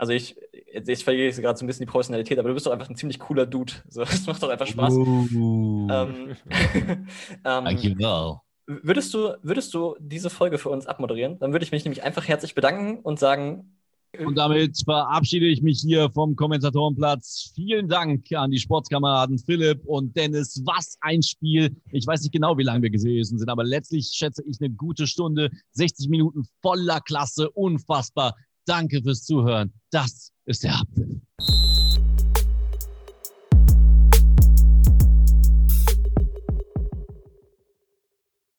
also 0.00 0.14
ich, 0.14 0.34
ich 0.72 1.04
verliere 1.04 1.30
gerade 1.42 1.58
so 1.58 1.64
ein 1.64 1.66
bisschen 1.66 1.84
die 1.84 1.90
Professionalität, 1.90 2.38
aber 2.38 2.48
du 2.48 2.54
bist 2.54 2.64
doch 2.64 2.72
einfach 2.72 2.88
ein 2.88 2.96
ziemlich 2.96 3.18
cooler 3.18 3.44
Dude. 3.44 3.74
So, 3.90 4.02
das 4.02 4.26
macht 4.26 4.42
doch 4.42 4.48
einfach 4.48 4.66
Spaß. 4.66 4.94
Uh. 4.94 5.88
ähm, 5.90 6.36
ähm, 7.44 8.40
würdest, 8.66 9.12
du, 9.12 9.36
würdest 9.42 9.74
du 9.74 9.96
diese 10.00 10.30
Folge 10.30 10.56
für 10.56 10.70
uns 10.70 10.86
abmoderieren? 10.86 11.38
Dann 11.38 11.52
würde 11.52 11.66
ich 11.66 11.72
mich 11.72 11.84
nämlich 11.84 12.02
einfach 12.02 12.26
herzlich 12.26 12.54
bedanken 12.54 13.00
und 13.00 13.18
sagen. 13.18 13.76
Und 14.18 14.38
damit 14.38 14.80
verabschiede 14.82 15.46
ich 15.46 15.60
mich 15.60 15.80
hier 15.80 16.10
vom 16.10 16.34
Kommentatorenplatz. 16.34 17.52
Vielen 17.54 17.86
Dank 17.86 18.24
an 18.32 18.50
die 18.50 18.58
Sportskameraden 18.58 19.38
Philipp 19.38 19.84
und 19.84 20.16
Dennis. 20.16 20.62
Was 20.64 20.96
ein 21.02 21.22
Spiel. 21.22 21.76
Ich 21.90 22.06
weiß 22.06 22.22
nicht 22.22 22.32
genau, 22.32 22.56
wie 22.56 22.62
lange 22.62 22.82
wir 22.82 22.90
gewesen 22.90 23.38
sind, 23.38 23.50
aber 23.50 23.64
letztlich 23.64 24.06
schätze 24.14 24.42
ich 24.46 24.60
eine 24.60 24.70
gute 24.70 25.06
Stunde. 25.06 25.50
60 25.72 26.08
Minuten 26.08 26.44
voller 26.62 27.00
Klasse. 27.02 27.50
Unfassbar. 27.50 28.34
Danke 28.70 29.02
fürs 29.02 29.24
Zuhören. 29.24 29.72
Das 29.90 30.30
ist 30.44 30.62
der 30.62 30.76
Apfel. 30.76 31.20